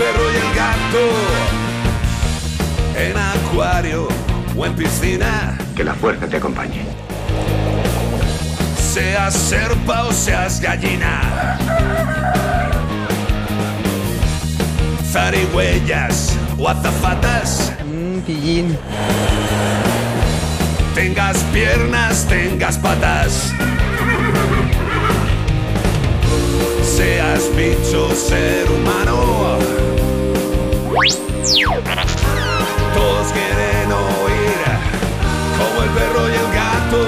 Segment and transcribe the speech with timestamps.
[0.00, 1.04] Perro y el gato.
[2.96, 4.08] En acuario
[4.56, 5.58] o en piscina.
[5.76, 6.84] Que la fuerza te acompañe.
[8.92, 11.58] Seas serpa o seas gallina.
[15.12, 17.72] Zarigüeyas o azafatas.
[20.94, 23.52] Tengas piernas, tengas patas.
[26.96, 29.59] Seas bicho, ser humano.
[30.90, 31.06] Todos
[33.32, 34.58] quieren oír
[35.56, 37.06] como el perro y el gato.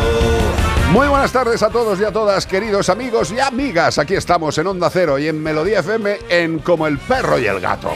[0.93, 3.99] Muy buenas tardes a todos y a todas, queridos amigos y amigas.
[3.99, 7.59] Aquí estamos en Onda Cero y en Melodía FM en Como el perro y el
[7.59, 7.91] gato.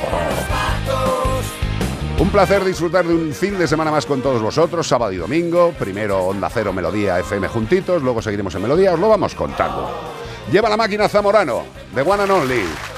[2.18, 5.72] Un placer disfrutar de un fin de semana más con todos vosotros, sábado y domingo.
[5.78, 9.88] Primero Onda Cero, Melodía FM juntitos, luego seguiremos en Melodía, os lo vamos contando.
[10.50, 11.62] Lleva la máquina Zamorano,
[11.94, 12.95] de One and Only.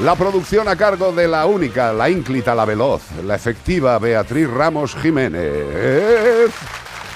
[0.00, 4.96] La producción a cargo de la única, la ínclita, la veloz, la efectiva Beatriz Ramos
[4.96, 6.50] Jiménez.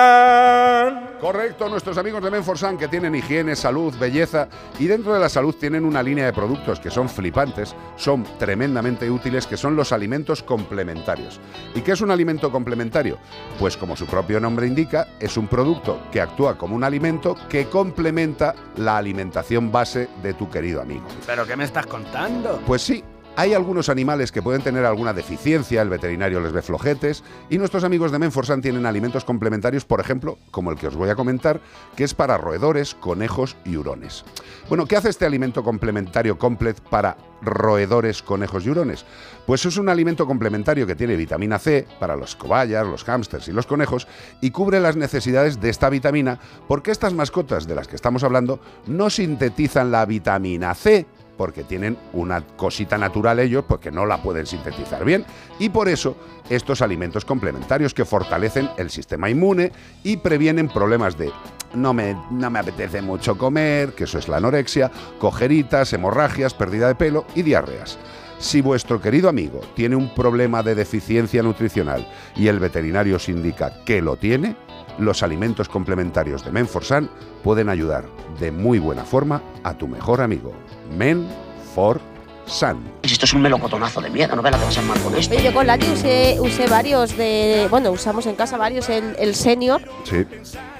[1.18, 5.54] Correcto, nuestros amigos de Menforsan que tienen higiene, salud, belleza y dentro de la salud
[5.54, 10.42] tienen una línea de productos que son flipantes, son tremendamente útiles, que son los alimentos
[10.42, 11.40] complementarios.
[11.74, 13.16] ¿Y qué es un alimento complementario?
[13.58, 17.70] Pues como su propio nombre indica, es un producto que actúa como un alimento que
[17.70, 21.06] complementa la alimentación base de tu querido amigo.
[21.26, 22.60] ¿Pero qué me estás contando?
[22.66, 23.02] Pues sí,
[23.38, 27.84] Hay algunos animales que pueden tener alguna deficiencia, el veterinario les ve flojetes, y nuestros
[27.84, 31.60] amigos de Menforsan tienen alimentos complementarios, por ejemplo, como el que os voy a comentar,
[31.96, 34.24] que es para roedores, conejos y hurones.
[34.70, 39.04] Bueno, ¿qué hace este alimento complementario Complet para roedores, conejos y hurones?
[39.46, 43.52] Pues es un alimento complementario que tiene vitamina C para los cobayas, los hámsters y
[43.52, 44.08] los conejos
[44.40, 48.60] y cubre las necesidades de esta vitamina porque estas mascotas de las que estamos hablando
[48.86, 51.06] no sintetizan la vitamina C
[51.36, 55.24] porque tienen una cosita natural ellos, porque no la pueden sintetizar bien,
[55.58, 56.16] y por eso
[56.48, 59.72] estos alimentos complementarios que fortalecen el sistema inmune
[60.02, 61.30] y previenen problemas de
[61.74, 66.88] no me, no me apetece mucho comer, que eso es la anorexia, cojeritas, hemorragias, pérdida
[66.88, 67.98] de pelo y diarreas.
[68.38, 72.06] Si vuestro querido amigo tiene un problema de deficiencia nutricional
[72.36, 74.56] y el veterinario os indica que lo tiene,
[74.98, 77.08] los alimentos complementarios de Menforsan
[77.42, 78.04] pueden ayudar
[78.38, 80.52] de muy buena forma a tu mejor amigo.
[80.96, 82.78] Menforsan.
[83.02, 85.34] Esto es un melocotonazo de mierda, no veas la que vas a armar con esto.
[85.34, 87.66] Oye, yo con Lati usé, usé varios de.
[87.70, 88.88] Bueno, usamos en casa varios.
[88.88, 90.24] El, el senior, Sí.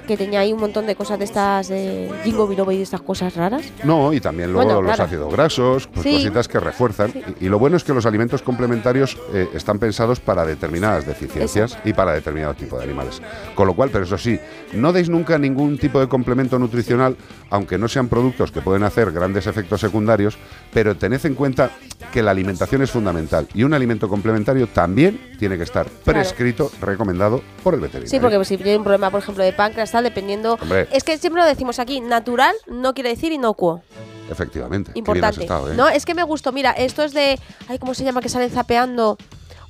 [0.07, 3.03] Que tenía ahí un montón de cosas de estas de Jingo Biloba y de estas
[3.03, 3.63] cosas raras.
[3.85, 5.05] No, y también luego Bueno, los claro.
[5.05, 6.13] ácidos grasos, pues Sí.
[6.15, 7.13] cositas que refuerzan.
[7.13, 7.23] Sí.
[7.41, 11.77] Y, y lo bueno es que los alimentos complementarios eh, están pensados para determinadas deficiencias
[11.85, 13.21] y para determinado tipo de animales.
[13.55, 14.39] Con lo cual, pero eso sí,
[14.73, 17.17] no deis nunca ningún tipo de complemento nutricional,
[17.51, 20.37] aunque no sean productos que pueden hacer grandes efectos secundarios,
[20.73, 21.71] pero tened en cuenta
[22.13, 27.43] que la alimentación es fundamental y un alimento complementario también tiene que estar prescrito, recomendado
[27.63, 28.11] por el veterinario.
[28.11, 30.59] Sí, porque si tiene un problema, por ejemplo, de páncreas, dependiendo.
[30.61, 30.89] Hombre.
[30.93, 33.83] Es que siempre lo decimos aquí: natural no quiere decir inocuo.
[34.31, 34.91] Efectivamente.
[34.95, 35.43] Importante.
[35.43, 35.77] estado, ¿eh?
[35.77, 36.53] No, es que me gustó.
[36.53, 37.39] Mira, esto es de.
[37.69, 38.21] Ay, ¿cómo se llama?
[38.21, 39.17] Que salen zapeando.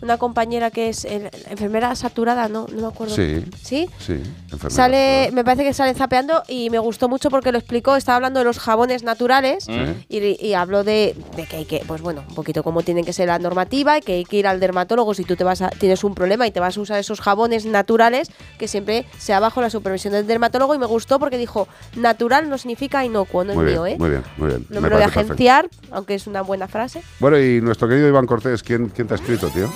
[0.03, 3.15] Una compañera que es eh, enfermera saturada, no, no me acuerdo.
[3.15, 3.45] Sí.
[3.63, 3.89] ¿Sí?
[3.99, 4.13] Sí,
[4.53, 4.71] enfermera.
[4.71, 7.97] Sale, me parece que sale zapeando y me gustó mucho porque lo explicó.
[7.97, 9.73] Estaba hablando de los jabones naturales Sí.
[10.09, 13.13] y, y habló de, de que hay que, pues bueno, un poquito cómo tiene que
[13.13, 15.71] ser la normativa y que hay que ir al dermatólogo si tú te vas a,
[15.71, 19.61] tienes un problema y te vas a usar esos jabones naturales, que siempre sea bajo
[19.61, 20.75] la supervisión del dermatólogo.
[20.75, 23.97] Y me gustó porque dijo, natural no significa inocuo, no Muy es bien, mío, ¿eh?
[23.99, 24.67] muy bien, muy bien.
[24.69, 25.33] No Me me, lo voy a perfecto.
[25.33, 27.03] agenciar, aunque es una buena frase.
[27.19, 29.71] Bueno, y nuestro querido Iván Cortés, ¿quién, quién te ha escrito, tío?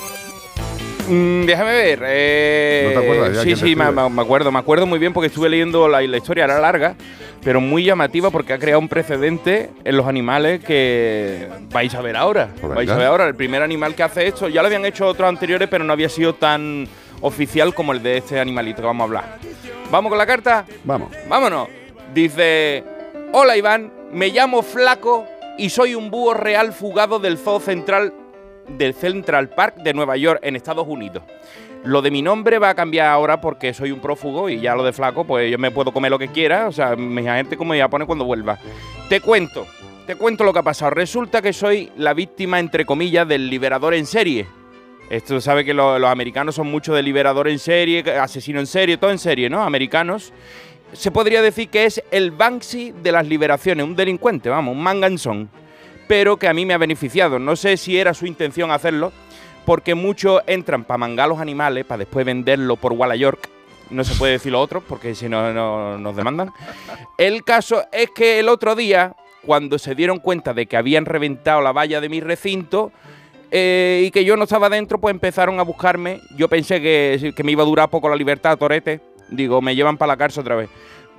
[1.10, 2.02] Mm, déjame ver.
[2.06, 4.52] eh, ¿No te acuerdas ya Sí, sí, me, acuerdo.
[4.52, 6.94] Me acuerdo muy bien porque estuve leyendo la, la historia, era larga,
[7.42, 12.16] pero muy llamativa porque ha creado un precedente en los animales que vais a ver
[12.16, 12.50] ahora.
[12.60, 13.26] Pues vais a ver ahora.
[13.26, 16.08] El primer animal que hace esto, ya lo habían hecho otros anteriores, pero no había
[16.08, 16.86] sido tan
[17.22, 19.38] oficial como el de este animalito que vamos a hablar.
[19.90, 20.64] ¿Vamos con la carta?
[20.84, 21.10] Vamos.
[21.28, 21.68] Vámonos.
[22.14, 22.84] Dice,
[23.32, 25.26] hola Iván, me llamo Flaco
[25.58, 28.14] y soy un búho real fugado del Zoo Central
[28.76, 31.22] del Central Park de Nueva York en Estados Unidos.
[31.84, 34.82] Lo de mi nombre va a cambiar ahora porque soy un prófugo y ya lo
[34.84, 37.70] de flaco, pues yo me puedo comer lo que quiera, o sea, mi gente como
[37.72, 38.58] me va a poner cuando vuelva.
[39.08, 39.66] Te cuento,
[40.06, 40.90] te cuento lo que ha pasado.
[40.90, 44.46] Resulta que soy la víctima, entre comillas, del liberador en serie.
[45.08, 48.96] Esto sabe que lo- los americanos son mucho de liberador en serie, asesino en serie,
[48.98, 49.62] todo en serie, ¿no?
[49.62, 50.32] Americanos.
[50.92, 55.48] Se podría decir que es el Banksy de las liberaciones, un delincuente, vamos, un manganzón.
[56.10, 57.38] Pero que a mí me ha beneficiado.
[57.38, 59.12] No sé si era su intención hacerlo,
[59.64, 63.48] porque muchos entran para mangar los animales, para después venderlo por Walla York.
[63.90, 66.50] No se puede decir lo otro, porque si no, no nos demandan.
[67.16, 69.14] El caso es que el otro día,
[69.46, 72.90] cuando se dieron cuenta de que habían reventado la valla de mi recinto,
[73.52, 76.22] eh, y que yo no estaba dentro, pues empezaron a buscarme.
[76.36, 79.00] Yo pensé que, que me iba a durar poco la libertad, Torete.
[79.28, 80.70] Digo, me llevan para la cárcel otra vez.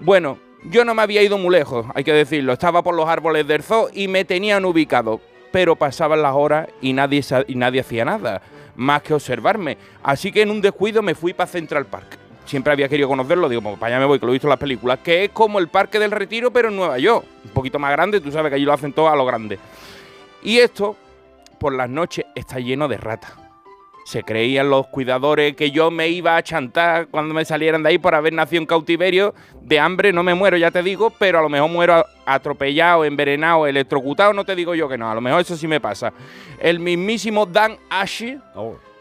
[0.01, 2.53] Bueno, yo no me había ido muy lejos, hay que decirlo.
[2.53, 5.20] Estaba por los árboles del zoo y me tenían ubicado.
[5.51, 8.41] Pero pasaban las horas y nadie, y nadie hacía nada,
[8.75, 9.77] más que observarme.
[10.01, 12.18] Así que en un descuido me fui para Central Park.
[12.46, 14.51] Siempre había querido conocerlo, digo, pues para allá me voy, que lo he visto en
[14.51, 17.25] las películas, que es como el Parque del Retiro, pero en Nueva York.
[17.44, 19.60] Un poquito más grande, tú sabes que allí lo hacen todo a lo grande.
[20.41, 20.96] Y esto,
[21.60, 23.34] por las noches, está lleno de ratas.
[24.03, 27.98] Se creían los cuidadores que yo me iba a chantar cuando me salieran de ahí
[27.98, 29.34] por haber nacido en cautiverio.
[29.62, 33.67] De hambre no me muero, ya te digo, pero a lo mejor muero atropellado, envenenado,
[33.67, 36.12] electrocutado, no te digo yo que no, a lo mejor eso sí me pasa.
[36.60, 38.39] El mismísimo Dan Ashe,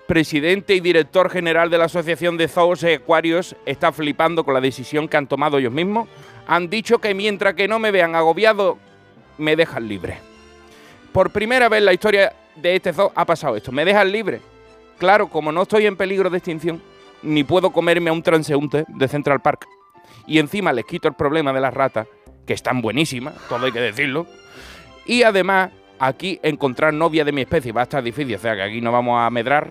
[0.07, 4.61] presidente y director general de la Asociación de Zoos y Acuarios, está flipando con la
[4.61, 6.09] decisión que han tomado ellos mismos.
[6.47, 8.79] Han dicho que mientras que no me vean agobiado,
[9.39, 10.19] me dejan libre.
[11.13, 13.73] Por primera vez en la historia de este zoo ha pasado esto.
[13.73, 14.41] Me dejan libre.
[15.01, 16.83] Claro, como no estoy en peligro de extinción,
[17.23, 19.67] ni puedo comerme a un transeúnte de Central Park.
[20.27, 22.07] Y encima les quito el problema de las ratas,
[22.47, 24.27] que están buenísimas, todo hay que decirlo.
[25.07, 28.61] Y además, aquí encontrar novia de mi especie va a estar difícil, o sea que
[28.61, 29.71] aquí no vamos a medrar.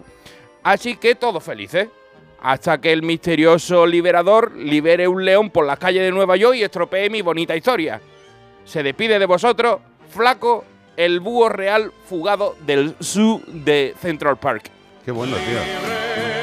[0.63, 1.89] Así que todos felices.
[2.41, 6.63] Hasta que el misterioso liberador libere un león por las calles de Nueva York y
[6.63, 8.01] estropee mi bonita historia.
[8.63, 10.65] Se despide de vosotros, flaco
[10.97, 14.71] el búho real fugado del zoo de Central Park.
[15.05, 15.59] Qué bueno, tío.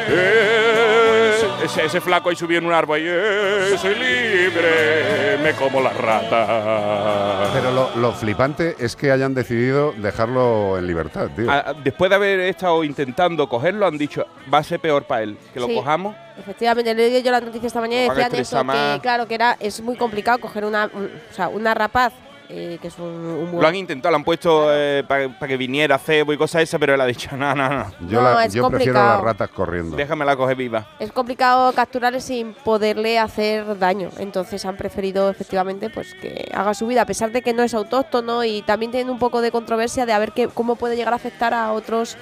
[0.08, 1.32] Eh,
[1.64, 5.90] ese, ese flaco ahí subió en un árbol y eh, soy libre, me como la
[5.90, 7.50] rata.
[7.52, 11.50] Pero lo, lo flipante es que hayan decidido dejarlo en libertad, tío.
[11.50, 15.36] Ah, Después de haber estado intentando cogerlo, han dicho, va a ser peor para él,
[15.52, 15.74] que lo Sí.
[15.74, 16.14] cojamos.
[16.38, 19.56] Efectivamente, le leí yo la noticia esta mañana y decían eso, que claro, que era,
[19.58, 22.12] es muy complicado coger una, un- o sea, una rapaz,
[22.48, 23.60] eh, que es un, un búho.
[23.62, 24.68] Lo han intentado, lo han puesto
[25.08, 28.20] para que viniera cebo y cosas esas, pero él ha dicho, no, no, no, yo
[28.22, 29.96] no, la- es yo prefiero las ratas corriendo.
[29.96, 30.86] déjamela coger viva.
[30.98, 34.10] Es complicado capturarle sin poderle hacer daño.
[34.18, 37.74] Entonces han preferido efectivamente pues que haga su vida, a pesar de que no es
[37.74, 41.12] autóctono y también tienen un poco de controversia de a ver qué, cómo puede llegar
[41.12, 42.16] a afectar a otros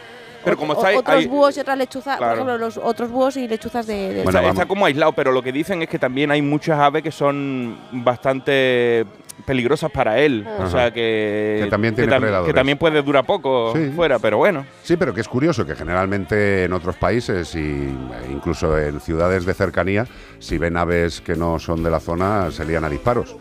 [0.44, 2.32] Pero ot- como o- está ahí- otros búhos y otras lechuzas, Claro.
[2.32, 5.42] por ejemplo, los otros búhos y lechuzas de, de- Bueno, está como aislado, pero lo
[5.42, 9.06] que dicen es que también hay muchas aves que son bastante
[9.46, 10.46] peligrosas para él.
[10.60, 11.60] O sea que.
[11.64, 12.52] Que también tiene tam- predadores.
[12.52, 13.90] Que también puede durar poco Sí.
[13.94, 14.64] fuera, pero bueno.
[14.82, 19.44] Sí, pero que es curioso que generalmente en otros países y e incluso en ciudades
[19.44, 20.06] de cercanía,
[20.38, 23.36] si ven aves que no son de la zona, se lían a disparos.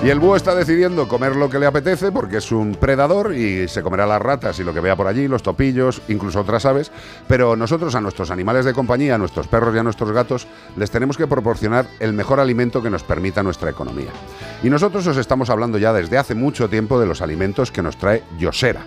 [0.00, 3.66] Y el búho está decidiendo comer lo que le apetece porque es un predador y
[3.66, 6.92] se comerá las ratas y lo que vea por allí, los topillos, incluso otras aves.
[7.26, 10.92] Pero nosotros a nuestros animales de compañía, a nuestros perros y a nuestros gatos, les
[10.92, 14.10] tenemos que proporcionar el mejor alimento que nos permita nuestra economía.
[14.62, 17.98] Y nosotros os estamos hablando ya desde hace mucho tiempo de los alimentos que nos
[17.98, 18.86] trae Yosera.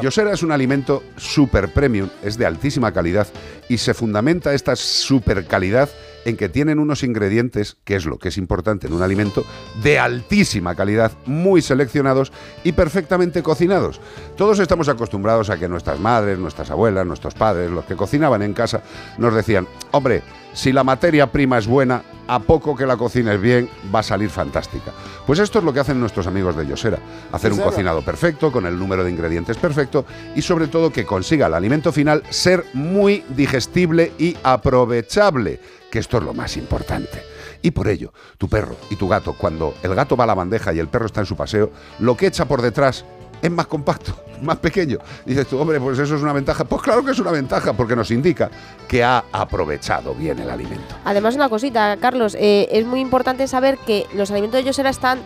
[0.00, 3.28] Yosera es un alimento super premium, es de altísima calidad
[3.68, 5.88] y se fundamenta esta super calidad
[6.24, 9.44] en que tienen unos ingredientes, que es lo que es importante en un alimento,
[9.82, 12.32] de altísima calidad, muy seleccionados
[12.64, 14.00] y perfectamente cocinados.
[14.36, 18.54] Todos estamos acostumbrados a que nuestras madres, nuestras abuelas, nuestros padres, los que cocinaban en
[18.54, 18.82] casa,
[19.18, 23.68] nos decían, hombre, si la materia prima es buena, a poco que la cocines bien,
[23.94, 24.92] va a salir fantástica.
[25.26, 26.98] Pues esto es lo que hacen nuestros amigos de Yosera,
[27.32, 30.04] hacer un cocinado perfecto, con el número de ingredientes perfecto
[30.34, 36.16] y sobre todo que consiga el alimento final ser muy digestible y aprovechable, que esto
[36.16, 37.22] es lo más importante.
[37.60, 40.72] Y por ello, tu perro y tu gato, cuando el gato va a la bandeja
[40.72, 43.04] y el perro está en su paseo, lo que echa por detrás
[43.42, 45.00] es más compacto, más pequeño.
[45.26, 46.64] Dices tú, hombre, pues eso es una ventaja.
[46.64, 48.50] Pues claro que es una ventaja, porque nos indica
[48.88, 50.94] que ha aprovechado bien el alimento.
[51.04, 55.18] Además, una cosita, Carlos, eh, es muy importante saber que los alimentos de Yosera están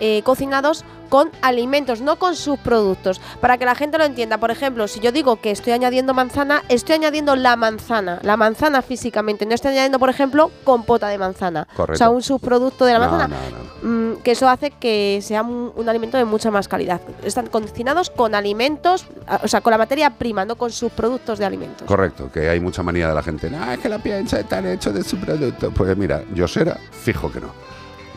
[0.00, 3.20] eh, cocinados con alimentos, no con subproductos.
[3.40, 6.62] Para que la gente lo entienda, por ejemplo, si yo digo que estoy añadiendo manzana,
[6.68, 11.68] estoy añadiendo la manzana, la manzana físicamente, no estoy añadiendo, por ejemplo, compota de manzana.
[11.76, 11.92] Correcto.
[11.94, 13.36] O sea, un subproducto de la No, manzana.
[13.82, 14.14] no, no.
[14.14, 17.00] Mm, que eso hace que sea un, un alimento de mucha más calidad.
[17.22, 19.06] Están cocinados con alimentos,
[19.42, 21.86] o sea, con la materia prima, no con subproductos de alimentos.
[21.86, 23.50] Correcto, que hay mucha manía de la gente.
[23.50, 25.70] No, es que la piensa están hecho de su producto.
[25.70, 27.48] Pues mira, Yosera, fijo que no.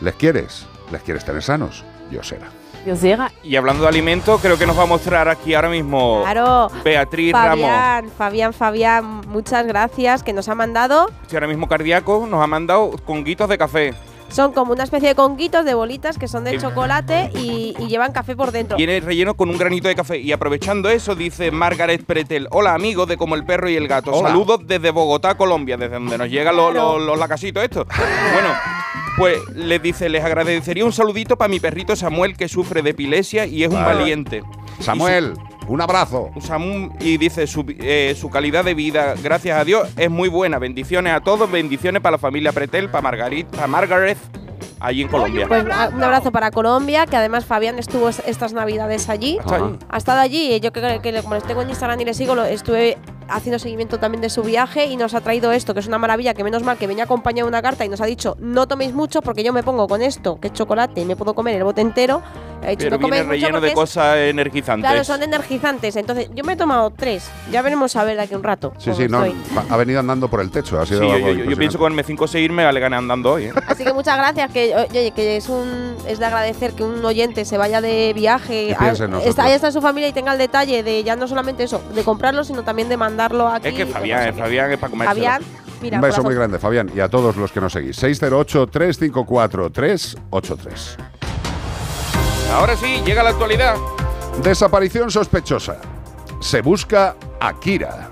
[0.00, 0.64] ¿Les quieres?
[0.90, 1.84] ¿Les quieres tener sanos?
[2.10, 2.48] Yosera.
[3.42, 6.70] Y hablando de alimentos, creo que nos va a mostrar aquí ahora mismo Claro.
[6.84, 7.60] Beatriz Ramos.
[7.60, 11.10] Fabián, Fabián, Fabián, muchas gracias que nos ha mandado.
[11.22, 13.94] Este ahora mismo cardíaco nos ha mandado conguitos de café.
[14.30, 18.12] Son como una especie de conguitos de bolitas que son de chocolate y, y llevan
[18.12, 18.76] café por dentro.
[18.76, 20.18] Viene relleno con un granito de café.
[20.18, 22.46] Y aprovechando eso, dice Margaret Pretel.
[22.50, 24.12] Hola, amigos de Como el Perro y el Gato.
[24.12, 24.28] Hola.
[24.28, 26.98] Saludos desde Bogotá, Colombia, desde donde nos llegan los, Claro.
[26.98, 27.86] los, los lacasitos estos.
[28.32, 28.48] bueno,
[29.16, 33.46] pues les dice, les agradecería un saludito para mi perrito Samuel, que sufre de epilepsia
[33.46, 33.94] y es un Vale.
[33.98, 34.42] valiente.
[34.80, 35.34] Samuel,
[35.68, 36.30] un abrazo.
[37.00, 40.58] Y, dice, su, eh, su calidad de vida, gracias a Dios, es muy buena.
[40.58, 44.18] Bendiciones a todos, bendiciones para la familia Pretel, para Margarit, para Margaret,
[44.80, 45.46] allí en Colombia.
[45.48, 49.38] Pues a- un abrazo para Colombia, que además Fabián estuvo es- estas navidades allí.
[49.38, 49.64] Hasta Ajá.
[49.66, 49.78] allí.
[49.88, 52.14] Ha estado allí, y yo que, que le- como les tengo en Instagram y le
[52.14, 52.96] sigo, lo, estuve
[53.28, 56.34] haciendo seguimiento también de su viaje y nos ha traído esto, que es una maravilla,
[56.34, 58.92] que menos mal que venía acompañado de una carta y nos ha dicho, no toméis
[58.94, 61.64] mucho porque yo me pongo con esto, que es chocolate, y me puedo comer el
[61.64, 62.22] bote entero.
[62.60, 64.90] He dicho, Pero no viene relleno de cosas energizantes.
[64.90, 65.94] Claro, son energizantes.
[65.94, 67.30] Entonces, yo me he tomado tres.
[67.52, 68.72] Ya veremos a ver de aquí un rato.
[68.78, 69.24] Sí, sí, no,
[69.70, 70.80] ha venido andando por el techo.
[70.80, 71.56] Ha Sí, sido yo, algo yo- yo impresionante.
[71.56, 73.44] pienso con M5 seguirme le gané andando hoy.
[73.44, 73.52] ¿eh?
[73.68, 77.44] Así que muchas gracias, que oye, que es un es de agradecer que un oyente
[77.44, 78.90] se vaya de viaje, a-
[79.24, 82.02] está, ahí está su familia y tenga el detalle de ya no solamente eso, de
[82.02, 83.68] comprarlo, sino también de mandarlo aquí.
[83.68, 84.38] Es que Fabián, no sé.
[84.40, 85.08] Fabián es para comer.
[85.08, 85.42] Fabián,
[85.82, 86.24] mira, Un beso corazón.
[86.24, 88.00] muy grande, Fabián, y a todos los que nos seguís.
[88.02, 90.96] 608-354-383.
[92.52, 93.74] Ahora sí, llega la actualidad.
[94.42, 95.78] Desaparición sospechosa.
[96.40, 98.08] Se busca a Kira.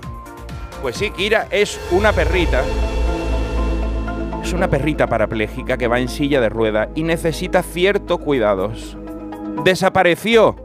[0.81, 2.61] Pues sí, Kira es una perrita.
[4.43, 8.97] Es una perrita parapléjica que va en silla de ruedas y necesita ciertos cuidados.
[9.63, 10.55] Desapareció.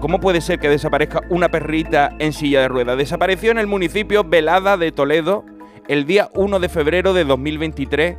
[0.00, 2.96] ¿Cómo puede ser que desaparezca una perrita en silla de ruedas?
[2.96, 5.44] Desapareció en el municipio Velada de Toledo
[5.88, 8.16] el día 1 de febrero de 2023,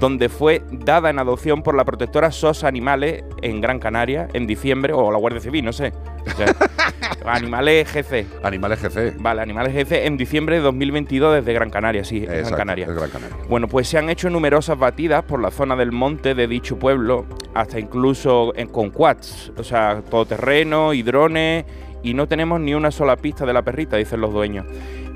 [0.00, 4.94] donde fue dada en adopción por la protectora SOS Animales en Gran Canaria en diciembre,
[4.94, 5.92] o la Guardia Civil, no sé.
[6.26, 6.54] O sea,
[7.26, 8.26] Animales GC.
[8.42, 9.14] Animales GC.
[9.18, 12.86] Vale, Animales GC en diciembre de 2022 desde Gran Canaria, sí, Exacto, Gran Canaria.
[12.86, 13.36] es Gran Canaria.
[13.48, 17.26] Bueno, pues se han hecho numerosas batidas por la zona del monte de dicho pueblo,
[17.54, 21.64] hasta incluso en, con quads, o sea, todoterreno y drones,
[22.02, 24.66] y no tenemos ni una sola pista de la perrita, dicen los dueños.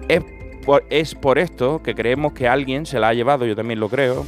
[0.09, 0.23] Es
[0.65, 3.89] por, es por esto que creemos que alguien se la ha llevado, yo también lo
[3.89, 4.27] creo,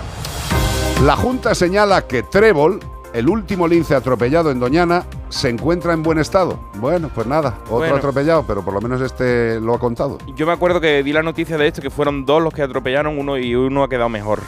[1.03, 2.79] La Junta señala que Trébol,
[3.13, 6.59] el último lince atropellado en Doñana, se encuentra en buen estado.
[6.75, 7.95] Bueno, pues nada, otro Bueno.
[7.95, 10.17] atropellado, pero por lo menos este lo ha contado.
[10.35, 13.17] Yo me acuerdo que di la noticia de esto, que fueron dos los que atropellaron
[13.17, 14.39] uno y uno ha quedado mejor.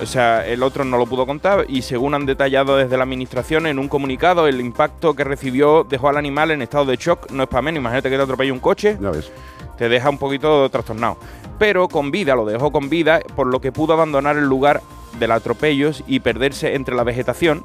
[0.00, 3.66] O sea, el otro no lo pudo contar y según han detallado desde la administración
[3.66, 7.30] en un comunicado, el impacto que recibió dejó al animal en estado de shock.
[7.32, 9.32] No es para menos, imagínate que te atropella un coche, Ya ves.
[9.76, 11.16] te deja un poquito trastornado.
[11.58, 14.80] Pero con vida, lo dejó con vida, por lo que pudo abandonar el lugar
[15.18, 17.64] del atropello y perderse entre la vegetación.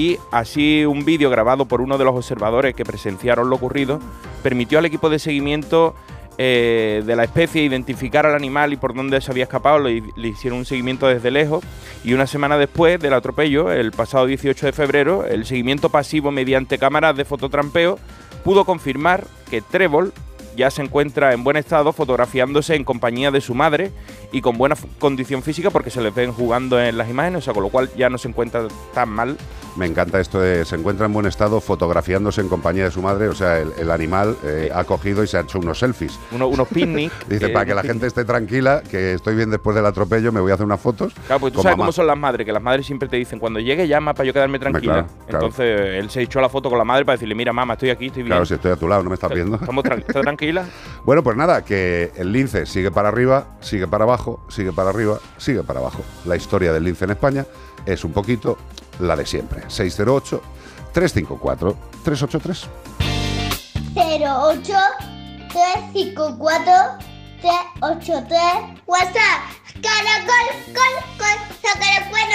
[0.00, 4.00] Y así un vídeo grabado por uno de los observadores que presenciaron lo ocurrido
[4.42, 5.94] permitió al equipo de seguimiento
[6.38, 9.78] eh, de la especie identificar al animal y por dónde se había escapado.
[9.78, 11.62] Le, le hicieron un seguimiento desde lejos
[12.02, 16.78] y una semana después del atropello, el pasado 18 de febrero, el seguimiento pasivo mediante
[16.78, 17.98] cámaras de fototrampeo
[18.42, 20.14] pudo confirmar que Trébol
[20.56, 23.92] ya se encuentra en buen estado fotografiándose en compañía de su madre
[24.32, 27.54] y con buena condición física porque se les ven jugando en las imágenes, o sea,
[27.54, 29.36] con lo cual ya no se encuentra tan mal.
[29.80, 33.28] Me encanta esto de se encuentra en buen estado fotografiándose en compañía de su madre,
[33.28, 36.18] o sea, el, el animal eh, ha cogido y se ha hecho unos selfies.
[36.32, 37.10] Uno- unos picnic.
[37.26, 40.32] Dice, eh, para que la unos gente esté tranquila, que estoy bien después del atropello,
[40.32, 41.14] me voy a hacer unas fotos.
[41.26, 41.84] Claro, pues tú sabes mamá.
[41.86, 44.34] cómo son las madres, que las madres siempre te dicen, cuando llegue llama para yo
[44.34, 44.92] quedarme tranquila.
[44.92, 45.46] claro, claro.
[45.46, 48.08] Entonces él se echó la foto con la madre para decirle, mira mamá, estoy aquí,
[48.08, 48.32] estoy bien.
[48.32, 49.56] Claro, si estoy a tu lado, no me estás viendo.
[49.56, 50.66] ¿Estamos tran- ¿Estás tranquila?
[51.06, 55.18] Bueno, pues nada, que el lince sigue para arriba, sigue para abajo, sigue para arriba,
[55.38, 56.02] sigue para abajo.
[56.26, 57.46] La historia del lince en España
[57.86, 58.58] es un poquito
[59.00, 59.62] la de siempre.
[59.68, 60.42] 608
[60.92, 62.68] 354 383.
[63.94, 64.74] 08
[65.48, 66.72] 354
[67.40, 69.40] 383 WhatsApp
[69.82, 72.34] Caracol, col, col, saca el bueno,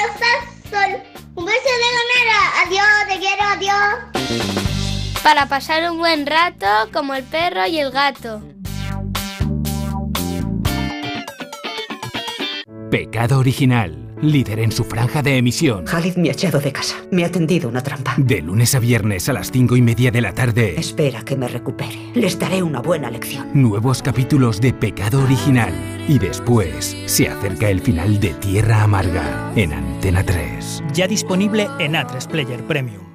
[0.70, 0.92] sol
[1.36, 3.96] Un beso de ganera Adiós, te quiero, adiós
[5.24, 8.42] Para pasar un buen rato como el perro y el gato.
[12.92, 14.05] Pecado original.
[14.26, 15.86] Líder en su franja de emisión.
[15.86, 16.96] Khalid me ha echado de casa.
[17.12, 18.16] Me ha tendido una trampa.
[18.18, 20.76] De lunes a viernes a las cinco y media de la tarde.
[20.78, 22.12] Espera que me recupere.
[22.14, 23.50] Les daré una buena lección.
[23.54, 25.74] Nuevos capítulos de Pecado Original.
[26.08, 30.84] Y después se acerca el final de Tierra Amarga en Antena 3.
[30.94, 33.15] Ya disponible en A3 Player Premium.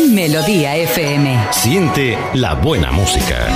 [0.00, 1.48] Melodía FM.
[1.50, 3.48] Siente la buena música.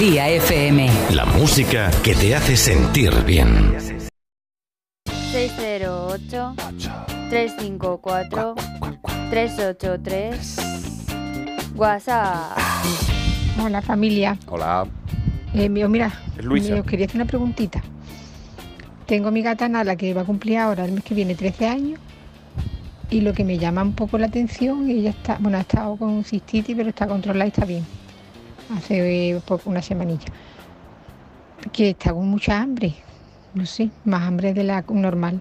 [0.00, 0.88] Melodía FM.
[1.10, 3.76] La música que te hace sentir bien.
[5.04, 6.54] 608
[7.28, 8.54] 354
[9.28, 10.56] 383
[11.76, 12.56] WhatsApp.
[13.62, 14.38] Hola familia.
[14.46, 14.86] Hola.
[15.52, 16.76] Eh, mío, mira, Es Luisa.
[16.76, 17.82] os quería hacer una preguntita.
[19.04, 21.68] Tengo a mi gata Nala que va a cumplir ahora el mes que viene 13
[21.68, 22.00] años
[23.10, 26.24] y lo que me llama un poco la atención, ella está, bueno, ha estado con
[26.24, 27.99] cistitis pero está controlada y está bien.
[28.76, 30.26] Hace poco, una semanilla.
[31.72, 32.94] Que está con mucha hambre,
[33.54, 35.40] no sé, más hambre de la normal.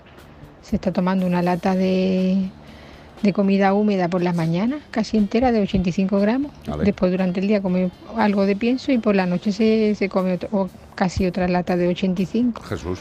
[0.61, 2.49] Se está tomando una lata de,
[3.23, 6.51] de comida húmeda por las mañanas, casi entera, de 85 gramos.
[6.85, 10.33] Después durante el día come algo de pienso y por la noche se, se come
[10.33, 12.61] otro- o casi otra lata de 85.
[12.63, 12.99] Jesús.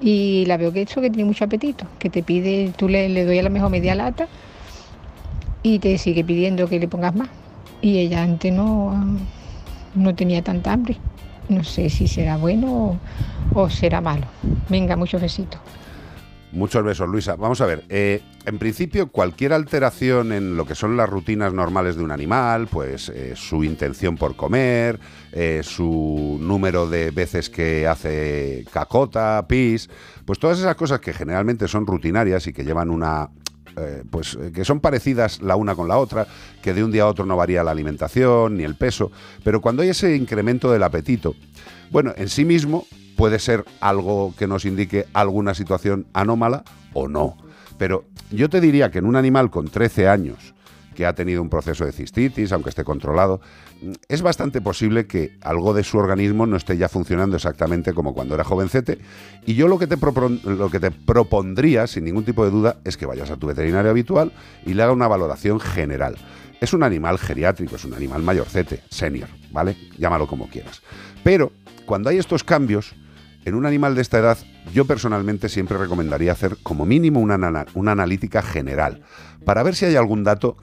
[0.00, 3.24] Y la veo que eso que tiene mucho apetito, que te pide, tú le, le
[3.24, 4.28] doy a lo mejor media lata
[5.62, 7.28] y te sigue pidiendo que le pongas más.
[7.80, 9.18] Y ella antes no,
[9.98, 10.96] no tenía tanta hambre.
[11.48, 12.98] No sé si será bueno
[13.54, 14.26] o, será malo.
[14.68, 15.60] Venga, muchos besitos.
[16.52, 17.36] Muchos besos, Luisa.
[17.36, 21.96] Vamos a ver, eh, en principio cualquier alteración en lo que son las rutinas normales
[21.96, 24.98] de un animal, pues eh, su intención por comer,
[25.32, 29.90] eh, su número de veces que hace cacota, pis,
[30.24, 33.28] pues todas esas cosas que generalmente son rutinarias y que llevan una...
[33.76, 36.26] eh, pues eh, que son parecidas la una con la otra,
[36.62, 39.10] que de un día a otro no varía la alimentación ni el peso,
[39.44, 41.34] pero cuando hay ese incremento del apetito,
[41.90, 47.36] bueno, en sí mismo puede ser algo que nos indique alguna situación anómala o no.
[47.78, 50.54] Pero yo te diría que en un animal con 13 años
[50.98, 53.40] que ha tenido un proceso de cistitis, aunque esté controlado,
[54.08, 58.34] es bastante posible que algo de su organismo no esté ya funcionando exactamente como cuando
[58.34, 58.98] era jovencete.
[59.46, 62.96] Y yo lo que te, lo que te propondría, sin ningún tipo de duda, es
[62.96, 64.32] que vayas a tu veterinario habitual
[64.66, 66.16] y le haga una valoración general.
[66.60, 69.76] Es un animal geriátrico, es un animal mayorcete, senior, ¿vale?
[69.98, 70.82] Llámalo como quieras.
[71.22, 71.52] Pero
[71.86, 72.96] cuando hay estos cambios,
[73.44, 74.36] en un animal de esta edad,
[74.74, 79.02] yo personalmente siempre recomendaría hacer como mínimo una, una analítica general
[79.44, 80.56] para ver si hay algún dato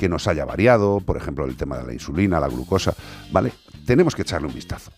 [0.00, 2.94] que nos haya variado, por ejemplo, el tema de la insulina, la glucosa,
[3.30, 3.52] ¿vale?
[3.84, 4.90] Tenemos que echarle un vistazo.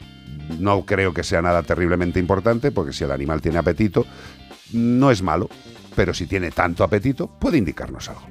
[0.61, 4.07] No creo que sea nada terriblemente importante, porque si el animal tiene apetito,
[4.73, 5.49] no es malo,
[5.97, 8.23] pero si tiene tanto apetito, puede indicarnos algo.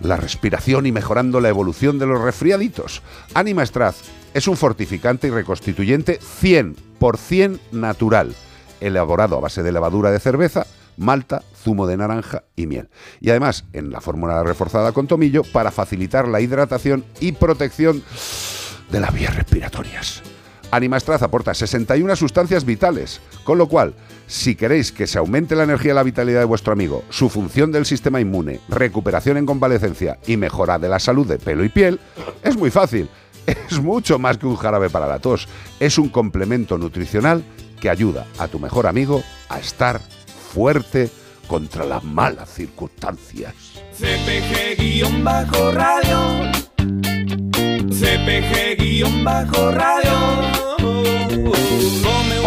[0.00, 3.02] la respiración y mejorando la evolución de los resfriaditos.
[3.34, 3.96] Anima Straz
[4.34, 8.34] es un fortificante y reconstituyente 100% natural,
[8.80, 12.88] elaborado a base de levadura de cerveza, malta, zumo de naranja y miel.
[13.20, 18.02] Y además, en la fórmula reforzada con tomillo para facilitar la hidratación y protección
[18.90, 20.22] de las vías respiratorias.
[20.70, 23.94] Animastraz aporta 61 sustancias vitales, con lo cual,
[24.26, 27.72] si queréis que se aumente la energía y la vitalidad de vuestro amigo, su función
[27.72, 32.00] del sistema inmune, recuperación en convalecencia y mejora de la salud de pelo y piel,
[32.42, 33.08] es muy fácil.
[33.70, 35.48] Es mucho más que un jarabe para la tos.
[35.78, 37.44] Es un complemento nutricional
[37.78, 40.00] que ayuda a tu mejor amigo a estar
[40.54, 41.10] fuerte
[41.46, 43.54] contra las malas circunstancias.
[43.92, 45.08] CPG-radio.
[47.90, 49.06] CPG-radio.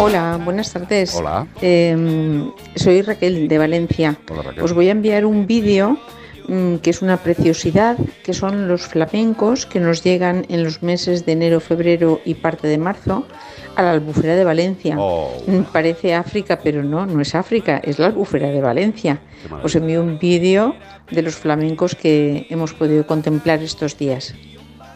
[0.00, 1.14] Hola, buenas tardes.
[1.14, 1.46] Hola.
[1.62, 4.16] Eh, soy Raquel de Valencia.
[4.30, 4.64] Hola, Raquel.
[4.64, 5.98] Os voy a enviar un vídeo
[6.48, 11.24] mm, que es una preciosidad, que son los flamencos que nos llegan en los meses
[11.24, 13.26] de enero, febrero y parte de marzo
[13.76, 14.96] a la albufera de Valencia.
[14.98, 15.30] Oh.
[15.46, 19.20] Mm, Parece África, pero no, no es África, es la albufera de Valencia.
[19.62, 20.74] Os envío un vídeo
[21.10, 24.34] de los flamencos que hemos podido contemplar estos días.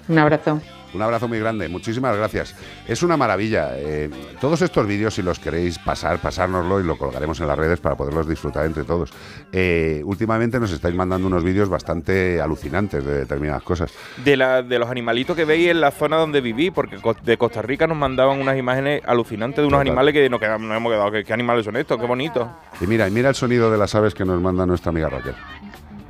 [0.08, 0.60] Un abrazo.
[0.94, 2.54] Un abrazo muy grande, muchísimas gracias.
[2.86, 3.70] Es una maravilla.
[3.78, 4.10] eh,
[4.42, 7.94] todos estos vídeos, si los queréis pasar, pasárnoslo y lo colgaremos en las redes para
[7.96, 9.10] poderlos disfrutar entre todos.
[9.52, 13.90] Eh, últimamente nos estáis mandando unos vídeos bastante alucinantes de determinadas cosas.
[14.22, 17.62] De, la, de los animalitos que veis en la zona donde viví, porque de Costa
[17.62, 19.88] Rica nos mandaban unas imágenes alucinantes de unos Total.
[19.88, 21.10] animales que nos, quedamos, nos hemos quedado.
[21.10, 21.98] ¿Qué, qué animales son estos?
[21.98, 22.46] Qué bonitos.
[22.82, 25.34] Y mira, y mira el sonido de las aves que nos manda nuestra amiga Raquel.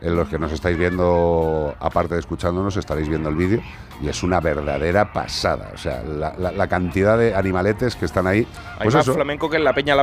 [0.03, 3.61] En los que nos estáis viendo, aparte de escuchándonos, estaréis viendo el vídeo
[4.03, 5.71] y es una verdadera pasada.
[5.73, 8.47] O sea, la, la- la cantidad de animaletes que están ahí.
[8.79, 9.95] Hay Pues más eso, flamenco que en la Peña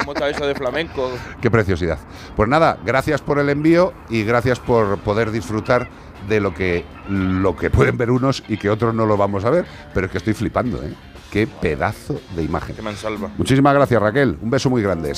[0.00, 1.08] ¿Cómo está eso de flamenco?
[1.40, 1.98] Qué preciosidad.
[2.34, 5.88] Pues nada, gracias por el envío y gracias por poder disfrutar
[6.28, 9.50] de lo que, lo que pueden ver unos y que otros no lo vamos a
[9.50, 9.66] ver.
[9.94, 10.92] Pero es que estoy flipando, ¿eh?
[11.30, 12.74] Qué pedazo de imagen.
[12.74, 13.28] Que mansalva.
[13.38, 14.36] Muchísimas gracias, Raquel.
[14.42, 15.14] Un beso muy grande.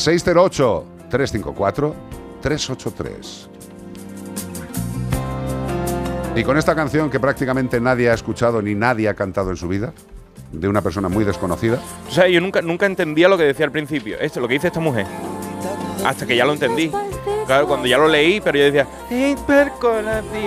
[2.43, 3.49] 608-354-383.
[6.37, 9.67] Y con esta canción que prácticamente nadie ha escuchado ni nadie ha cantado en su
[9.67, 9.93] vida,
[10.53, 13.73] de una persona muy desconocida, O sea, yo nunca, nunca entendía lo que decía al
[13.73, 14.19] principio.
[14.19, 15.07] Esto, lo que dice esta mujer.
[16.05, 16.91] Hasta que ya lo entendí.
[17.49, 18.87] Claro, cuando ya lo leí, pero yo decía.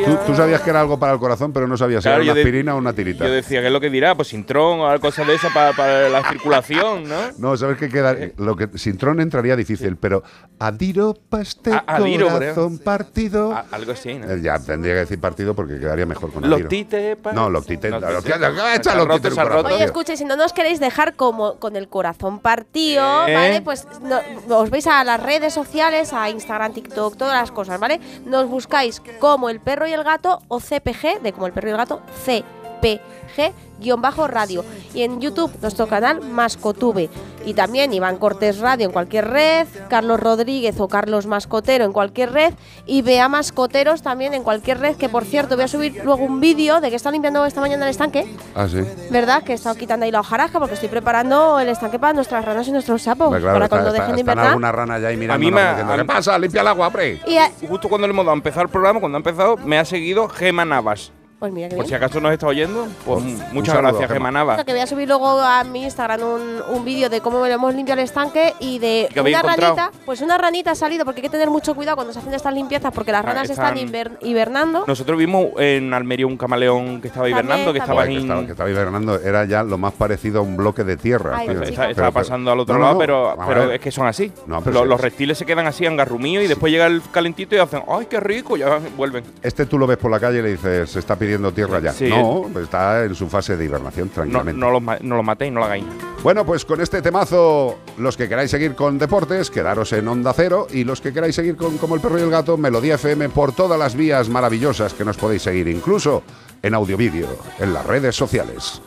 [0.06, 2.28] tú, tú sabías que era algo para el corazón, pero no sabías si Claro, era
[2.28, 3.26] yo una aspirina o una tirita.
[3.26, 4.16] Yo decía, ¿qué es lo que dirá?
[4.16, 7.16] Pues sintrón o algo cosas de esas para, para la circulación, ¿no?
[7.40, 8.16] No, sabes que queda.
[8.38, 10.22] Lo que Sintrón entraría difícil, pero
[10.60, 13.52] adiro pa' este A- adiro, corazón partido.
[13.52, 14.30] A- algo así, ¿no?
[14.32, 16.68] Eh, Ya tendría que decir partido porque quedaría mejor con adiro.
[16.70, 17.90] tite, pa- No, los tite.
[17.90, 18.28] No, no, sí, lo sí.
[18.32, 19.64] que- lo que ha hecho Se ha los roto, tite en se ha un corazón,
[19.64, 19.76] roto.
[19.76, 23.34] Oye, escuche, si no nos queréis dejar como con el corazón partido, ¿Eh?
[23.34, 23.62] ¿vale?
[23.62, 28.00] Pues no- os vais a las redes sociales, a Instagram, TikTok, todas las cosas, ¿vale?
[28.26, 31.72] Nos buscáis como el perro y el gato o CPG, de como el perro y
[31.72, 34.64] el gato, CPG guion bajo radio
[34.94, 37.10] y en YouTube nuestro canal Mascotube
[37.46, 42.32] y también Iván Cortés Radio en cualquier red, Carlos Rodríguez o Carlos Mascotero en cualquier
[42.32, 42.54] red
[42.86, 46.40] y Bea Mascoteros también en cualquier red que por cierto voy a subir luego un
[46.40, 48.78] vídeo de que está limpiando esta mañana el estanque Ah, sí.
[49.10, 49.44] ¿Verdad?
[49.44, 52.68] Que he estado quitando ahí la hojaraja porque estoy preparando el estanque para nuestras ranas
[52.68, 53.30] y nuestros sapos.
[53.30, 54.48] Pues claro, para está- cuando está- dejen de están invernar.
[54.50, 55.40] alguna rana ya ahí mirando.
[55.52, 56.38] me- diciendo, a ¿Qué mí- pasa?
[56.38, 57.20] Limpia el agua, hombre.
[57.26, 59.80] Y a- Justo cuando le hemos dado a empezar el programa, cuando ha empezado, me
[59.80, 61.12] ha seguido Gema Navas.
[61.42, 62.04] Pues mira que Por si bien.
[62.04, 64.46] acaso nos está oyendo, pues Un- muchas un gracias, Navas.
[64.58, 67.74] Bueno, que voy a subir luego a mi Instagram un, un vídeo de cómo hemos
[67.74, 69.76] limpiado el estanque y de ¿Y una encontrado?
[69.76, 69.92] ranita.
[70.06, 72.54] Pues una ranita ha salido porque hay que tener mucho cuidado cuando se hacen estas
[72.54, 74.84] limpiezas porque las Ah, ranas están, están- hiber- hibernando.
[74.86, 77.82] Nosotros vimos en Almería un camaleón que estaba También, hibernando, que también.
[77.82, 79.20] estaba que, estaba, que estaba hibernando.
[79.20, 81.38] Era ya lo más parecido a un bloque de tierra.
[81.40, 81.48] Ay.
[81.64, 84.32] Está- estaba pasando al otro no, lado, no, pero, es que son así.
[84.46, 84.90] No, pero los, sí.
[84.90, 88.20] los reptiles se quedan así engarrumidos y después llega el calentito y hacen ¡ay, qué
[88.20, 88.58] rico!
[88.58, 89.24] Ya vuelven.
[89.42, 91.94] Este tú lo ves por la calle y le dices, se está pidiendo tierra ya.
[91.94, 92.10] Sí.
[92.10, 94.60] no, está en su fase de hibernación, No, tranquilamente.
[94.60, 95.86] no, los, no los matéis, no lo hagáis.
[96.24, 100.68] Bueno, pues con este temazo, los que queráis seguir con deportes, quedaros en Onda Cero.
[100.72, 103.54] Y los que queráis seguir con Como el Perro y el Gato, Melodía FM, por
[103.54, 106.24] todas las vías maravillosas que nos podéis seguir, incluso
[106.62, 107.28] en audio vídeo,
[107.60, 108.82] en las redes sociales.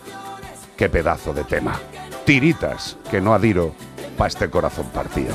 [0.76, 1.78] Qué pedazo de tema.
[2.24, 3.72] Tiritas, que no adiro
[4.16, 5.34] para este corazón partido.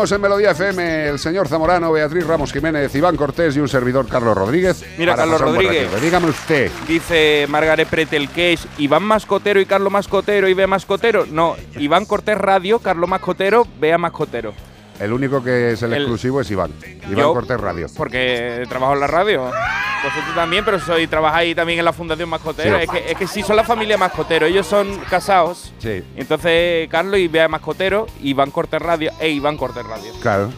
[0.00, 4.08] seguimos en Melodía FM, el señor Zamorano, Beatriz Ramos Jiménez, Iván Cortés y un servidor
[4.08, 4.82] Carlos Rodríguez.
[4.96, 5.88] Mira, Carlos Rodríguez.
[6.00, 6.70] Dígame usted.
[6.88, 11.26] Dice Margaret Pretel que es Iván Mascotero y Carlos Mascotero y Bea Mascotero.
[11.26, 14.54] No, Iván Cortés Radio, Carlos Mascotero, Bea Mascotero.
[15.00, 16.72] El único que es el, El- exclusivo es Iván.
[17.04, 17.86] Iván Yo- Cortés Radio.
[17.96, 19.44] Porque trabajo en la radio.
[19.44, 22.76] Vosotros también, pero soy trabajáis también en la Fundación Mascotero.
[22.78, 22.84] Sí.
[22.84, 24.46] Es, que, es que sí son la familia Mascotero.
[24.46, 25.72] Ellos son casados.
[25.78, 30.12] Sí, Entonces, Carlos y Bea Mascotero, Iván Cortés Radio e Iván Cortés Radio.
[30.20, 30.50] claro.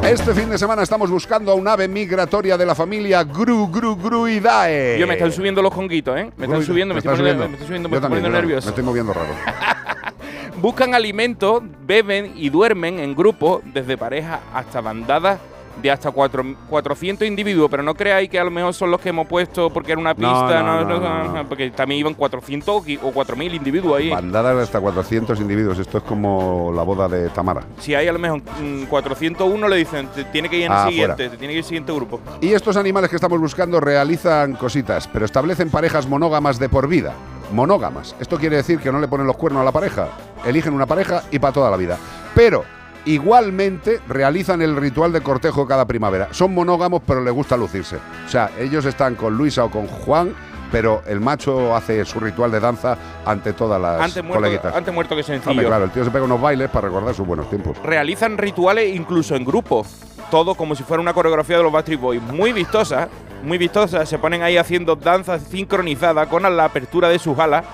[0.04, 3.96] Este fin de semana estamos buscando a un ave migratoria de la familia Gru Gru
[3.96, 4.98] Gruidae.
[4.98, 6.30] Yo me están subiendo los conguitos, ¿eh?
[6.36, 7.48] Me están subiendo, me, poniendo, subiendo.
[7.48, 8.68] me estoy subiendo, me Yo estoy también, poniendo nervioso.
[8.94, 9.34] Moviendo raro.
[10.62, 15.40] Buscan alimento, beben y duermen en grupo, desde parejas hasta bandadas
[15.82, 19.08] de hasta cuatro- 400 individuos, pero no creáis que a lo mejor son los que
[19.08, 21.48] hemos puesto porque era una No, pista, no, no, no, no, no.
[21.48, 24.10] porque también iban 400 o qui- o 4.000 individuos ahí.
[24.10, 25.76] Bandadas de hasta 400 individuos.
[25.80, 27.62] Esto es como la boda de Tamara.
[27.80, 30.78] Si hay a lo mejor mm, 401 le dicen, "Te tiene que ir en el
[30.78, 31.30] Ah, siguiente, fuera.
[31.32, 32.20] te tiene que ir el siguiente grupo.
[32.40, 37.12] Y estos animales que estamos buscando realizan cositas, pero establecen parejas monógamas de por vida.
[37.52, 38.14] Monógamas.
[38.20, 40.08] Esto quiere decir que no le ponen los cuernos a la pareja.
[40.44, 41.98] Eligen una pareja y para toda la vida.
[42.34, 42.64] Pero
[43.04, 46.28] igualmente realizan el ritual de cortejo cada primavera.
[46.32, 47.96] Son monógamos, pero les gusta lucirse.
[48.26, 50.34] O sea, ellos están con Luisa o con Juan,
[50.74, 54.74] pero el macho hace su ritual de danza ante todas las Antes muerto, coleguitas.
[54.74, 55.68] antes muerto que Hombre, sencillo.
[55.68, 57.78] claro, el tío se pega unos bailes para recordar sus buenos tiempos.
[57.84, 59.86] Realizan rituales incluso en grupo.
[60.32, 62.22] Todo como si fuera una coreografía de los Backstreet Boys.
[62.22, 63.08] Muy vistosa,
[63.44, 64.04] muy vistosa.
[64.04, 67.64] Se ponen ahí haciendo danzas sincronizadas con la apertura de sus alas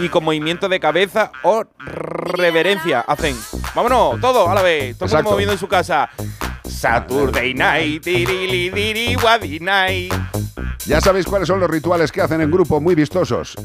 [0.00, 3.00] y con movimiento de cabeza o reverencia.
[3.00, 3.34] Hacen.
[3.74, 4.96] Vámonos, todo a la vez.
[4.96, 6.08] Todo moviendo en su casa.
[6.80, 10.12] Saturday night, tirili, diri, wadi night.
[10.84, 13.56] Ya sabéis cuáles son los rituales que hacen en grupo muy vistosos.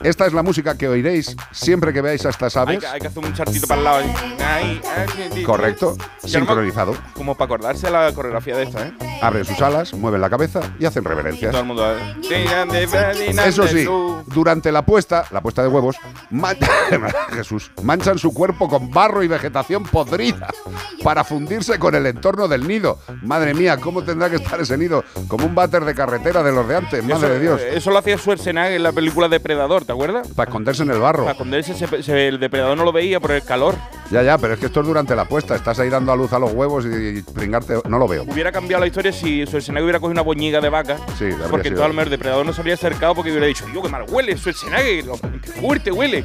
[0.00, 2.82] Esta es la música que oiréis siempre que veáis a estas aves.
[2.84, 3.98] hay que hacer un chartito para el lado.
[4.42, 4.80] Ay,
[5.32, 6.96] ay, Correcto, no sincronizado.
[7.14, 8.92] Como para acordarse la coreografía de esta, ¿eh?
[9.20, 11.50] Abren sus alas, mueven la cabeza y hacen reverencias.
[11.50, 11.84] Todo el mundo.
[11.94, 13.32] ¿eh?
[13.44, 13.86] Eso sí,
[14.28, 15.96] durante la puesta, la puesta de huevos,
[16.30, 16.56] man-
[17.34, 20.48] Jesús, manchan su cuerpo con barro y vegetación podrida
[21.04, 22.98] para fundirse con el entorno del nido.
[23.22, 25.04] Madre mía, ¿cómo tendrá que estar ese nido?
[25.28, 27.60] Como un váter de carretera de los de antes, madre eso, de Dios.
[27.60, 30.28] Eso lo hacía Schwarzenegger en la película Depredador, ¿te acuerdas?
[30.28, 31.24] Para esconderse en el barro.
[31.24, 33.74] Para esconderse, se- se- el depredador no lo veía por el calor.
[34.10, 35.54] Ya, ya, pero es que esto es durante la puesta.
[35.54, 37.80] Estás ahí dando a luz a los huevos y pringarte.
[37.88, 38.24] No lo veo.
[38.24, 40.98] Hubiera cambiado la historia si Schwarzenegger hubiera cogido una boñiga de vaca.
[41.16, 43.88] Sí, porque todo el el depredador no se habría acercado porque hubiera dicho, yo qué
[43.88, 45.04] mal huele, Schwarzenegger,
[45.42, 46.24] qué fuerte huele.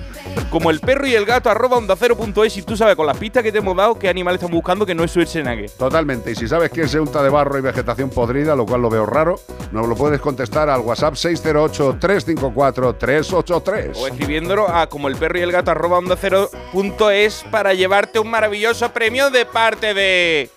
[0.50, 3.06] Como el perro y el gato, arroba onda cero punto es, y tú sabes con
[3.06, 5.70] las pistas que te hemos dado qué animal están buscando que no es Schwarzenegger.
[5.72, 6.32] Totalmente.
[6.32, 9.06] Y si sabes quién se unta de barro y vegetación podrida, lo cual lo veo
[9.06, 9.36] raro,
[9.72, 13.92] nos lo puedes contestar al WhatsApp 608-354-383.
[13.96, 17.75] O escribiéndolo a como el perro y el gato arroba onda cero punto es para
[17.76, 20.50] llevarte un maravilloso premio de parte de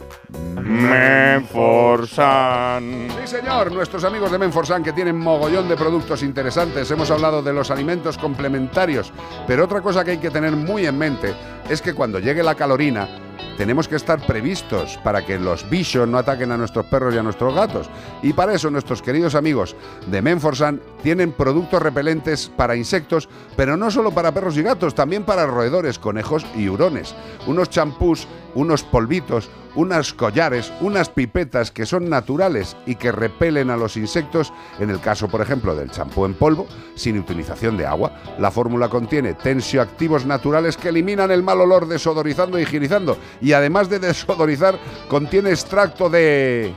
[0.69, 3.09] Menforsan.
[3.21, 6.91] Sí, señor, nuestros amigos de Menforsan que tienen mogollón de productos interesantes.
[6.91, 9.12] Hemos hablado de los alimentos complementarios,
[9.47, 11.35] pero otra cosa que hay que tener muy en mente
[11.69, 13.09] es que cuando llegue la calorina,
[13.57, 17.22] tenemos que estar previstos para que los bichos no ataquen a nuestros perros y a
[17.22, 17.89] nuestros gatos.
[18.22, 19.76] Y para eso nuestros queridos amigos
[20.07, 25.24] de Menforsan tienen productos repelentes para insectos, pero no solo para perros y gatos, también
[25.24, 27.14] para roedores, conejos y hurones.
[27.47, 33.76] Unos champús, unos polvitos, unas collares, unas pipetas que son naturales y que repelen a
[33.76, 36.66] los insectos, en el caso, por ejemplo, del champú en polvo,
[36.97, 38.12] sin utilización de agua.
[38.39, 43.16] La fórmula contiene tensioactivos naturales que eliminan el mal olor desodorizando y higienizando.
[43.41, 46.74] Y además de desodorizar, contiene extracto de...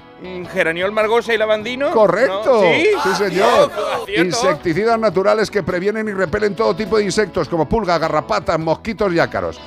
[0.52, 1.92] Geraniol, margosa y lavandino.
[1.92, 2.62] Correcto.
[2.62, 2.62] ¿No?
[2.62, 2.86] ¿Sí?
[3.04, 3.72] Sí, señor.
[4.02, 4.24] Acierto.
[4.24, 9.20] Insecticidas naturales que previenen y repelen todo tipo de insectos como pulgas, garrapatas, mosquitos y
[9.20, 9.60] ácaros.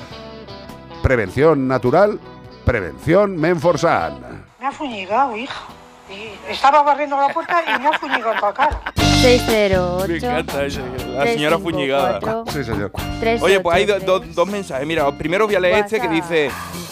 [1.02, 2.20] Prevención natural,
[2.64, 4.44] prevención Menforsan.
[4.60, 5.64] Me ha fuñigado, hija.
[6.10, 8.80] Y estaba barriendo la puerta y me ha fuñigado en la cara.
[9.22, 10.06] 608.
[10.08, 10.80] Me encanta eso,
[11.14, 12.44] la señora fuñigada.
[12.52, 12.92] Sí, señor.
[13.40, 14.86] Oye, pues hay do- do- dos mensajes.
[14.86, 16.50] Mira, primero voy a leer este que dice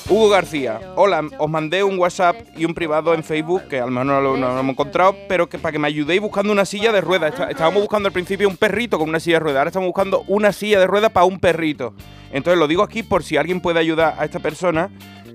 [0.08, 0.80] Hugo García.
[0.96, 4.20] Hola, os mandé un WhatsApp y un privado en Facebook, que a lo mejor no
[4.22, 7.02] lo, no lo hemos encontrado, pero que para que me ayudéis buscando una silla de
[7.02, 7.32] ruedas.
[7.34, 9.58] Está- Estábamos buscando al principio un perrito con una silla de ruedas.
[9.58, 11.92] Ahora estamos buscando una silla de ruedas para un perrito.
[12.32, 14.88] Entonces lo digo aquí por si alguien puede ayudar a esta persona.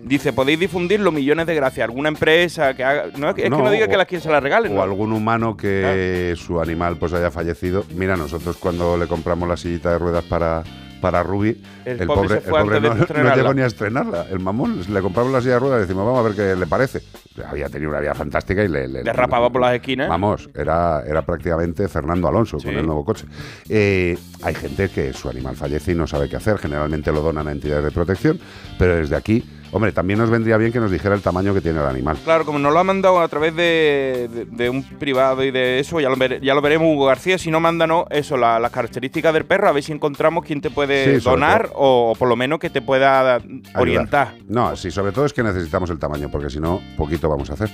[0.07, 1.83] Dice, podéis difundirlo, millones de gracias.
[1.85, 3.05] Alguna empresa que haga...
[3.17, 4.71] No, es que No, no diga o- que las quien se la regalen.
[4.71, 4.81] O ¿no?
[4.81, 7.83] algún humano que su animal pues haya fallecido.
[7.95, 10.63] Mira, nosotros cuando le compramos la sillita de ruedas para,
[11.01, 14.25] para Ruby, El el, pobre pobre, el pobre no, no llegó ni a estrenarla.
[14.31, 16.67] El mamón, le compramos la silla de ruedas y decimos, vamos a ver qué le
[16.67, 17.01] parece.
[17.47, 18.87] Había tenido una vida fantástica y le...
[18.87, 20.09] le- Derrapaba por las esquinas.
[20.09, 23.25] Vamos, era, era prácticamente Fernando Alonso con el nuevo coche.
[23.69, 26.57] Eh, hay gente que su animal fallece y no sabe qué hacer.
[26.57, 28.39] Generalmente lo donan a entidades de protección,
[28.79, 29.43] pero desde aquí,
[29.77, 32.17] hombre, también nos vendría bien que nos dijera el tamaño que tiene el animal.
[32.23, 35.79] Claro, como nos lo ha mandado a través de, de- de un privado y de
[35.79, 37.37] eso, ya lo, vere- ya lo veremos, Hugo García.
[37.37, 40.69] Si no, mándanos eso, la- las características del perro, a ver si encontramos quién te
[40.69, 43.61] puede Sí, donar o, por lo menos que te pueda ayudar.
[43.75, 44.33] orientar.
[44.47, 47.53] No, sí, sobre todo es que necesitamos el tamaño, porque si no, poquito vamos a
[47.53, 47.69] hacer.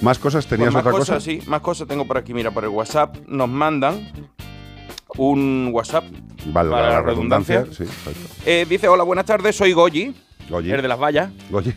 [0.00, 0.46] ¿Más cosas?
[0.46, 1.20] ¿Tenías Pues más otra cosas, cosa?
[1.24, 2.34] sí, más cosas tengo por aquí.
[2.34, 4.10] Mira, por el WhatsApp nos mandan
[5.18, 6.04] un WhatsApp
[6.46, 7.66] Vale, para la redundancia.
[7.70, 7.84] sí.
[8.46, 10.14] Eh, dice, hola, buenas tardes, soy Goyi.
[10.48, 10.70] Goyi.
[10.72, 11.30] El de las vallas.
[11.50, 11.72] Goyi.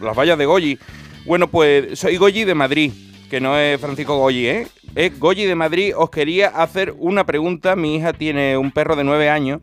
[0.00, 0.78] Las vallas de Goyi.
[1.24, 2.92] Bueno, pues soy Goyi de Madrid,
[3.30, 4.68] que no es Francisco Goyi, ¿eh?
[4.94, 5.92] Es Goyi de Madrid.
[5.96, 7.76] Os quería hacer una pregunta.
[7.76, 9.60] Mi hija tiene un perro de nueve años.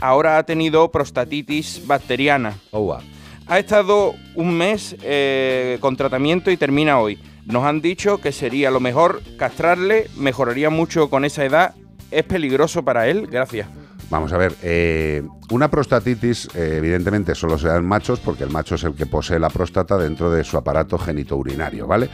[0.00, 2.54] Ahora ha tenido prostatitis bacteriana.
[2.72, 2.98] Oh,
[3.46, 7.18] Ha estado un mes eh, con tratamiento y termina hoy.
[7.44, 11.74] Nos han dicho que sería lo mejor castrarle, mejoraría mucho con esa edad.
[12.10, 13.26] ¿Es peligroso para él?
[13.30, 13.68] Gracias.
[14.12, 18.50] Vamos a ver, eh, una prostatitis eh, evidentemente solo se da en machos porque el
[18.50, 22.10] macho es el que posee la próstata dentro de su aparato genitourinario, ¿vale?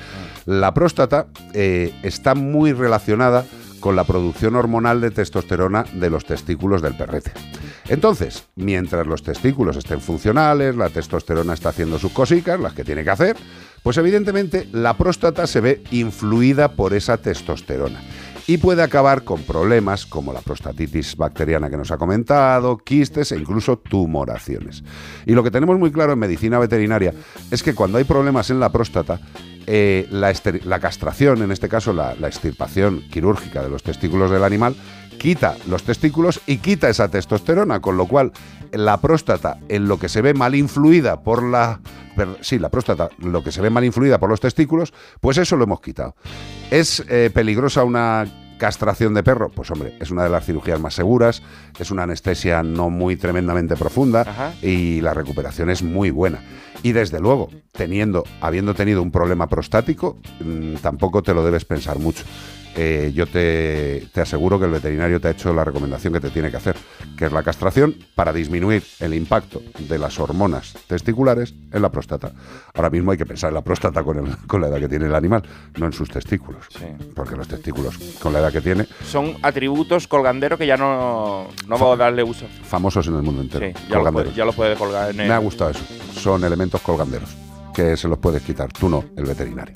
[0.47, 3.45] La próstata eh, está muy relacionada
[3.81, 7.33] con la producción hormonal de testosterona de los testículos del perrete.
[7.89, 13.03] Entonces, mientras los testículos estén funcionales, la testosterona está haciendo sus cositas, las que tiene
[13.03, 13.37] que hacer,
[13.83, 18.01] pues evidentemente la próstata se ve influida por esa testosterona
[18.49, 23.37] y puede acabar con problemas como la prostatitis bacteriana que nos ha comentado, quistes e
[23.37, 24.83] incluso tumoraciones.
[25.27, 27.13] Y lo que tenemos muy claro en medicina veterinaria
[27.51, 29.21] es que cuando hay problemas en la próstata,
[29.67, 30.33] eh, la,
[30.65, 34.75] la castración, en este caso la, la extirpación quirúrgica de los testículos del animal,
[35.19, 38.33] quita los testículos y quita esa testosterona, con lo cual
[38.73, 41.81] la próstata, en lo que se ve mal influida por la...
[42.17, 45.57] per- Sí, la próstata, lo que se ve mal influida por los testículos, pues eso
[45.57, 46.15] lo hemos quitado.
[46.71, 48.27] ¿Es eh, peligrosa una
[48.59, 49.51] castración de perro?
[49.51, 51.43] Pues hombre, es una de las cirugías más seguras,
[51.79, 54.53] es una anestesia no muy tremendamente profunda Ajá.
[54.63, 56.41] y la recuperación es muy buena.
[56.83, 61.99] Y desde luego, teniendo, habiendo tenido un problema prostático, mm, tampoco te lo debes pensar
[61.99, 62.25] mucho.
[62.77, 66.31] Eh, yo te, te aseguro que el veterinario te ha hecho la recomendación que te
[66.31, 66.77] tiene que hacer,
[67.17, 72.31] que es la castración para disminuir el impacto de las hormonas testiculares en la próstata.
[72.75, 75.07] Ahora mismo hay que pensar en la próstata con, el- con la edad que tiene
[75.07, 75.43] el animal,
[75.79, 76.67] no en sus testículos.
[77.17, 81.79] Porque los testículos, con la edad que tiene, Son atributos colganderos que ya no, no
[81.79, 82.47] vamos a darle uso.
[82.63, 83.67] famosos en el mundo entero.
[83.67, 84.27] Sí, ya lo, colganderos.
[84.29, 85.29] puede, ya lo puede colgar en el...
[85.29, 85.85] Me ha gustado eso.
[86.15, 87.31] Son elementos colganderos
[87.75, 88.73] que se los puedes quitar.
[88.73, 89.75] Tú no, el veterinario.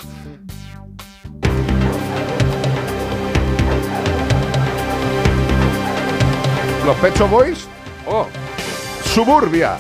[6.85, 7.67] Los Pecho Boys.
[8.07, 8.27] Oh.
[9.05, 9.79] Suburbia.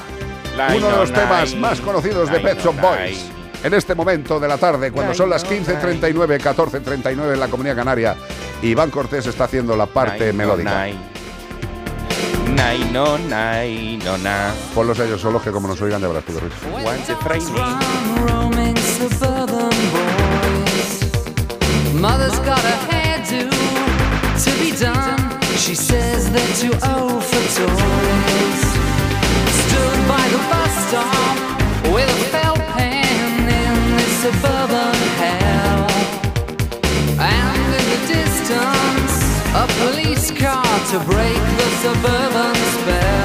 [0.54, 3.24] Uno de no, los temas más conocidos de Pet Shop no, Boys.
[3.64, 7.76] En este momento de la tarde, cuando son las no, 15.39, 14.39 en la Comunidad
[7.76, 8.16] Canaria,
[8.60, 10.86] Iván Cortés está haciendo la parte Nai, no, melódica.
[12.92, 14.52] no, nai, no, na.
[14.74, 16.22] Ponlos ellos solos que como nos oigan de verdad
[21.94, 23.48] Mother's got a hairdo
[24.42, 25.11] to be done.
[25.62, 28.62] She says they're too old for toys.
[29.62, 31.36] Stood by the bus stop
[31.94, 35.86] with a felt pen in this suburban hell.
[37.20, 39.14] And in the distance,
[39.54, 43.21] a police car to break the suburban spell.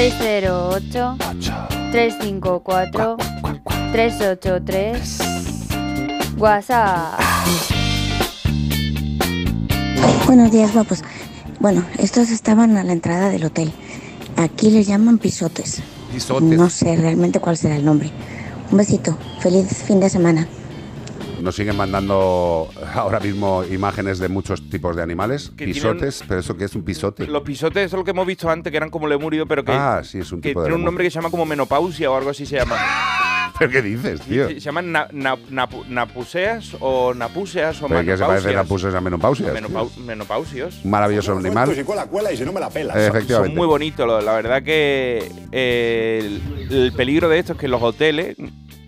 [0.00, 1.18] ...608...
[1.92, 3.16] ...354...
[3.92, 6.38] ...383...
[6.38, 7.20] WhatsApp...
[10.24, 11.04] Buenos días, guapos.
[11.58, 13.70] Bueno, estos estaban a la entrada del hotel.
[14.36, 15.82] Aquí les llaman pisotes.
[16.14, 16.48] Pisotes.
[16.48, 18.10] No sé realmente cuál será el nombre.
[18.70, 19.18] Un besito.
[19.40, 20.48] Feliz fin de semana.
[21.40, 25.52] Nos siguen mandando ahora mismo imágenes de muchos tipos de animales.
[25.56, 27.26] Que Pisotes, pero eso que es un pisote.
[27.26, 30.02] Los pisotes son lo que hemos visto antes, que eran como lemurios, pero que, Ah,
[30.04, 32.16] sí, es un que tipo de tiene un nombre que se llama como menopausia o
[32.16, 32.76] algo así se llama.
[33.58, 34.48] ¿Pero qué dices, tío?
[34.48, 38.54] Se llaman na- na- napu- napuseas o napúseas o ¿Pero qué se parece a menopausias.
[38.54, 39.52] napuses a menopausias?
[39.54, 39.60] tío?
[39.68, 40.80] Menopau- menopausios.
[40.82, 41.78] Un maravilloso animal.
[41.78, 42.96] Y cuela, cuela y si no me la pelas.
[42.96, 43.50] Son- Efectivamente.
[43.54, 44.24] Son muy bonitos.
[44.24, 48.36] La verdad que eh, el, el peligro de esto es que los hoteles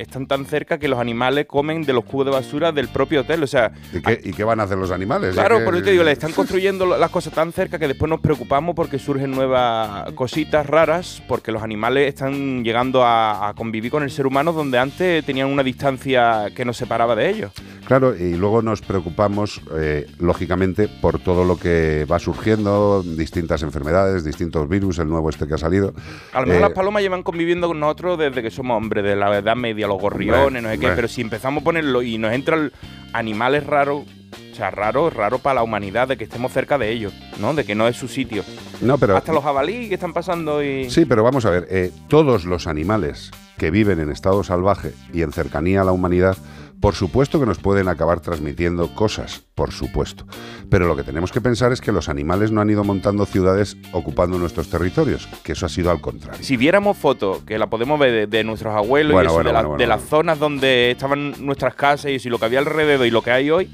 [0.02, 3.42] están tan cerca que los animales comen de los cubos de basura del propio hotel.
[3.42, 5.34] O sea, ¿Y qué, y qué van a hacer los animales?
[5.34, 8.20] Claro, por eso te digo, le están construyendo las cosas tan cerca que después nos
[8.20, 14.02] preocupamos porque surgen nuevas cositas raras, porque los animales están llegando a, a convivir con
[14.02, 17.52] el ser humano donde antes tenían una distancia que nos separaba de ellos.
[17.86, 24.24] Claro, y luego nos preocupamos, eh, lógicamente, por todo lo que va surgiendo, distintas enfermedades,
[24.24, 25.92] distintos virus, el nuevo este que ha salido.
[26.32, 29.16] A lo mejor Eh, las palomas llevan conviviendo con nosotros desde que somos hombres, de
[29.16, 32.32] la Edad Media, los gorriones, no sé qué, pero si empezamos a ponerlo y nos
[32.32, 32.72] entran
[33.12, 34.04] animales raros,
[34.52, 37.54] o sea, raro, raro para la humanidad de que estemos cerca de ellos, ¿no?
[37.54, 38.44] De que no es su sitio.
[38.80, 40.90] No, pero Hasta los jabalíes que están pasando y...
[40.90, 45.22] Sí, pero vamos a ver, eh, todos los animales que viven en estado salvaje y
[45.22, 46.36] en cercanía a la humanidad,
[46.82, 50.26] por supuesto que nos pueden acabar transmitiendo cosas, por supuesto.
[50.68, 53.76] Pero lo que tenemos que pensar es que los animales no han ido montando ciudades
[53.92, 56.42] ocupando nuestros territorios, que eso ha sido al contrario.
[56.42, 59.48] Si viéramos fotos, que la podemos ver de, de nuestros abuelos Bueno, y eso, bueno,
[59.50, 62.46] de, la- bueno, bueno, de las zonas donde estaban nuestras casas y si lo que
[62.46, 63.70] había alrededor y lo que hay hoy,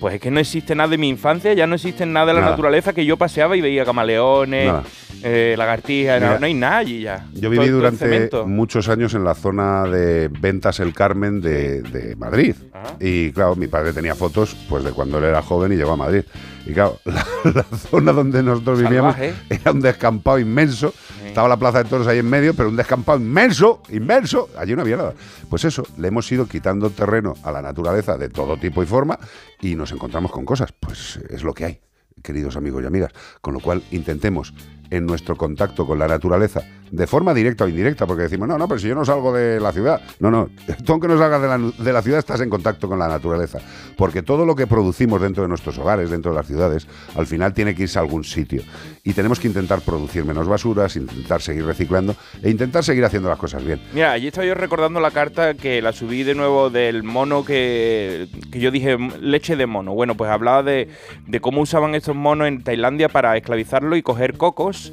[0.00, 2.40] pues es que no existe nada de mi infancia, ya no existe nada de la
[2.40, 2.50] Nada.
[2.52, 4.72] naturaleza que yo paseaba y veía camaleones,
[5.22, 7.26] eh, lagartijas, no, Mira, no hay nada allí ya.
[7.32, 12.16] Yo viví todo durante muchos años en la zona de Ventas El Carmen de, de
[12.16, 12.54] Madrid.
[13.00, 15.96] Y claro, mi padre tenía fotos pues de cuando él era joven y llegó a
[15.96, 16.22] Madrid.
[16.66, 17.24] Y claro, la,
[17.54, 19.16] la zona donde nosotros vivíamos
[19.48, 20.92] era un descampado inmenso.
[21.34, 24.50] Estaba la plaza de toros ahí en medio, pero un descampado inmenso, inmenso.
[24.56, 25.14] Allí no había nada.
[25.50, 29.18] Pues eso, le hemos ido quitando terreno a la naturaleza de todo tipo y forma
[29.60, 30.70] y nos encontramos con cosas.
[30.78, 31.80] Pues es lo que hay,
[32.22, 33.10] queridos amigos y amigas.
[33.40, 34.54] Con lo cual intentemos
[34.96, 38.68] en nuestro contacto con la naturaleza, de forma directa o indirecta, porque decimos, no, no,
[38.68, 40.00] pero si yo no salgo de la ciudad.
[40.20, 40.48] No, no,
[40.84, 41.42] tú aunque no salgas
[41.78, 43.58] de la, ciudad estás en contacto con la naturaleza,
[43.96, 46.86] porque todo lo que producimos dentro de nuestros hogares, dentro de las ciudades,
[47.16, 48.62] al final tiene que irse a algún sitio.
[49.02, 53.38] Y tenemos que intentar producir menos basuras, intentar seguir reciclando e intentar seguir haciendo las
[53.38, 53.80] cosas bien.
[53.92, 58.28] Mira, allí estaba yo recordando la carta que la subí de nuevo del mono que,
[58.52, 59.94] yo dije "M- leche de mono.
[59.94, 60.88] Bueno, pues hablaba de,
[61.26, 64.83] de cómo usaban estos monos en Tailandia para esclavizarlo y coger cocos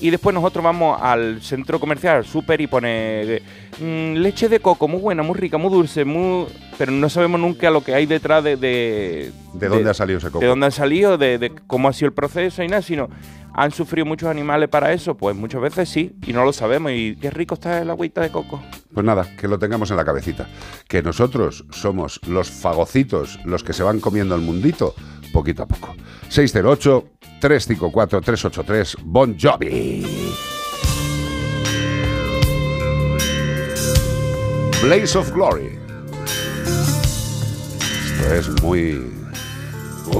[0.00, 3.42] Y después nosotros vamos al centro comercial, al súper, y pone
[3.80, 6.46] mm, leche de coco, muy buena, muy rica, muy dulce, muy...
[6.76, 8.56] pero no sabemos nunca lo que hay detrás de...
[8.56, 10.38] ¿De, ¿De dónde ha salido ese coco?
[10.38, 13.08] De dónde han salido, de, de cómo ha sido el proceso y nada, sino
[13.58, 16.92] han sufrido muchos animales para eso, pues muchas veces sí, y no lo sabemos.
[16.92, 18.62] Y qué rico está el agüita de coco.
[18.94, 20.48] Pues nada, que lo tengamos en la cabecita.
[20.86, 24.94] Que nosotros somos los fagocitos, los que se van comiendo el mundito,
[25.32, 25.94] poquito a poco.
[26.30, 30.04] 608-354-383, Bon Jovi.
[34.82, 35.78] Blaze of Glory.
[38.04, 39.10] Esto es muy...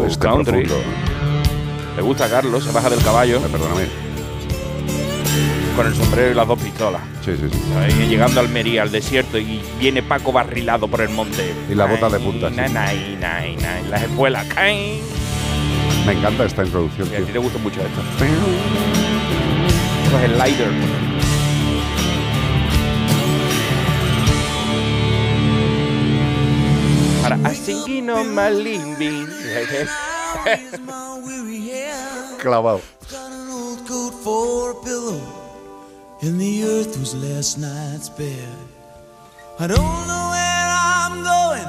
[0.06, 0.64] este country.
[0.64, 0.90] profundo.
[1.96, 3.40] Le gusta Carlos, se baja del caballo.
[3.40, 4.07] Perdóname.
[5.78, 7.00] Con el sombrero y las dos pistolas.
[7.24, 7.58] Sí, sí, sí.
[7.78, 11.54] Ahí llegando a Almería, al desierto, y viene Paco barrilado por el monte.
[11.70, 13.86] Y la bota de punta, nay, nay, nay.
[13.88, 14.98] Las espuelas caen.
[16.04, 17.08] Me encanta esta introducción.
[17.12, 18.00] Y a ti te gusta mucho esto.
[20.02, 20.68] Esto es el lighter.
[27.22, 29.28] Para a singing on my living.
[32.42, 32.80] Clavado.
[36.20, 38.56] And the earth was last night's bed.
[39.60, 41.68] I don't know where I'm going,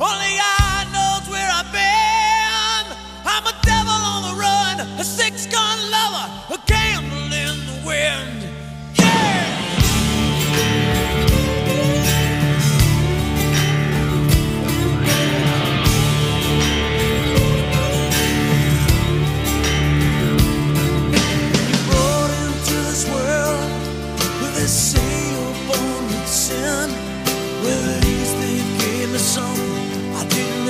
[0.00, 2.84] only God knows where I've been.
[3.24, 5.46] I'm a devil on the run, a six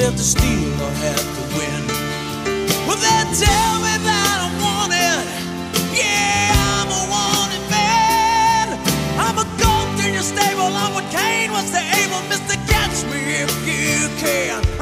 [0.05, 1.82] have to steal or have to win.
[2.86, 5.24] Well, they tell me that I'm wanted.
[5.96, 8.76] Yeah, I'm a wanted man.
[9.16, 10.68] I'm a goat in your stable.
[10.68, 12.20] I'm what Cain was to Abel.
[12.28, 14.74] Mister, catch me if you can.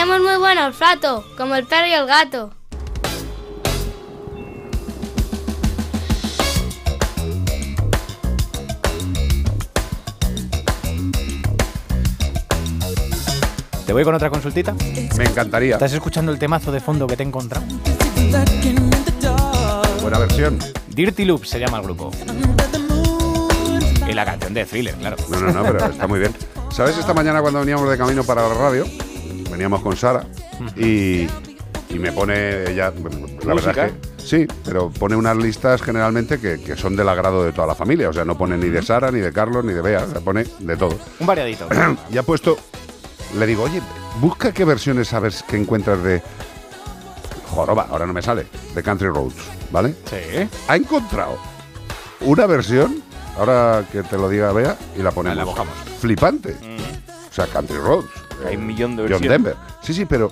[0.00, 2.54] Tenemos muy buen olfato, como el perro y el gato.
[13.84, 14.74] ¿Te voy con otra consultita?
[15.18, 15.74] Me encantaría.
[15.74, 17.66] ¿Estás escuchando el temazo de fondo que te he encontrado?
[20.00, 20.58] Buena versión.
[20.88, 22.10] Dirty Loop se llama el grupo.
[24.08, 25.18] Y la canción de Thriller, claro.
[25.28, 26.34] No, no, no, pero está muy bien.
[26.70, 28.86] ¿Sabes esta mañana cuando veníamos de camino para la radio?
[29.50, 30.24] Veníamos con Sara
[30.76, 31.26] y,
[31.88, 32.92] y me pone ella,
[33.44, 33.92] la verdad que
[34.22, 38.08] sí, pero pone unas listas generalmente que, que son del agrado de toda la familia.
[38.08, 40.20] O sea, no pone ni de Sara, ni de Carlos, ni de Bea, o sea,
[40.20, 40.96] pone de todo.
[41.18, 41.66] Un variadito.
[42.12, 42.56] y ha puesto,
[43.38, 43.82] le digo, oye,
[44.20, 46.22] busca qué versiones sabes que encuentras de
[47.48, 49.34] Joroba, ahora no me sale, de Country Roads,
[49.72, 49.94] ¿vale?
[50.04, 50.48] Sí.
[50.68, 51.36] Ha encontrado
[52.20, 53.02] una versión,
[53.36, 55.38] ahora que te lo diga Bea y la ponemos.
[55.38, 55.74] La mojamos.
[55.98, 56.56] Flipante.
[57.30, 58.19] O sea, Country Roads.
[58.46, 59.30] Hay un millón de John versiones.
[59.30, 59.56] Denver.
[59.82, 60.30] Sí, sí, pero,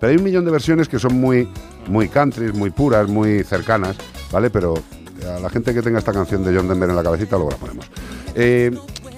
[0.00, 1.48] pero hay un millón de versiones que son muy,
[1.88, 3.96] muy country, muy puras, muy cercanas,
[4.30, 4.50] ¿vale?
[4.50, 4.74] Pero
[5.26, 7.56] a la gente que tenga esta canción de John Denver en la cabecita, luego la
[7.56, 7.86] ponemos.
[8.34, 8.70] Eh,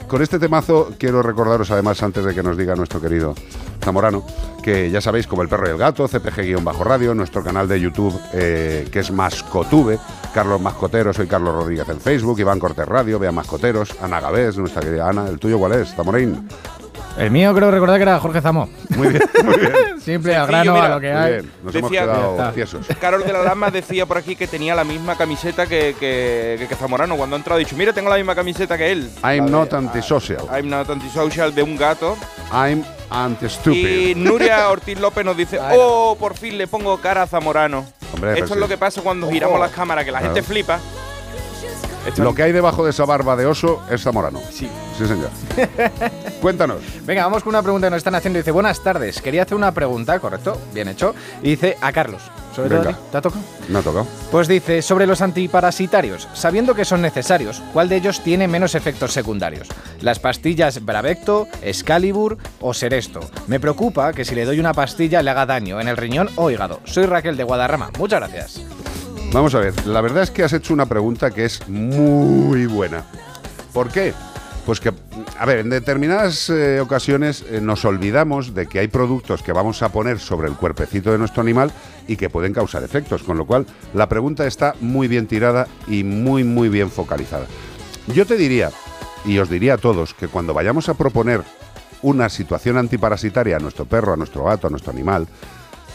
[0.08, 3.34] con este temazo quiero recordaros además, antes de que nos diga nuestro querido
[3.82, 4.24] Zamorano,
[4.62, 8.86] que ya sabéis, como el perro y el gato, CPG-radio, nuestro canal de YouTube eh,
[8.92, 9.98] que es Mascotube,
[10.32, 14.82] Carlos Mascotero, soy Carlos Rodríguez en Facebook, Iván Cortés Radio, Vea Mascoteros, Ana Gavés, nuestra
[14.82, 15.94] querida Ana, ¿el tuyo cuál es?
[15.94, 16.48] Zamorín.
[17.16, 18.68] El mío creo recordar que era Jorge Zamo.
[18.96, 19.72] Muy bien, muy bien.
[20.00, 20.86] Simple, al Sencillo, grano, mira.
[20.86, 21.32] a lo que hay.
[21.34, 22.52] bien, nos hemos Decía- quedado está.
[22.52, 22.86] tiesos.
[23.00, 26.66] Carol de la Lama decía por aquí que tenía la misma camiseta que, que, que-
[26.68, 27.16] que Zamorano.
[27.16, 29.08] Cuando ha entrado ha dicho, mira, tengo la misma camiseta que él.
[29.22, 30.44] I'm La not de- antisocial.
[30.52, 32.16] I'm not antisocial de un gato.
[32.52, 34.08] I'm anti-stupid.
[34.08, 37.84] Y Nuria Ortiz López nos dice, oh, por fin le pongo cara a Zamorano.
[38.12, 38.58] Hombre, Esto pero es sí.
[38.58, 40.34] lo que pasa cuando giramos las cámaras, que la Claro.
[40.34, 40.80] gente flipa.
[42.18, 44.40] Lo que hay debajo de esa barba de oso es Zamorano.
[44.50, 44.68] Sí.
[44.98, 45.30] Sí, señor.
[46.40, 46.78] Cuéntanos.
[47.04, 48.38] Venga, vamos con una pregunta que nos están haciendo.
[48.38, 49.20] Dice, buenas tardes.
[49.20, 51.14] Quería hacer una pregunta, correcto, bien hecho.
[51.42, 52.22] Y dice a Carlos.
[52.54, 52.96] Sobre todo a Venga.
[52.98, 53.04] ti.
[53.10, 53.42] ¿Te ha tocado?
[53.68, 54.06] Me ha tocado.
[54.30, 59.12] Pues dice, sobre los antiparasitarios, sabiendo que son necesarios, ¿cuál de ellos tiene menos efectos
[59.12, 59.66] secundarios?
[60.00, 63.20] ¿Las pastillas Bravecto, Excalibur o Seresto?
[63.48, 66.50] Me preocupa que si le doy una pastilla le haga daño en el riñón o
[66.50, 66.80] hígado.
[66.84, 67.90] Soy Raquel de Guadarrama.
[67.98, 68.60] Muchas gracias.
[69.34, 73.02] Vamos a ver, la verdad es que has hecho una pregunta que es muy buena.
[73.72, 74.14] ¿Por qué?
[74.64, 74.92] Pues que,
[75.36, 79.82] a ver, en determinadas eh, ocasiones eh, nos olvidamos de que hay productos que vamos
[79.82, 81.72] a poner sobre el cuerpecito de nuestro animal
[82.06, 86.04] y que pueden causar efectos, con lo cual la pregunta está muy bien tirada y
[86.04, 87.46] muy, muy bien focalizada.
[88.06, 88.70] Yo te diría,
[89.24, 91.42] y os diría a todos, que cuando vayamos a proponer
[92.02, 95.26] una situación antiparasitaria a nuestro perro, a nuestro gato, a nuestro animal,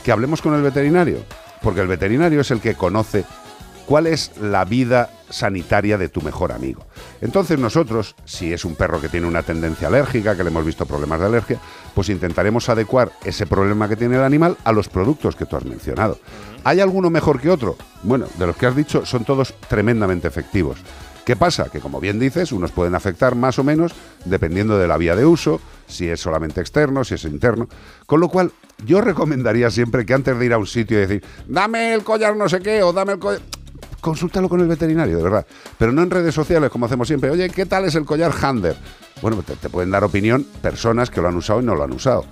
[0.04, 1.20] que hablemos con el veterinario,
[1.62, 3.26] porque el veterinario es el que conoce
[3.86, 6.86] cuál es la vida sanitaria de tu mejor amigo.
[7.22, 10.86] Entonces nosotros, si es un perro que tiene una tendencia alérgica, que le hemos visto
[10.86, 11.60] problemas de alergia,
[11.96, 15.66] pues intentaremos adecuar ese problema que tiene el animal a los productos que tú has
[15.66, 16.20] mencionado.
[16.64, 17.78] ¿Hay alguno mejor que otro?
[18.04, 20.78] Bueno, de los que has dicho son todos tremendamente efectivos.
[21.26, 21.70] ¿Qué pasa?
[21.72, 23.94] Que como bien dices, unos pueden afectar más o menos
[24.26, 27.68] dependiendo de la vía de uso, si es solamente externo, si es interno.
[28.06, 28.52] Con lo cual,
[28.86, 32.36] yo recomendaría siempre que antes de ir a un sitio y decir, dame el collar
[32.36, 33.42] no sé qué o dame el collar...
[34.02, 35.46] Consúltalo con el veterinario, de verdad.
[35.78, 37.30] Pero no en redes sociales, como hacemos siempre.
[37.30, 38.78] Oye, ¿qué tal es el collar Hander?
[39.22, 41.92] Bueno, te, te pueden dar opinión personas que lo han usado y no lo han
[41.92, 42.24] usado.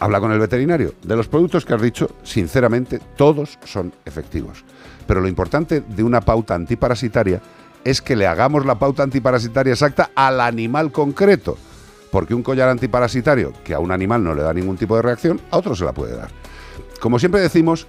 [0.00, 0.94] Habla con el veterinario.
[1.02, 4.64] De los productos que has dicho, sinceramente, todos son efectivos.
[5.06, 7.42] Pero lo importante de una pauta antiparasitaria
[7.84, 11.56] es que le hagamos la pauta antiparasitaria exacta al animal concreto.
[12.10, 15.40] Porque un collar antiparasitario que a un animal no le da ningún tipo de reacción,
[15.50, 16.30] a otro se la puede dar.
[17.00, 17.86] Como siempre decimos,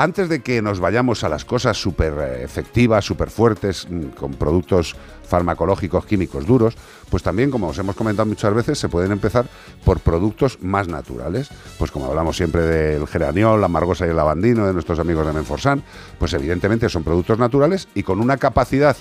[0.00, 4.32] antes de que nos vayamos a las cosas súper eh, efectivas, súper fuertes, mm, con
[4.34, 4.94] productos
[5.24, 6.76] farmacológicos, químicos duros,
[7.10, 9.46] pues también, como os hemos comentado muchas veces, se pueden empezar
[9.84, 11.48] por productos más naturales.
[11.78, 15.32] Pues como hablamos siempre del geraniol, la margosa y el lavandino de nuestros amigos de
[15.32, 15.82] Menforsan,
[16.16, 18.96] pues evidentemente son productos naturales y con una capacidad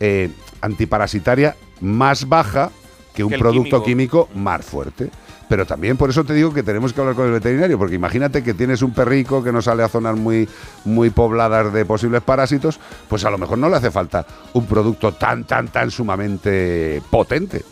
[0.00, 0.30] eh,
[0.62, 2.70] antiparasitaria más baja
[3.18, 4.28] que un Que producto químico.
[4.28, 5.10] químico más fuerte.
[5.48, 8.44] Pero también por eso te digo que tenemos que hablar con el veterinario, porque imagínate
[8.44, 10.48] que tienes un perrico que no sale a zonas muy,
[10.84, 15.12] muy pobladas de posibles parásitos, pues a lo mejor no le hace falta un producto
[15.14, 17.64] tan, tan, tan sumamente potente.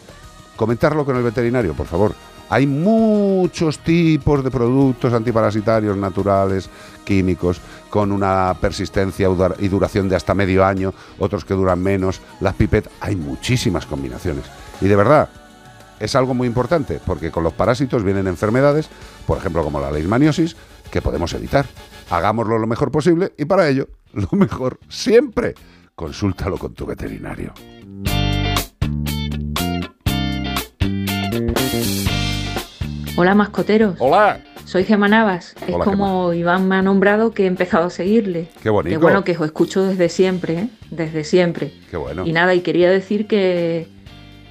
[0.56, 2.12] Comentarlo con el veterinario, por favor.
[2.48, 6.68] Hay muchos tipos de productos antiparasitarios naturales,
[7.04, 9.28] químicos, con una persistencia
[9.60, 14.44] y duración de hasta medio año, otros que duran menos, las pipetas, hay muchísimas combinaciones.
[14.80, 15.28] Y de verdad,
[16.00, 18.88] es algo muy importante, porque con los parásitos vienen enfermedades,
[19.26, 20.56] por ejemplo como la leishmaniosis,
[20.90, 21.66] que podemos evitar.
[22.10, 25.54] Hagámoslo lo mejor posible y para ello, lo mejor siempre,
[25.94, 27.54] consúltalo con tu veterinario.
[33.16, 33.96] Hola mascoteros.
[33.98, 34.40] Hola.
[34.66, 35.54] Soy Gemma Navas.
[35.66, 38.50] Es Hola, como Iván me ha nombrado que he empezado a seguirle.
[38.62, 38.98] Qué bonito.
[38.98, 40.68] Que bueno, que os escucho desde siempre, ¿eh?
[40.90, 41.72] desde siempre.
[41.90, 42.26] Qué bueno.
[42.26, 43.88] Y nada, y quería decir que,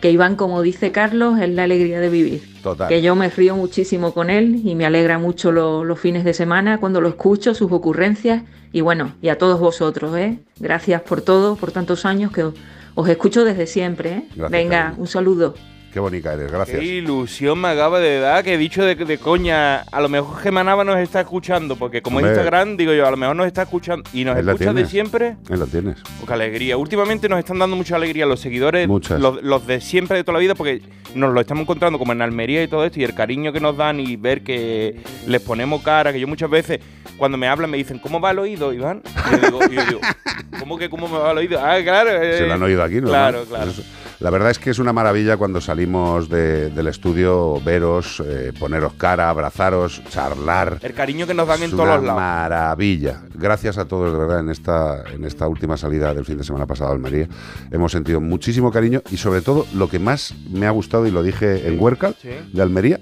[0.06, 2.44] que Iván, como dice Carlos, es la alegría de vivir.
[2.62, 2.88] Total.
[2.88, 6.36] Que yo me río muchísimo con él y me alegra mucho lo- los fines de
[6.36, 8.44] semana cuando lo escucho, sus ocurrencias.
[8.72, 10.38] Y bueno, y a todos vosotros, ¿eh?
[10.60, 12.54] Gracias por todo, por tantos años que os,
[12.94, 14.24] os escucho desde siempre, ¿eh?
[14.36, 15.02] Gracias, Venga, cariño.
[15.02, 15.56] un saludo.
[15.96, 16.78] Qué bonita eres, gracias.
[16.78, 19.78] Qué ilusión me acaba de dar que he dicho de, de coña.
[19.80, 22.26] A lo mejor Gemanaba nos está escuchando, porque como es.
[22.26, 25.38] Instagram, digo yo, a lo mejor nos está escuchando y nos escucha de siempre.
[25.50, 25.96] Ahí la tienes.
[26.28, 26.76] Qué alegría.
[26.76, 29.22] Últimamente nos están dando mucha alegría los seguidores, Muchas.
[29.22, 30.82] los, los de siempre de toda la vida, porque
[31.14, 33.78] nos lo estamos encontrando como en Almería y todo esto, y el cariño que nos
[33.78, 36.82] dan y ver que les ponemos cara, que yo muchas veces
[37.18, 39.02] cuando me hablan me dicen, ¿cómo va el oído, Iván?
[39.06, 40.00] Y yo digo, y yo digo,
[40.60, 41.58] ¿cómo que cómo me va el oído?
[41.64, 42.22] Ah, claro.
[42.22, 43.08] eh, Se lo han oído aquí, ¿no?
[43.08, 43.72] Claro, claro.
[43.72, 43.82] Eso.
[44.22, 48.94] La verdad es que es una maravilla cuando salimos de- del estudio veros, eh, poneros
[48.94, 50.80] cara, abrazaros, charlar.
[50.82, 52.16] El cariño que nos dan en todos los lados.
[52.22, 53.22] maravilla.
[53.34, 56.66] Gracias a todos, de verdad, en esta, en esta última salida del fin de semana
[56.66, 57.28] pasado a Almería.
[57.72, 61.22] Hemos sentido muchísimo cariño y sobre todo lo que más me ha gustado, y lo
[61.22, 62.30] dije en Huércal, Sí.
[62.54, 63.00] de Almería,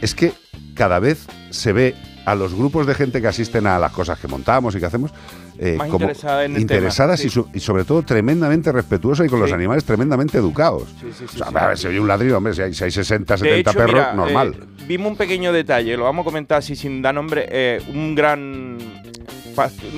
[0.00, 0.32] es que
[0.74, 4.28] cada vez se ve a los grupos de gente que asisten a las cosas que
[4.28, 5.10] montamos y que hacemos
[5.58, 9.26] eh, Más como interesada en el interesadas tema, y, su- y sobre todo tremendamente respetuosas
[9.26, 9.54] y con los Sí.
[9.54, 10.84] animales tremendamente educados.
[11.00, 11.54] Sí, sí, sí, O sea, sí.
[11.56, 13.78] a ver, si oye un ladrillo, hombre, si hay, si hay 60, De 70 hecho,
[13.78, 14.54] perros, mira, normal.
[14.56, 17.46] eh, vimos un pequeño detalle, lo vamos a comentar así sin dar nombre.
[17.50, 18.78] eh, un gran.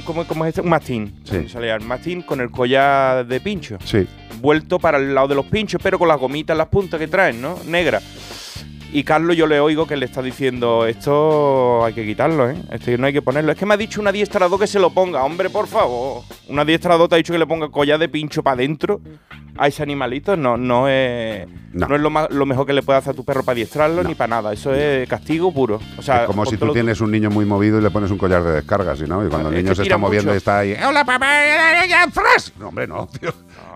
[0.06, 0.62] ¿Cómo, cómo es este?
[0.62, 1.20] Un mastín.
[1.24, 1.46] Sí.
[1.58, 3.76] El mastín con el collar de pincho.
[3.84, 4.06] Sí.
[4.40, 7.42] Vuelto para el lado de los pinchos, pero con las gomitas las puntas que traen,
[7.42, 7.58] ¿no?
[7.66, 8.02] Negras.
[8.92, 12.56] Y Carlos, yo le oigo que le está diciendo: Esto hay que quitarlo, ¿eh?
[12.72, 13.52] Esto no hay que ponerlo.
[13.52, 15.22] Es que me ha dicho un adiestrador que se lo ponga.
[15.22, 16.22] Hombre, por favor.
[16.48, 19.00] Un adiestrador te ha dicho que le ponga collar de pincho para adentro
[19.56, 20.36] a ese animalito.
[20.36, 21.86] No, no es, No.
[21.86, 21.94] no.
[21.94, 24.16] es lo, ma- lo mejor que le puedes hacer a tu perro para adiestrarlo ni
[24.16, 24.52] para nada.
[24.52, 25.78] Eso es castigo puro.
[25.96, 28.18] O sea, es como si tú tienes un niño muy movido y le pones un
[28.18, 29.24] collar de descargas, ¿sí, ¿no?
[29.24, 31.44] Y cuando el niño se está moviendo y está ahí, ¡Hola, papá!
[31.84, 32.50] ¡Eh, ya, flash!
[32.58, 33.32] No, hombre, no, tío.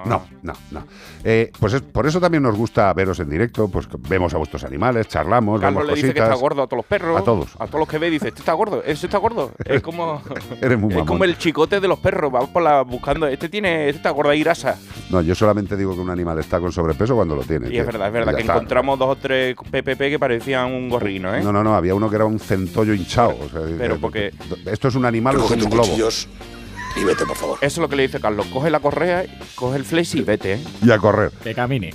[0.07, 0.84] No, no, no.
[1.22, 4.64] Eh, pues es, por eso también nos gusta veros en directo, pues vemos a vuestros
[4.64, 6.28] animales, charlamos, Carlos vemos le dice que cositas.
[6.30, 7.20] está gordo a todos los perros.
[7.20, 7.48] A todos.
[7.59, 9.52] A todos los que ve dice, este está gordo, ese está gordo.
[9.64, 10.20] Es como,
[10.61, 12.30] Eres muy es como el chicote de los perros.
[12.30, 14.76] Vamos por la buscando, este tiene, este está gordo y grasa.
[15.11, 17.68] No, yo solamente digo que un animal está con sobrepeso cuando lo tiene.
[17.68, 17.80] Y tío.
[17.80, 18.55] es verdad, es verdad, que está.
[18.55, 21.42] encontramos dos o tres PPP que parecían un gorrino, ¿eh?
[21.42, 23.36] No, no, no, había uno que era un centollo hinchado.
[23.40, 24.32] o sea, Pero porque-
[24.66, 25.96] Esto es un animal es un globo.
[26.97, 27.59] Y vete, por favor.
[27.61, 28.47] Eso es lo que le dice Carlos.
[28.47, 29.24] Coge la correa,
[29.55, 30.59] coge el flex y vete, ¿eh?
[30.84, 31.30] Y a correr.
[31.42, 31.92] Que camine.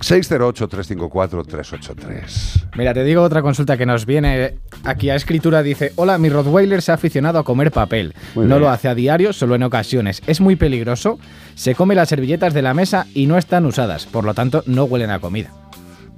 [0.00, 2.66] 608-354-383.
[2.76, 5.62] Mira, te digo otra consulta que nos viene aquí a escritura.
[5.62, 8.14] Dice, hola, mi Rottweiler se ha aficionado a comer papel.
[8.34, 8.62] Muy no bien.
[8.62, 10.22] lo hace a diario, solo en ocasiones.
[10.26, 11.18] Es muy peligroso.
[11.54, 14.04] Se come las servilletas de la mesa y no están usadas.
[14.06, 15.50] Por lo tanto, no huelen a comida.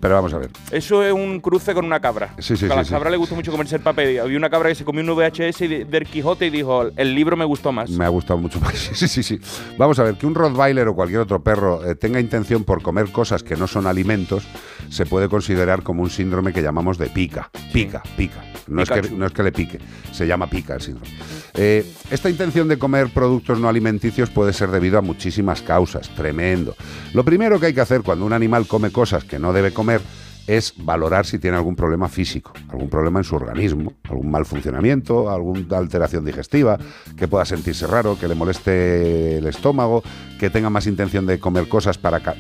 [0.01, 0.51] Pero vamos a ver.
[0.70, 2.34] Eso es un cruce con una cabra.
[2.38, 4.20] Sí, sí, a la sí, cabra le gusta mucho comerse el papel.
[4.20, 5.59] Había una cabra que se comió un VHS
[5.90, 7.90] del Quijote y dijo, el libro me gustó más.
[7.90, 8.68] Me ha gustado mucho más.
[8.99, 9.40] Sí, sí, sí.
[9.76, 13.11] Vamos a ver, que un Rottweiler o cualquier otro perro eh, tenga intención por comer
[13.11, 14.44] cosas que no son alimentos,
[14.88, 17.51] se puede considerar como un síndrome que llamamos de pica.
[17.72, 18.42] Pica, pica.
[18.66, 19.78] No es, que, no es que le pique,
[20.12, 21.11] se llama pica el síndrome.
[21.55, 26.76] Eh, esta intención de comer productos no alimenticios puede ser debido a muchísimas causas, tremendo.
[27.14, 29.88] Lo primero que hay que hacer cuando un animal come cosas que no debe comer
[30.47, 35.30] es valorar si tiene algún problema físico, algún problema en su organismo, algún mal funcionamiento,
[35.30, 36.78] alguna alteración digestiva,
[37.16, 40.03] que pueda sentirse raro, que le moleste el estómago,
[40.39, 42.20] que tenga más intención de comer cosas para...
[42.20, 42.34] ca-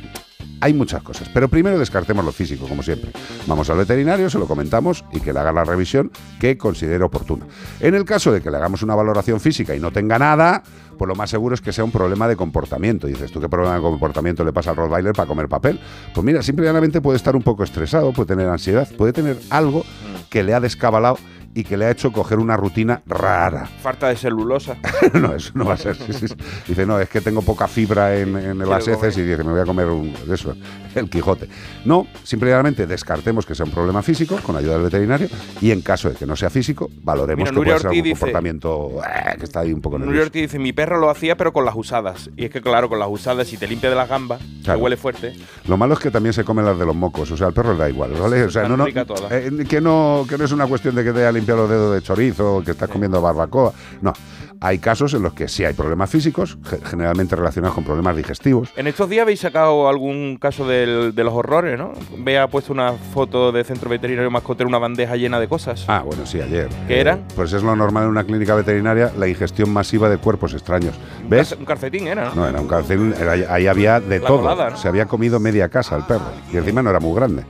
[0.62, 3.12] Hay muchas cosas, pero primero descartemos lo físico, como siempre.
[3.46, 7.46] Vamos al veterinario, se lo comentamos y que le haga la revisión que considere oportuna.
[7.78, 10.62] En el caso de que le hagamos una valoración física y no tenga nada,
[10.98, 13.06] pues lo más seguro es que sea un problema de comportamiento.
[13.06, 15.80] Dices, ¿tú qué problema de comportamiento le pasa al Rottweiler para comer papel?
[16.14, 19.84] Pues mira, simplemente puede estar un poco estresado, puede tener ansiedad, puede tener algo
[20.28, 21.16] que le ha descabalado
[21.54, 23.66] y que le ha hecho coger una rutina rara.
[23.80, 24.76] Falta de celulosa.
[25.14, 25.96] no, eso no va a ser.
[25.96, 26.34] sí, sí, sí.
[26.68, 29.60] Dice, no, es que tengo poca fibra en, en las heces y dice, me voy
[29.62, 30.54] a comer un, eso,
[30.94, 31.48] el Quijote.
[31.84, 35.28] No, simplemente descartemos que sea un problema físico con ayuda del veterinario
[35.60, 38.10] y en caso de que no sea físico, valoremos Mira, que Nuria puede ser dice-
[38.20, 40.20] comportamiento eh, que está ahí un poco nervioso.
[40.20, 42.30] York dice, mi perro lo hacía pero con las usadas.
[42.36, 44.78] Y es que claro, con las usadas, si te limpia de las gambas, Claro.
[44.78, 45.34] que huele fuerte.
[45.66, 47.72] Lo malo es que también se comen las de los mocos, o sea, al perro
[47.72, 48.44] le da igual, ¿vale?
[48.44, 51.32] O sea, no, eh, que, no, que no es una cuestión de que te haya
[51.32, 54.12] limpiado los dedos de chorizo o que estás comiendo barbacoa, no.
[54.60, 58.70] Hay casos en los que sí hay problemas físicos, ge- generalmente relacionados con problemas digestivos.
[58.76, 61.92] En estos días habéis sacado algún caso del- de los horrores, ¿no?
[62.18, 65.84] Vea puesto una foto de centro veterinario mascotero, una bandeja llena de cosas.
[65.86, 66.68] Ah, bueno, sí, ayer.
[66.88, 67.24] ¿Qué eran?
[67.36, 70.94] Pues es lo normal en una clínica veterinaria, la ingestión masiva de cuerpos extraños.
[71.28, 71.52] ¿Ves?
[71.58, 72.34] Un calcetín era, ¿no?
[72.34, 74.40] No, era un calcetín, era- ahí había de La todo.
[74.40, 74.76] colada, ¿no?
[74.76, 77.44] Se había comido media casa el perro y encima no era muy grande.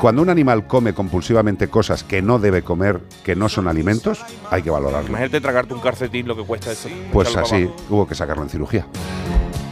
[0.00, 4.62] Cuando un animal come compulsivamente cosas que no debe comer, que no son alimentos, hay
[4.62, 5.10] que valorarlo.
[5.10, 6.88] Imagínate tragarte un calcetín, lo que cuesta eso.
[7.12, 7.76] Pues así, abajo.
[7.90, 8.86] hubo que sacarlo en cirugía.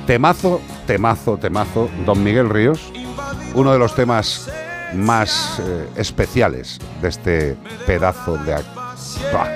[0.06, 2.92] Temazo, temazo, temazo, Don Miguel Ríos,
[3.54, 4.50] uno de los temas
[4.94, 7.56] más eh, especiales de este
[7.86, 8.54] pedazo de...
[9.32, 9.48] Buah,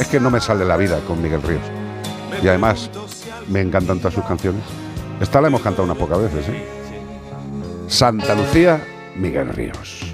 [0.00, 1.62] es que no me sale la vida con Miguel Ríos.
[2.42, 2.90] Y además,
[3.48, 4.62] me encantan todas sus canciones.
[5.20, 6.66] Esta la hemos cantado unas pocas veces, ¿eh?
[7.88, 8.82] Santa Lucía,
[9.16, 10.13] Miguel Ríos.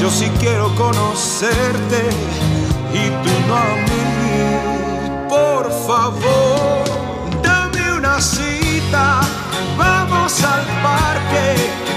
[0.00, 2.08] Yo sí quiero conocerte
[2.94, 5.28] y tú no a mí.
[5.28, 6.84] Por favor,
[7.42, 9.20] dame una cita.
[9.76, 11.89] Vamos al parque.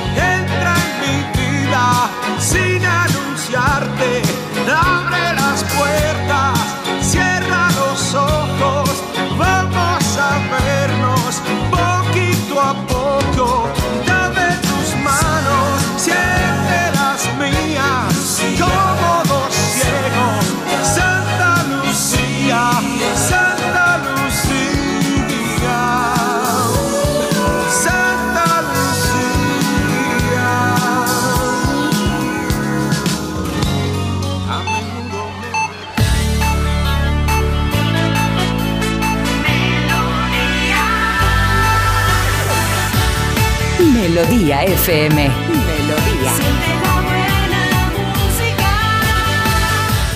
[44.24, 45.30] Melodía FM.
[45.50, 46.32] Melodía.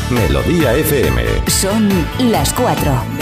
[0.10, 1.24] Melodía FM.
[1.48, 1.90] Son
[2.32, 3.17] las 4.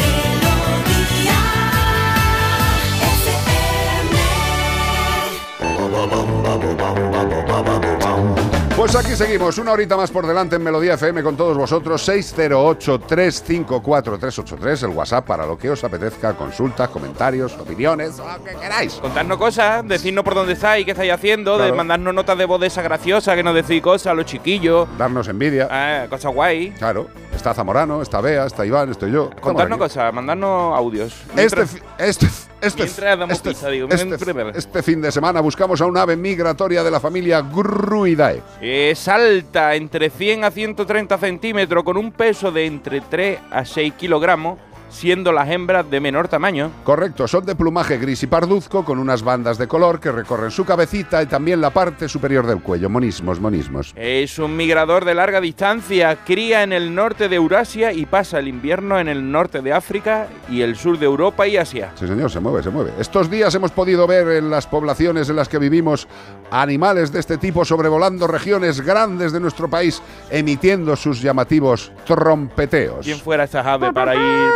[8.86, 14.84] Pues aquí seguimos, una horita más por delante en Melodía FM con todos vosotros, 608-354-383,
[14.84, 18.94] el WhatsApp para lo que os apetezca, consultas, comentarios, opiniones, lo que queráis.
[18.94, 21.76] Contarnos cosas, decirnos por dónde estáis, qué estáis haciendo, de Claro.
[21.78, 24.88] mandarnos notas de voz de esa graciosa que nos decís cosas a los chiquillos.
[25.00, 25.68] Darnos envidia.
[25.72, 26.70] Ah, cosas guay.
[26.78, 29.30] Claro, está Zamorano, está Bea, está Iván, estoy yo.
[29.40, 31.14] Contarnos cosas, mandarnos audios.
[31.14, 32.26] Este, Mientras- este,
[32.62, 36.92] este, este, pizza, digo, este, este fin de semana buscamos a un ave migratoria de
[36.92, 38.42] la familia Gruidae.
[38.62, 43.94] Es alta entre 100 a 130 centímetros con un peso de entre 3 a 6
[43.94, 44.58] kilogramos,
[44.96, 46.72] siendo las hembras de menor tamaño.
[46.84, 50.66] Correcto, son de plumaje gris y parduzco con unas bandas de color que recorren su
[50.66, 52.90] cabecita y también la parte superior del cuello.
[52.90, 53.94] Monismos, monismos.
[53.96, 58.48] Es un migrador de larga distancia, cría en el norte de Eurasia y pasa el
[58.48, 61.92] invierno en el norte de África y el sur de Europa y Asia.
[61.96, 62.94] Sí, señor, se mueve, se mueve.
[63.00, 66.08] Estos días hemos podido ver en las poblaciones en las que vivimos
[66.52, 73.06] animales de este tipo sobrevolando regiones grandes de nuestro país, emitiendo sus llamativos trompeteos.
[73.06, 74.52] ¿Quién fuera esta ave para ir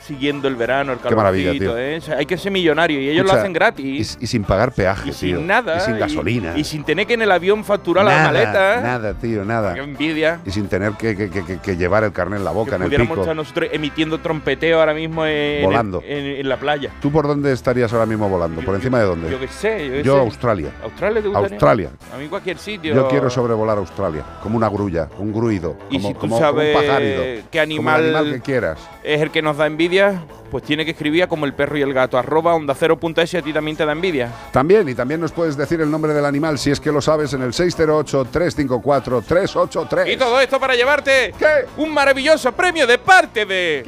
[0.00, 1.78] siguiendo el verano, el Qué maravilla, calorcito, tío.
[1.78, 1.96] eh?
[1.98, 4.18] O sea, hay que ser millonario y ellos Escucha, lo hacen gratis.
[4.20, 5.36] Y, y sin pagar peaje, Y tío.
[5.38, 5.76] sin nada.
[5.76, 6.58] Y sin gasolina.
[6.58, 8.78] Y, sin tener que en el avión facturar nada, la maleta.
[8.78, 8.82] ¿eh?
[8.82, 9.74] Nada, tío, nada.
[9.74, 10.40] Qué envidia.
[10.44, 12.82] Y sin tener que, que- que- que- que llevar el carnet en la boca, en
[12.82, 13.20] el pico.
[13.20, 16.02] estar nosotros emitiendo trompeteo ahora mismo en, Volando.
[16.06, 16.90] en, en la playa.
[17.00, 18.60] ¿Tú por dónde estarías ahora mismo volando?
[18.62, 19.30] ¿Por encima de dónde?
[19.30, 19.86] Yo qué sé.
[19.86, 20.20] Yo, qué Yo sé.
[20.20, 20.68] Australia.
[20.82, 21.48] ¿Australia te gustaría?
[21.56, 21.90] Australia.
[22.14, 22.94] A mí cualquier sitio.
[22.94, 26.38] Yo quiero sobrevolar Australia, como una grulla, un gruido, Y como, si tú como- como
[26.40, 28.78] sabes un pajárido, qué como el animal, animal que quieras.
[29.04, 31.94] es el que nos da envidia, pues tiene que escribir como el perro y el
[31.94, 32.18] gato.
[32.18, 34.30] Arroba onda cero punto y a ti también te da envidia.
[34.52, 37.32] También, y también nos puedes decir el nombre del animal si es que lo sabes
[37.32, 40.12] en el 608-354-383.
[40.12, 41.32] Y todo esto para llevarte
[41.76, 43.84] un maravilloso premio de parte de.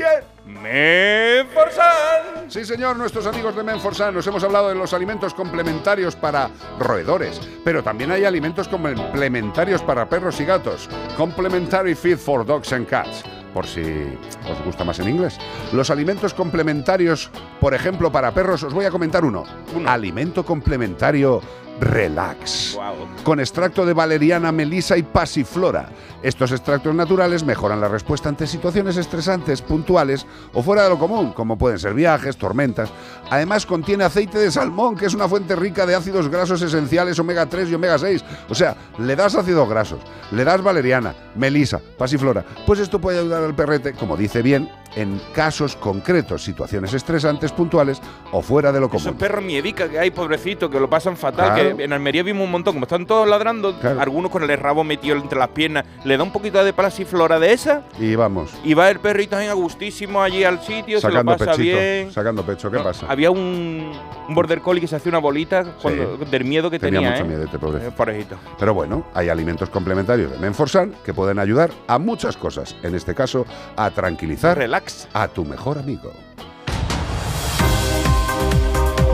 [0.47, 2.49] Menforsan.
[2.49, 7.41] Sí, señor, nuestros amigos de Menforsan, nos hemos hablado de los alimentos complementarios para roedores,
[7.65, 10.91] pero también hay alimentos complementarios para perros y gatos.
[11.17, 13.25] Complementary Feed for Dogs and Cats.
[13.55, 15.39] Por si os gusta más en inglés.
[15.73, 17.31] Los alimentos complementarios,
[17.61, 19.45] por ejemplo, para perros, os voy a comentar uno.
[19.87, 21.41] Alimento complementario
[21.81, 22.79] Relax.
[23.25, 25.89] Con extracto de valeriana, melisa y pasiflora.
[26.23, 31.33] Estos extractos naturales mejoran la respuesta ante situaciones estresantes, puntuales o fuera de lo común,
[31.33, 32.91] como pueden ser viajes, tormentas.
[33.29, 37.47] Además contiene aceite de salmón, que es una fuente rica de ácidos grasos esenciales omega
[37.47, 38.25] 3 y omega 6.
[38.49, 40.01] O sea, le das ácidos grasos,
[40.31, 42.45] le das valeriana, melisa, pasiflora.
[42.67, 48.01] Pues esto puede ayudar al perrete, como dice bien, en casos concretos, situaciones estresantes, puntuales
[48.33, 49.07] o fuera de lo común.
[49.09, 51.55] Esos perros miedica que hay, pobrecito, que lo pasan fatal.
[51.55, 51.77] Claro.
[51.77, 55.17] Que en Almería vimos un montón, como están todos ladrando, algunos con el rabo metido
[55.17, 58.51] entre las piernas, le da un poquito de pasiflora de esa Y vamos.
[58.65, 62.13] y va el perrito en agustísimo allí al sitio, se Sacando lo pasa pechito, bien.
[62.13, 63.07] sacando pecho, ¿qué pasa?
[63.09, 63.93] Había un,
[64.29, 67.11] un border collie que se hacía una bolita cuando- del miedo que Tenía tenía.
[67.13, 67.29] mucho ¿eh?
[67.29, 67.57] miedo este.
[67.57, 68.37] Eh, pobrecito.
[68.59, 72.77] Pero bueno, hay alimentos complementarios de Menforsan que pueden ayudar a muchas cosas.
[72.83, 74.84] En este caso, a tranquilizar Relax.
[75.13, 76.13] A tu mejor amigo.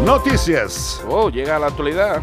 [0.05, 1.01] Noticias.
[1.09, 2.23] Oh, llega la actualidad.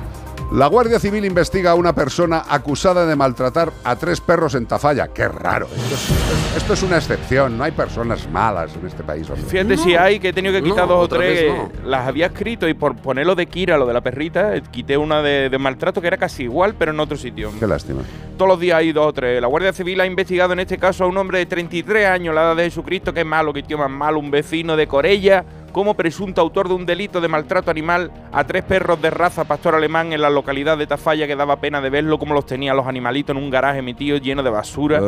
[0.53, 5.09] La Guardia Civil investiga a una persona acusada de maltratar a tres perros en Tafalla.
[5.09, 5.67] Qué raro.
[5.67, 7.57] Esto es, esto es una excepción.
[7.57, 9.29] No hay personas malas en este país.
[9.29, 9.45] hombre.
[9.45, 11.41] Fíjate si hay, que he tenido que No, quitar dos o tres.
[11.51, 14.97] eh, Las había escrito y por ponerlo de Kira, lo de la perrita, eh, quité
[14.97, 17.51] una de, de maltrato que era casi igual, pero en otro sitio.
[17.59, 18.03] Qué lástima.
[18.37, 19.41] Todos los días hay dos o tres.
[19.41, 22.43] La Guardia Civil ha investigado en este caso a un hombre de 33 años, la
[22.43, 25.93] edad de Jesucristo, que es malo, que tío más malo, un vecino de Corella, como
[25.95, 30.13] presunto autor de un delito de maltrato animal a tres perros de raza pastor alemán
[30.13, 33.35] en la localidad de Tafalla que daba pena de verlo como los tenía los animalitos
[33.35, 34.99] en un garaje metido lleno de basura.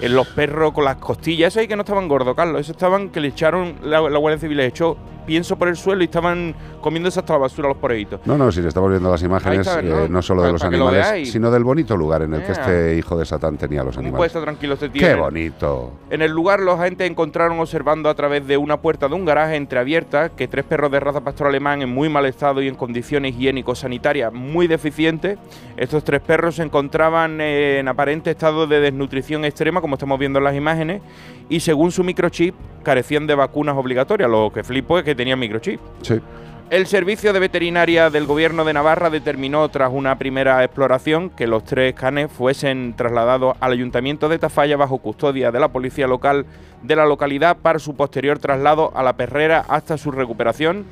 [0.00, 1.52] en los perros con las costillas.
[1.52, 2.60] Eso ahí que no estaban gordos, Carlos.
[2.60, 4.96] Eso estaban que le echaron, la, la Guardia Civil les echó
[5.26, 8.20] pienso por el suelo y estaban comiéndose hasta la basura los poreitos.
[8.24, 10.22] No, no, si le estamos viendo las imágenes, está, eh, ¿no?
[10.22, 13.24] solo de los lo animales, sino del bonito lugar en el que este hijo de
[13.26, 14.28] Satán tenía los ¿Cómo puede animales.
[14.28, 15.06] estar tranquilo este tío?
[15.06, 15.92] Qué bonito.
[16.10, 19.56] En el lugar los agentes encontraron observando a través de una puerta de un garaje
[19.56, 23.34] entreabierta que tres perros de raza pastor alemán en muy mal estado y en condiciones
[23.34, 25.38] higiénico-sanitarias muy deficientes.
[25.76, 30.44] Estos tres perros se encontraban en aparente estado de desnutrición extrema, como estamos viendo en
[30.44, 31.02] las imágenes,
[31.48, 34.30] y según su microchip carecían de vacunas obligatorias.
[34.30, 35.80] Lo que flipo es que tenían microchip.
[36.02, 36.20] Sí.
[36.68, 41.64] El Servicio de Veterinaria del Gobierno de Navarra determinó, tras una primera exploración, que los
[41.64, 46.44] tres canes fuesen trasladados al Ayuntamiento de Tafalla bajo custodia de la Policía Local
[46.82, 50.86] de la localidad para su posterior traslado a la perrera hasta su recuperación.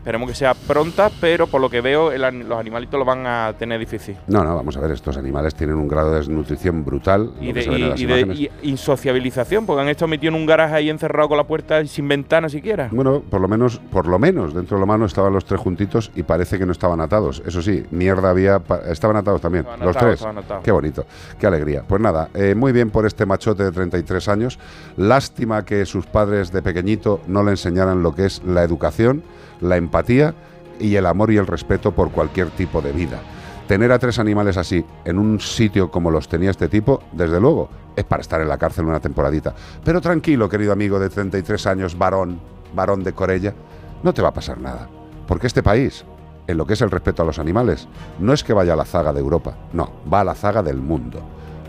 [0.00, 3.52] Esperemos que sea pronta, pero por lo que veo el los animalitos lo van a
[3.58, 4.16] tener difícil.
[4.28, 7.30] No, no, vamos a ver, estos animales tienen un grado de desnutrición brutal.
[7.38, 11.28] Y de, y- y y- insociabilización, porque han estado metidos en un garaje ahí encerrado
[11.28, 12.88] con la puerta y sin ventana siquiera.
[12.90, 16.10] Bueno, por lo menos, por lo menos, dentro de lo malo estaban los tres juntitos
[16.14, 17.42] y parece que no estaban atados.
[17.46, 20.36] Eso sí, mierda había, estaban atados también, Estaban los atados, tres.
[20.40, 20.62] estaban.
[20.62, 21.04] Qué bonito,
[21.38, 21.82] qué alegría.
[21.86, 24.58] Pues nada, eh, muy bien por este machote de 33 años.
[24.96, 29.22] Lástima que sus padres de pequeñito no le enseñaran lo que es la educación,
[29.60, 30.34] la empatía
[30.78, 33.20] y el amor y el respeto por cualquier tipo de vida.
[33.66, 37.68] Tener a tres animales así en un sitio como los tenía este tipo, desde luego,
[37.94, 39.54] es para estar en la cárcel una temporadita.
[39.84, 42.40] Pero tranquilo, querido amigo de 33 años, varón,
[42.74, 43.54] varón de Corella,
[44.02, 44.88] no te va a pasar nada.
[45.28, 46.04] Porque este país,
[46.48, 47.86] en lo que es el respeto a los animales,
[48.18, 50.78] no es que vaya a la zaga de Europa, no, va a la zaga del
[50.78, 51.20] mundo.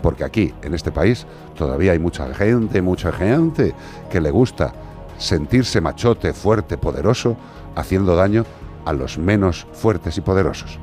[0.02, 1.26] Porque aquí, en este país,
[1.56, 3.74] todavía hay mucha gente, mucha gente
[4.10, 4.72] que le gusta
[5.18, 7.36] sentirse machote, fuerte, poderoso,
[7.76, 8.44] haciendo daño
[8.84, 10.78] a los menos fuertes y poderosos.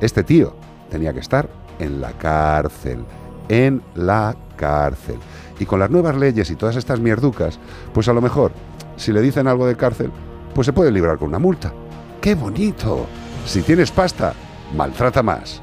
[0.00, 0.54] Este tío
[0.90, 3.04] tenía que estar en la cárcel,
[3.48, 5.18] en la cárcel.
[5.58, 7.58] Y con las nuevas leyes y todas estas mierducas,
[7.92, 8.52] pues a lo mejor,
[8.96, 10.10] si le dicen algo de cárcel,
[10.54, 11.72] pues se puede librar con una multa.
[12.20, 13.06] ¡Qué bonito!
[13.46, 14.32] Si tienes pasta,
[14.74, 15.60] maltrata más.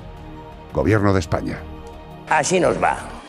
[0.73, 1.59] Gobierno de España.
[2.29, 3.20] Así nos va.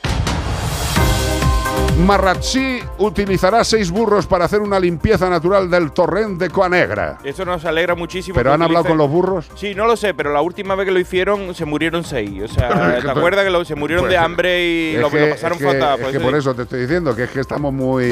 [1.99, 7.18] Marratxí utilizará seis burros para hacer una limpieza natural del torrent de Coanegra.
[7.22, 8.34] Eso nos alegra muchísimo.
[8.34, 9.49] ¿Pero han hablado con los burros?
[9.55, 12.43] Sí, no lo sé, pero la última vez que lo hicieron se murieron seis.
[12.43, 15.30] O sea, ¿te acuerdas que lo- se murieron Pues, de hambre y lo, que- lo
[15.30, 16.01] pasaron es que- fatal?
[16.01, 18.11] Es que por eso te estoy diciendo que es que estamos muy.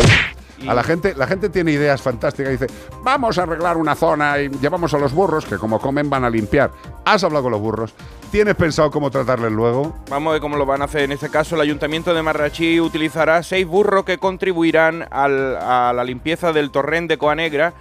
[0.68, 2.52] A la gente, la gente tiene ideas fantásticas.
[2.52, 2.66] Dice,
[3.02, 6.30] vamos a arreglar una zona y llevamos a los burros que como comen van a
[6.30, 6.70] limpiar.
[7.04, 7.94] ¿Has hablado con los burros?
[8.30, 9.96] ¿Tienes pensado cómo tratarles luego?
[10.10, 11.02] Vamos a ver cómo lo van a hacer.
[11.02, 16.04] En este caso, el Ayuntamiento de Marrachí utilizará seis burros que contribuirán al- a la
[16.04, 17.72] limpieza del torrent de Coanegra,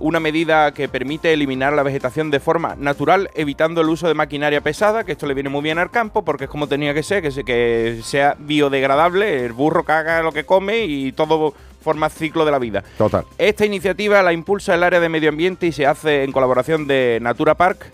[0.00, 4.60] una medida que permite eliminar la vegetación de forma natural, evitando el uso de maquinaria
[4.60, 7.20] pesada, que esto le viene muy bien al campo, porque es como tenía que ser,
[7.20, 11.52] que, se- que sea biodegradable, el burro caga lo que come y todo
[11.88, 12.84] forma ciclo de la vida.
[12.98, 13.24] Total.
[13.38, 17.18] Esta iniciativa la impulsa el área de medio ambiente y se hace en colaboración de
[17.22, 17.92] Natura Park,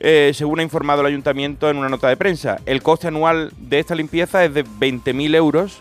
[0.00, 2.58] eh, según ha informado el ayuntamiento en una nota de prensa.
[2.66, 5.78] El coste anual de esta limpieza es de 20.000 euros,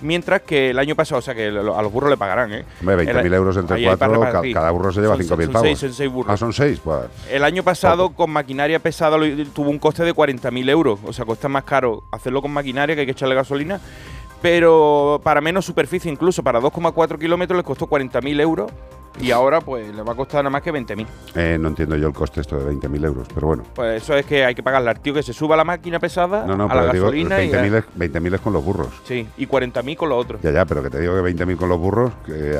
[0.00, 2.64] mientras que el año pasado, o sea que a los burros le pagarán, ¿eh?
[2.80, 5.66] Hombre, 20.000 El- euros entre cuatro, ca- cada burro se lleva Son- 5.000 son pavos.
[5.68, 6.32] seis, son seis burros.
[6.32, 7.00] Ah, son seis, pues.
[7.30, 9.16] El año pasado con maquinaria pesada
[9.52, 11.00] tuvo un coste de 40.000 euros.
[11.04, 13.80] O sea, cuesta más caro hacerlo con maquinaria que hay que echarle gasolina.
[14.42, 18.72] Pero para menos superficie, incluso para 2,4 kilómetros, les costó 40.000 euros.
[19.20, 21.06] Y ahora pues le va a costar nada más que 20.000.
[21.34, 23.62] Eh, no entiendo yo el coste esto de 20.000 euros, pero bueno.
[23.74, 25.98] Pues eso es que hay que pagarle al tío que se suba a la máquina
[26.00, 28.88] pesada, No, no, a la gasolina y, 20.000 es, 20.000 es con los burros.
[29.04, 30.40] sí, y 40.000 con los otros.
[30.42, 32.12] Ya, ya, pero que te digo que 20.000 con los burros,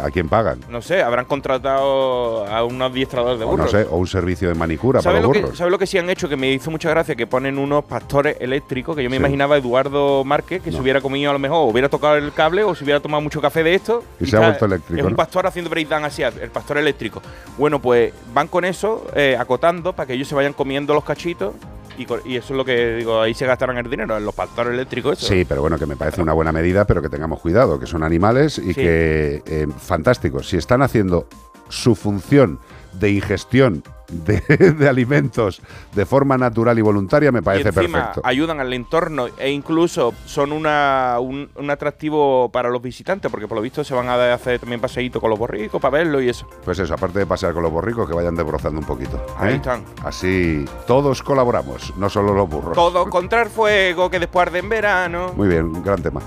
[0.02, 0.60] ¿a quién pagan?
[0.68, 3.70] No sé, habrán contratado a unos adiestradores de O no burros.
[3.70, 5.58] sé, o un servicio de manicura para ¿Sabes los lo, que, burros.
[5.58, 6.28] ¿Sabes lo que sí han hecho?
[6.28, 9.20] Que me hizo mucha gracia, que ponen unos pastores eléctricos, que yo me Sí.
[9.22, 12.64] imaginaba Eduardo Márquez, que se hubiera comido a lo mejor, o hubiera tocado el cable,
[12.64, 14.02] o se hubiera tomado mucho café de esto.
[14.20, 17.22] Y se ha vuelto eléctrico, Es un pastor haciendo breakdown así, el pastor eléctrico.
[17.56, 21.54] Bueno, pues van con eso, eh, acotando, para que ellos se vayan comiendo los cachitos,
[21.98, 22.04] y,
[22.36, 25.18] eso es lo que digo, ahí se gastarán el dinero, en los pastores eléctricos.
[25.18, 25.28] Eso.
[25.28, 28.02] Sí, pero bueno, que me parece una buena medida, pero que tengamos cuidado, que son
[28.02, 28.74] animales y Sí.
[28.74, 31.28] que, eh, fantásticos, si están haciendo
[31.68, 32.58] su función
[32.94, 33.82] de ingestión
[34.12, 34.40] de,
[34.78, 35.60] de alimentos
[35.94, 38.20] de forma natural y voluntaria, me parece y encima perfecto.
[38.24, 43.56] ayudan al entorno e incluso son una, un, un atractivo para los visitantes, porque por
[43.56, 46.46] lo visto se van a hacer también paseitos con los borricos para verlo y eso.
[46.64, 49.24] Pues eso, aparte de pasear con los borricos, que vayan desbrozando un poquito.
[49.38, 49.56] Ahí ¿eh?
[49.56, 49.84] están.
[50.04, 52.74] Así todos colaboramos, no solo los burros.
[52.74, 55.32] Todo contra el fuego que después arde en verano.
[55.36, 56.20] Muy bien, un gran tema.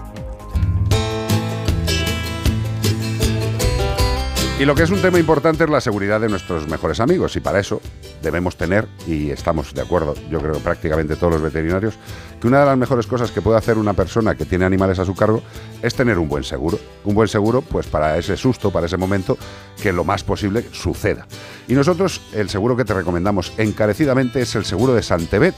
[4.58, 7.42] Y lo que es un tema importante es la seguridad de nuestros mejores amigos y
[7.42, 7.82] para eso
[8.22, 11.96] debemos tener, y estamos de acuerdo, yo creo prácticamente todos los veterinarios,
[12.40, 15.06] que una de las mejores cosas que puede hacer una persona que tiene animales a
[15.06, 15.44] su cargo
[15.82, 16.80] es tener un buen seguro.
[17.04, 19.38] Un buen seguro, pues para ese susto, para ese momento,
[19.84, 21.28] que lo más posible suceda.
[21.68, 25.56] Y nosotros, el seguro que te recomendamos encarecidamente es el seguro de Santebet.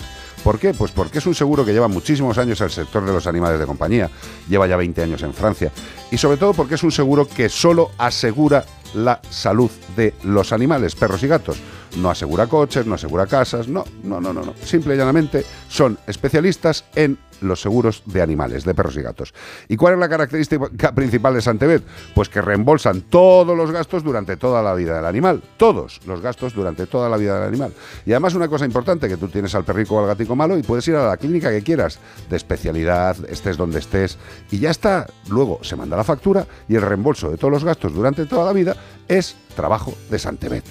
[0.48, 0.74] ¿Por qué?
[0.74, 3.66] Pues porque es un seguro que lleva muchísimos años al sector de los animales de
[3.66, 4.10] compañía,
[4.48, 5.74] lleva ya 20 años en Francia,
[6.10, 8.64] y sobre todo porque es un seguro que solo asegura
[8.94, 11.58] la salud de los animales, perros y gatos.
[11.96, 14.54] No asegura coches, no asegura casas, no, no, no, no, no.
[14.64, 19.34] Simple y llanamente son especialistas en los seguros de animales, de perros y gatos.
[19.68, 21.84] ¿Y cuál es la característica principal de Santebet?
[22.16, 25.44] Pues que reembolsan todos los gastos durante toda la vida del animal.
[25.58, 27.74] Todos los gastos durante toda la vida del animal.
[28.06, 30.64] Y además una cosa importante, que tú tienes al perrico o al gatico malo y
[30.64, 32.00] puedes ir a la clínica que quieras,
[32.30, 34.18] de especialidad, estés donde estés,
[34.52, 35.08] y ya está.
[35.30, 38.54] Luego se manda la factura y el reembolso de todos los gastos durante toda la
[38.54, 38.76] vida
[39.08, 40.64] es trabajo de Santebet.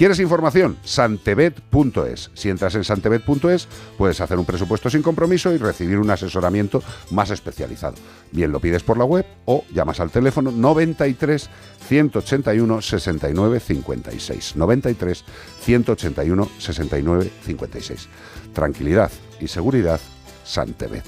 [0.00, 0.78] ¿Quieres información?
[0.82, 2.30] Santebet.es.
[2.32, 3.68] Si entras en santebet.es,
[3.98, 7.96] puedes hacer un presupuesto sin compromiso y recibir un asesoramiento más especializado.
[8.32, 11.50] Bien lo pides por la web o llamas al teléfono 93
[11.86, 14.56] 181 69 56.
[14.56, 15.24] 93
[15.60, 18.08] 181 69 56.
[18.54, 20.00] Tranquilidad y seguridad,
[20.44, 21.04] Santebet.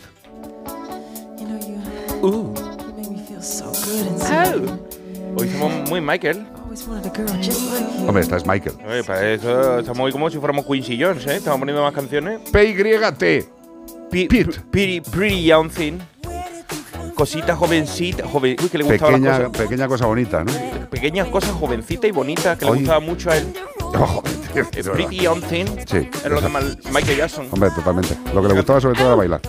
[2.20, 2.52] Uh.
[5.35, 6.47] Hoy somos muy Michael.
[8.07, 8.77] Hombre, esta es Michael.
[8.89, 11.36] Oye, para eso estamos hoy como si fuéramos Quincy Jones, ¿eh?
[11.36, 12.40] Estamos poniendo más canciones.
[12.51, 13.47] PYT.
[14.11, 14.44] Pete.
[14.70, 15.99] Pretty, pretty Young Thing.
[17.15, 18.27] Cosita jovencita.
[18.27, 19.62] Joven, uy, que le gustaba Pequeña, las cosas.
[19.62, 20.53] pequeña cosa bonita, ¿no?
[20.90, 22.81] Pequeñas cosas jovencitas y bonitas que le Oye.
[22.81, 23.53] gustaba mucho a él.
[23.94, 24.23] Oh,
[24.55, 25.16] tío, es Pretty.
[25.19, 25.66] Young Thing.
[25.86, 27.47] Sí, Era lo que más Michael Jackson.
[27.51, 28.16] Hombre, totalmente.
[28.35, 29.40] Lo que le gustaba sobre todo era bailar.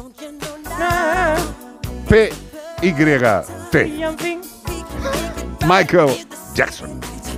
[2.09, 2.83] PYT.
[3.97, 4.41] Young Thing.
[5.65, 6.09] Michael
[6.53, 7.32] Jackson.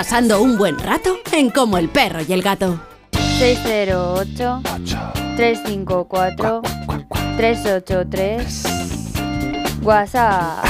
[0.00, 2.78] Pasando un buen rato en Como el perro y el gato.
[3.38, 4.60] 608
[5.36, 6.60] 354
[7.38, 8.62] 383
[9.80, 10.66] WhatsApp.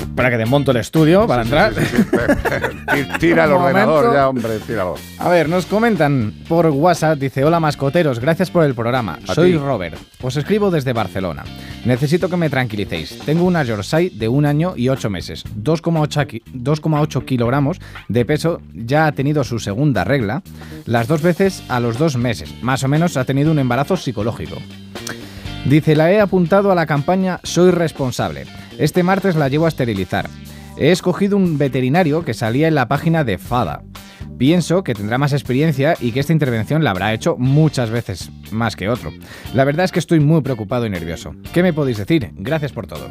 [0.00, 1.74] Espera que desmonto el estudio para entrar.
[1.74, 4.94] Ti- Tira el ordenador ya, hombre, tíralo.
[5.18, 9.18] A ver, nos comentan por WhatsApp, dice, hola mascoteros, gracias por el programa.
[9.28, 9.58] A Soy ti.
[9.58, 11.44] Robert, os escribo desde Barcelona.
[11.84, 13.18] Necesito que me tranquilicéis.
[13.26, 17.78] Tengo una Yorkshire de un año y ocho meses, 2,8 ki- 2,8 kilogramos
[18.08, 20.42] de peso, ya ha tenido su segunda regla,
[20.86, 24.56] las dos veces a los dos meses, más o menos ha tenido un embarazo psicológico.
[25.66, 28.44] Dice, la he apuntado a la campaña Soy responsable.
[28.78, 30.28] Este martes la llevo a esterilizar.
[30.78, 33.82] He escogido un veterinario que salía en la página de FADA.
[34.38, 38.76] Pienso que tendrá más experiencia y que esta intervención la habrá hecho muchas veces más
[38.76, 39.10] que otro.
[39.54, 41.34] La verdad es que estoy muy preocupado y nervioso.
[41.54, 42.30] ¿Qué me podéis decir?
[42.36, 43.08] Gracias por todo.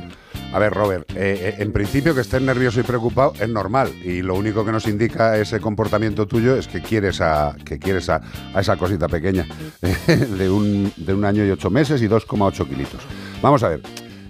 [0.55, 4.21] A ver, Robert, eh, eh, en principio que estés nervioso y preocupado es normal y
[4.21, 8.21] lo único que nos indica ese comportamiento tuyo es que quieres a, que quieres a,
[8.53, 9.45] a esa cosita pequeña
[10.07, 13.01] de, un, de un año y ocho meses y 2,8 kilitos.
[13.41, 13.81] Vamos a ver,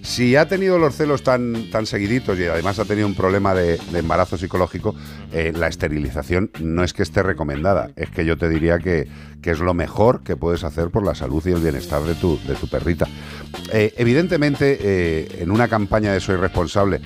[0.06, 3.80] si ha tenido los celos tan, tan seguiditos y además ha tenido un problema de,
[3.94, 4.95] embarazo psicológico,
[5.34, 9.07] eh, la esterilización no es que esté recomendada, es que yo te diría que,
[9.41, 12.40] que es lo mejor que puedes hacer por la salud y el bienestar de tu,
[12.48, 13.07] de tu perrita.
[13.73, 17.02] Eh, evidentemente, eh, en una campaña de Soy Responsable,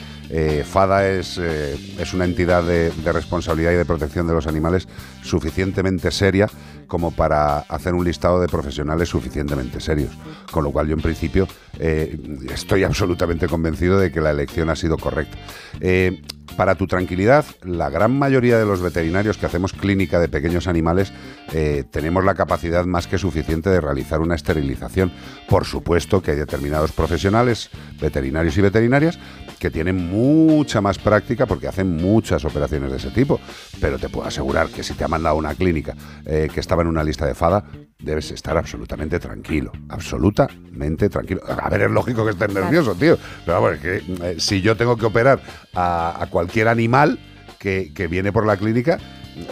[0.64, 4.88] FADA es, es una entidad de responsabilidad y de protección de los animales
[5.24, 6.48] suficientemente seria
[6.90, 10.12] como para hacer un listado de profesionales suficientemente serios.
[10.52, 11.48] Con lo cual yo en principio
[11.80, 12.20] eh,
[12.54, 15.38] estoy absolutamente convencido de que la elección ha sido correcta.
[15.80, 16.22] Eh,
[16.56, 21.14] para tu tranquilidad, la gran mayoría de los veterinarios que hacemos clínica de pequeños animales
[21.54, 25.12] eh, tenemos la capacidad más que suficiente de realizar una esterilización.
[25.48, 27.70] Por supuesto que hay determinados profesionales,
[28.00, 29.20] veterinarios y veterinarias,
[29.60, 33.40] que tienen mucha más práctica porque hacen muchas operaciones de ese tipo.
[33.80, 35.96] Pero te puedo asegurar que si te ha mandado una clínica
[36.26, 37.66] eh, que estaba en una lista de FADA,
[38.00, 39.72] debes estar absolutamente tranquilo.
[39.90, 41.42] Absolutamente tranquilo.
[41.48, 43.18] A ver, es lógico que estés nervioso, tío.
[43.46, 45.42] Pero vamos, es que eh, si yo tengo que operar
[45.76, 47.20] a, cualquier animal
[47.60, 49.00] que, que viene por la clínica,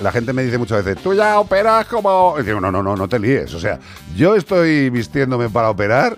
[0.01, 2.35] la gente me dice muchas veces, tú ya operas como...
[2.39, 3.53] Y digo, no, no, no, no te líes.
[3.53, 3.79] O sea,
[4.15, 6.17] yo estoy vistiéndome para operar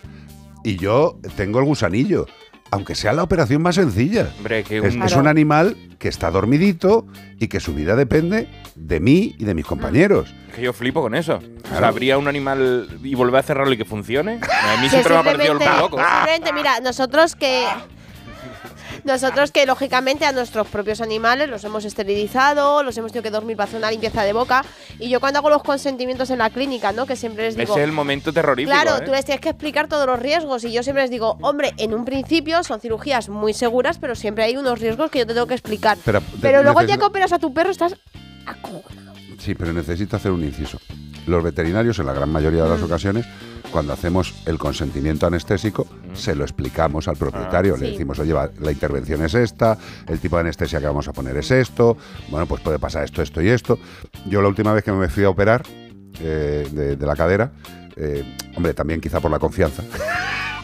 [0.63, 2.27] y yo tengo el gusanillo.
[2.71, 4.29] Aunque sea la operación más sencilla.
[4.37, 7.07] Hombre, que Es, un- es un animal que está dormidito
[7.39, 10.33] y que su vida depende de mí y de mis compañeros.
[10.55, 11.39] Que yo flipo con eso.
[11.73, 14.39] O sea, habría un animal y volver a cerrarlo y que funcione.
[14.41, 15.97] A mí siempre me ha parecido el loco.
[15.99, 17.65] Simplemente, mira, nosotros que.
[19.09, 23.57] Nosotros que lógicamente a nuestros propios animales los hemos esterilizado, los hemos tenido que dormir
[23.57, 24.63] para hacer una limpieza de boca.
[24.99, 27.05] Y yo cuando hago los consentimientos en la clínica, ¿no?
[27.05, 27.75] Que siempre les digo.
[27.75, 28.71] es el momento terrorífico.
[28.71, 29.05] Claro, ¿eh?
[29.05, 31.93] tú les tienes que explicar todos los riesgos y yo siempre les digo, hombre, en
[31.93, 35.47] un principio son cirugías muy seguras, pero siempre hay unos riesgos que yo te tengo
[35.47, 35.97] que explicar.
[36.03, 37.95] Pero, luego necesito- que operas a tu perro estás
[39.39, 40.79] Sí, pero necesito hacer un inciso.
[41.25, 43.25] Los veterinarios, en la gran mayoría de las ocasiones,
[43.71, 47.77] cuando hacemos el consentimiento anestésico, se lo explicamos al propietario.
[47.77, 47.91] Le Sí.
[47.93, 49.77] decimos, oye, va, la intervención es esta,
[50.07, 51.97] el tipo de anestesia que vamos a poner es esto,
[52.29, 53.77] bueno, pues puede pasar esto, esto y esto.
[54.25, 55.63] Yo la última vez que me fui a operar
[56.21, 57.51] eh, de, de la cadera,
[57.95, 58.23] eh,
[58.55, 59.83] hombre, también quizá por la confianza,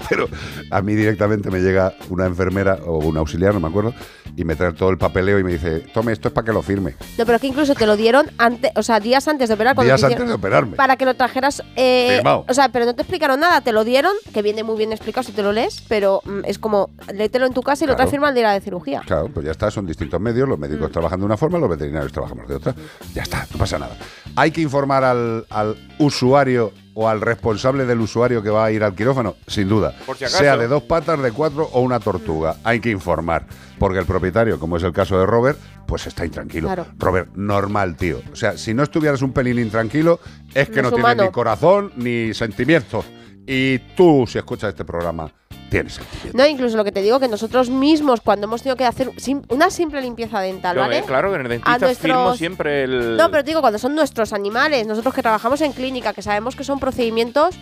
[0.09, 0.27] pero
[0.71, 3.93] a mí directamente me llega una enfermera o un auxiliar, no me acuerdo,
[4.35, 6.61] y me trae todo el papeleo y me dice, tome, esto es para que lo
[6.61, 6.95] firme.
[7.17, 9.75] No, pero que incluso te lo dieron antes, o sea, días antes de operar.
[9.75, 10.75] Cuando Días te antes de operarme.
[10.75, 11.63] Para que lo trajeras.
[11.75, 12.45] eh, Firmado.
[12.47, 15.23] o sea, pero no te explicaron nada, te lo dieron, que viene muy bien explicado
[15.25, 17.97] si te lo lees, pero mm, es como, léetelo en tu casa y lo Claro.
[17.97, 19.01] traes firma al día de cirugía.
[19.05, 20.61] Claro, pues ya está, son distintos medios, los Mm.
[20.61, 22.75] médicos trabajan de una forma, los veterinarios trabajamos de otra.
[23.13, 23.95] Ya está, no pasa nada.
[24.35, 28.83] Hay que informar al, al usuario o al responsable del usuario que va a ir
[28.83, 29.93] al quirófano, sin duda.
[30.05, 30.39] Por si acaso.
[30.39, 32.55] Sea de dos patas, de cuatro o una tortuga.
[32.63, 33.45] Hay que informar.
[33.77, 36.67] Porque el propietario, como es el caso de Robert, pues está intranquilo.
[36.67, 36.87] Claro.
[36.97, 38.21] Robert, normal, tío.
[38.31, 40.19] O sea, si no estuvieras un pelín intranquilo,
[40.53, 43.05] es que No no, es tienes ni corazón ni sentimientos.
[43.45, 45.29] Y tú, si escuchas este programa,
[45.75, 45.99] tienes.
[46.33, 49.43] No, incluso lo que te digo, que nosotros mismos, cuando hemos tenido que hacer sim-
[49.49, 50.99] una simple limpieza dental, ¿vale?
[50.99, 53.17] eh, claro, que en el dentista nuestros- firmo siempre el.
[53.17, 56.55] No, pero te digo, cuando son nuestros animales, nosotros que trabajamos en clínica, que sabemos
[56.55, 57.55] que son procedimientos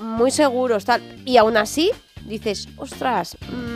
[0.00, 1.90] muy seguros, tal, y aún así
[2.24, 3.75] dices, ostras, mm,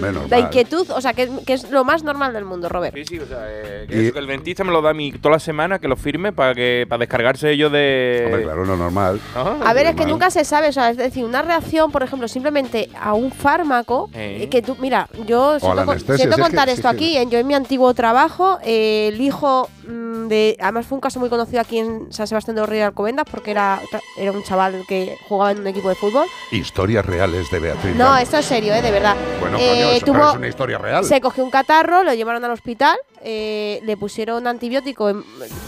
[0.00, 0.46] Menos la mal.
[0.46, 2.94] inquietud, o sea, que, que es lo más normal del mundo, Robert.
[2.96, 4.94] Sí, sí, o sea, eh, que Y- eso que el dentista me lo da a
[4.94, 8.22] mí toda la semana, que lo firme para que para descargarse ellos de.
[8.26, 9.20] Hombre, claro, no normal.
[9.34, 12.28] A ver, es que nunca se sabe, o sea, es decir, una reacción, por ejemplo,
[12.28, 14.38] simplemente a un fármaco, Eh.
[14.42, 16.88] eh, que tú, mira, yo siento, con- siento si es que- contar si es esto
[16.88, 17.26] aquí, ¿eh?
[17.28, 19.97] yo en mi antiguo trabajo, eh, el hijo mm,
[20.28, 23.24] donde además fue un caso muy conocido aquí en San Sebastián de los Reyes Alcobendas
[23.30, 23.80] porque era,
[24.18, 26.26] era un chaval que jugaba en un equipo de fútbol.
[26.52, 27.96] Historias reales de Beatriz.
[27.96, 28.20] No, Ramos.
[28.22, 28.82] esto es serio, ¿eh?
[28.82, 29.16] de verdad.
[29.40, 31.02] Bueno, Eh, coño, eso tuvo- es una historia real.
[31.06, 35.08] Se cogió un catarro, lo llevaron al hospital, eh, le pusieron antibiótico.
[35.08, 35.22] en-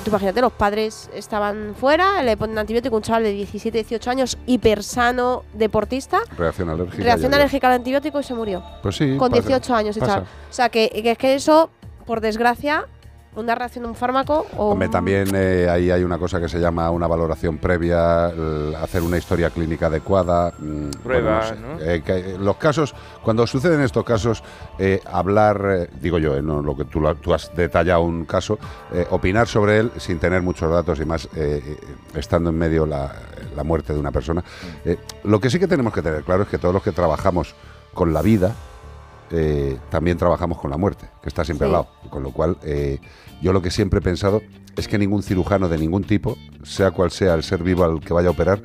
[0.05, 4.37] tú imagínate, los padres estaban fuera, le ponen antibiótico, un chaval de 17, 18 años,
[4.47, 7.03] hipersano, deportista, Reacción alérgica.
[7.03, 8.63] reacción alérgica al antibiótico y se murió.
[8.83, 9.17] Pues sí.
[9.17, 10.25] Con pasa, 18 años, el chaval.
[10.51, 11.71] O sea, que, que es que eso,
[12.05, 12.87] por desgracia,
[13.37, 16.59] una reacción de un fármaco o Hombre, también eh, ahí hay una cosa que se
[16.59, 20.53] llama una valoración previa, el hacer una historia clínica adecuada.
[20.59, 24.43] mm, Prueba, bueno, sé, eh, que, eh, los casos, cuando suceden estos casos,
[24.79, 28.25] eh, hablar, eh, digo yo, eh, no lo que tú, lo- tú has detallado un
[28.25, 28.59] caso,
[28.93, 31.29] eh, opinar sobre él sin tener muchos datos y más
[32.15, 33.13] estando en medio la,
[33.55, 34.43] la muerte de una persona.
[34.85, 37.55] Eh, lo que sí que tenemos que tener claro es que todos los que trabajamos
[37.95, 38.55] con la vida,
[39.31, 41.69] eh, también trabajamos con la muerte, que está siempre Sí.
[41.69, 41.89] al lado.
[42.11, 42.99] Con lo cual, eh,
[43.41, 44.43] yo lo que siempre he pensado
[44.77, 48.13] es que ningún cirujano de ningún tipo, sea cual sea el ser vivo al que
[48.13, 48.61] vaya a operar,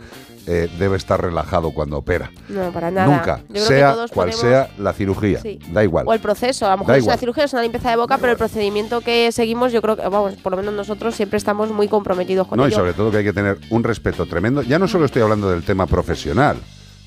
[0.48, 2.30] eh, debe estar relajado cuando opera.
[2.50, 3.08] No, para nada.
[3.08, 5.40] Nunca, sea cual ponemos- sea la cirugía.
[5.42, 5.58] Sí.
[5.72, 6.06] Da igual.
[6.08, 8.20] O el proceso, a lo mejor Da es una cirugía, es una limpieza de boca,
[8.20, 11.72] pero el procedimiento que seguimos, yo creo que, vamos, por lo menos nosotros siempre estamos
[11.72, 12.76] muy comprometidos con No, y ello.
[12.78, 14.62] sobre todo que hay que tener un respeto tremendo.
[14.62, 16.58] Ya no solo estoy hablando del tema profesional,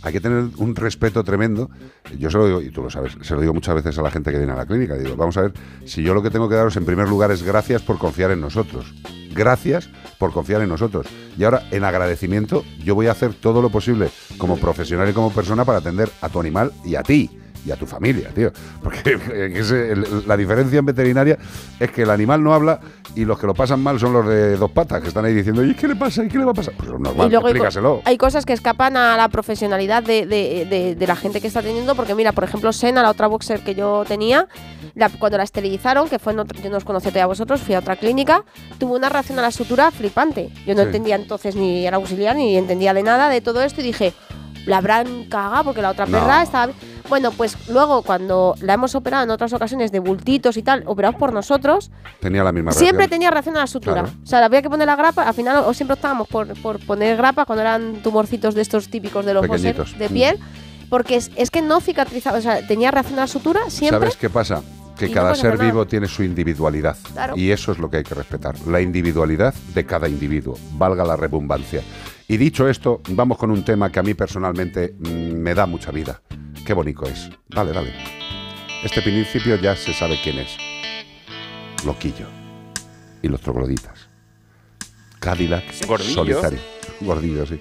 [0.03, 1.71] hay que tener un respeto tremendo.
[2.19, 4.11] Yo se lo digo, y tú lo sabes, se lo digo muchas veces a la
[4.11, 4.95] gente que viene a la clínica.
[4.97, 5.53] Digo, vamos a ver,
[5.85, 8.41] si yo lo que tengo que daros en primer lugar es gracias por confiar en
[8.41, 8.95] nosotros.
[9.35, 9.89] Gracias
[10.19, 11.07] por confiar en nosotros.
[11.37, 15.33] Y ahora, en agradecimiento, yo voy a hacer todo lo posible como profesional y como
[15.33, 17.38] persona para atender a tu animal y a ti.
[17.67, 18.51] Y a tu familia, tío.
[18.83, 19.01] Porque
[19.35, 21.37] el- la diferencia en veterinaria
[21.79, 22.81] es que el animal no habla
[23.15, 25.65] y los que lo pasan mal son los de dos patas, que están ahí diciendo,
[25.65, 26.25] ¿y qué le pasa?
[26.25, 26.75] ¿y qué le va a pasar?
[26.77, 28.03] Pues es normal, y luego explícaselo.
[28.05, 31.61] hay cosas que escapan a la profesionalidad de, de- de- de la gente que está
[31.63, 34.47] teniendo, porque mira, por ejemplo, Sena, la otra boxer que yo tenía,
[34.95, 37.61] la- cuando la esterilizaron, que fue en otro- yo no os conocí todavía a vosotros,
[37.61, 38.45] fui a otra clínica,
[38.79, 40.51] tuvo una reacción a la sutura flipante.
[40.67, 40.87] Yo no Sí.
[40.87, 44.13] entendía entonces ni era auxiliar, ni entendía de nada de todo esto y dije,
[44.67, 46.13] la habrán cagado porque la otra No.
[46.19, 46.73] perra estaba...
[47.09, 51.17] Bueno, pues luego cuando la hemos operado en otras ocasiones de bultitos y tal, operados
[51.19, 51.91] por nosotros,
[52.21, 53.11] Tenía la misma Siempre reacción.
[53.11, 54.03] tenía reacción a la sutura.
[54.03, 54.11] Claro.
[54.23, 55.23] O sea, había que poner la grapa.
[55.27, 59.25] Al final, o siempre optábamos por, por poner grapa cuando eran tumorcitos de estos típicos
[59.25, 59.99] de los Pequeñitos.
[59.99, 60.13] de Mm.
[60.13, 60.39] piel.
[60.91, 62.39] Porque es, es que no cicatrizaba.
[62.39, 64.01] O sea, tenía reacción a la sutura siempre.
[64.01, 64.63] ¿Sabes qué pasa?
[64.99, 65.65] Que no cada ser nada.
[65.65, 66.97] vivo tiene su individualidad.
[67.13, 67.37] Claro.
[67.37, 68.55] Y eso es lo que hay que respetar.
[68.67, 70.57] La individualidad de cada individuo.
[70.73, 71.83] Valga la redundancia.
[72.27, 75.91] Y dicho esto, vamos con un tema que a mí personalmente mm, me da mucha
[75.93, 76.21] vida.
[76.69, 77.31] Qué bonito es.
[77.49, 77.95] Dale, dale.
[78.85, 80.55] Este principio ya se sabe quién es.
[81.83, 82.27] Loquillo.
[83.23, 84.11] Y los trogloditas.
[85.19, 86.15] Cadillac Gordillo.
[86.15, 86.61] solitario.
[87.01, 87.59] Gordillo, sí.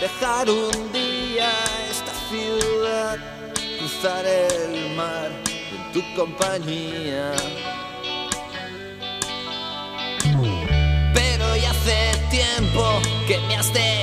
[0.00, 1.50] Dejar un día
[1.90, 3.18] esta ciudad,
[3.78, 7.32] cruzar el mar en tu compañía.
[11.12, 14.01] Pero ya hace tiempo que me has dejado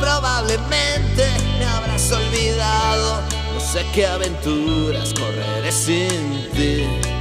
[0.00, 1.28] probablemente
[1.58, 3.20] me habrás olvidado.
[3.54, 7.19] No sé qué aventuras correré sin ti.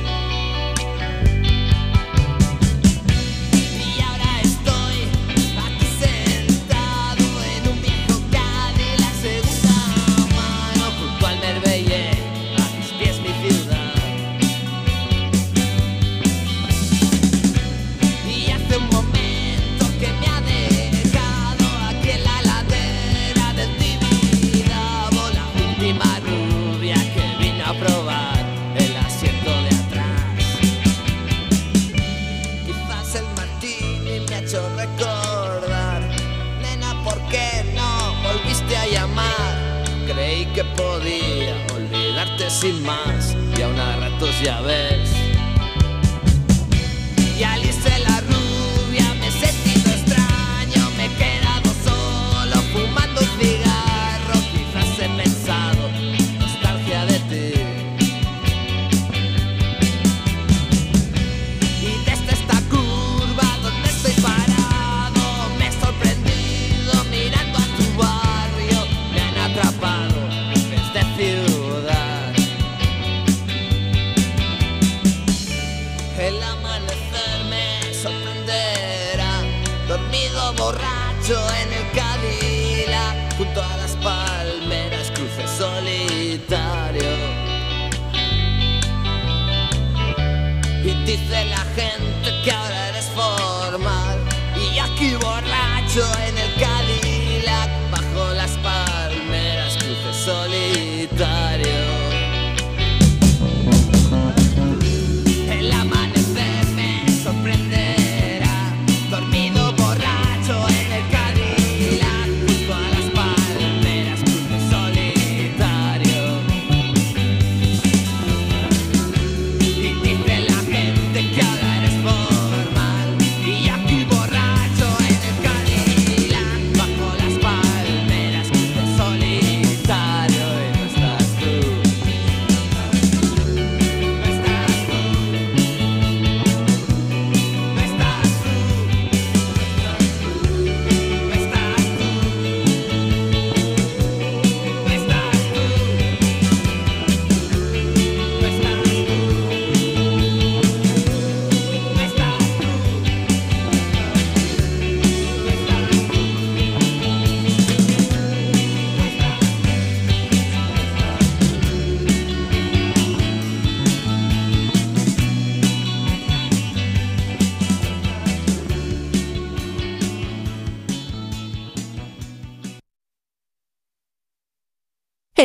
[42.59, 43.37] Sin más.
[43.57, 45.18] Y aún a ratos ya ves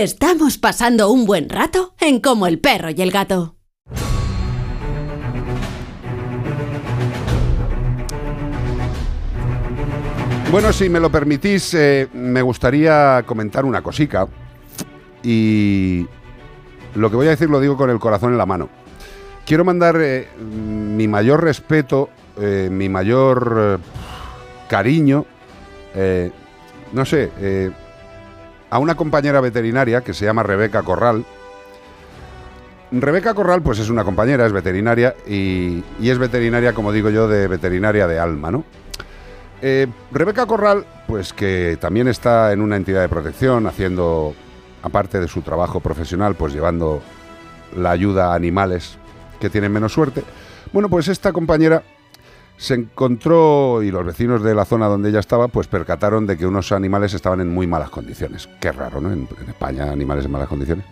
[0.05, 3.57] Estamos pasando un buen rato en Como el perro y el gato.
[10.53, 14.29] Bueno, si me lo permitís, eh, me gustaría comentar una cosica.
[15.23, 16.07] Y
[16.95, 18.69] lo que voy a decir lo digo con el corazón en la mano.
[19.47, 23.81] Quiero mandar eh, mi mayor respeto, eh, mi mayor
[24.69, 25.25] cariño,
[26.93, 27.73] no sé,
[28.75, 31.25] a una compañera veterinaria que se llama Rebeca Corral.
[32.91, 37.29] Rebeca Corral, pues es una compañera, es veterinaria y, y es veterinaria, como digo yo,
[37.29, 38.65] de veterinaria de alma, ¿no?
[39.63, 44.35] Eh, Rebeca Corral, pues que también está en una entidad de protección, haciendo,
[44.83, 47.01] aparte de su trabajo profesional, pues llevando
[47.77, 48.99] la ayuda a animales
[49.39, 50.25] que tienen menos suerte.
[50.73, 51.85] Bueno, pues esta compañera
[52.57, 56.47] se encontró, y los vecinos de la zona donde ella estaba, pues percataron de que
[56.47, 58.49] unos animales estaban en muy malas condiciones.
[58.61, 59.13] Qué raro, ¿no?
[59.13, 60.85] En, España, animales en malas condiciones.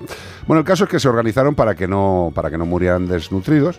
[0.46, 3.78] Bueno, el caso es que se organizaron para que no, para que no murieran desnutridos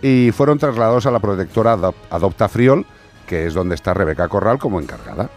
[0.00, 2.86] y fueron trasladados a la protectora Adop- Adopta Friol,
[3.26, 5.28] que es donde está Rebeca Corral como encargada.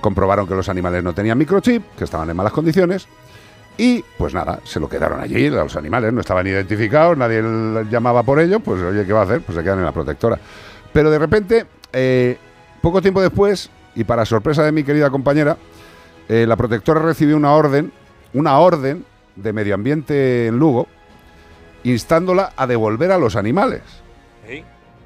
[0.00, 3.06] Comprobaron que los animales no tenían microchip, que estaban en malas condiciones,
[3.78, 7.42] y pues nada, se lo quedaron allí, los animales no estaban identificados, nadie
[7.90, 9.40] llamaba por ello, pues oye, ¿qué va a hacer?
[9.42, 10.38] Pues se quedan en la protectora.
[10.92, 12.36] Pero de repente, eh,
[12.80, 15.56] poco tiempo después, y para sorpresa de mi querida compañera,
[16.28, 17.92] eh, la protectora recibió una orden,
[18.34, 19.04] una orden
[19.36, 20.86] de medio ambiente en Lugo,
[21.84, 23.82] instándola a devolver a los animales.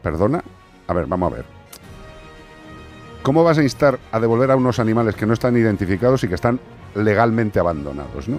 [0.03, 0.43] ¿Perdona?
[0.87, 1.45] A ver, vamos a ver.
[3.23, 6.37] ¿Cómo vas a instar a devolver a unos animales que no están identificados y que
[6.37, 6.61] están
[6.95, 8.39] legalmente abandonados, no?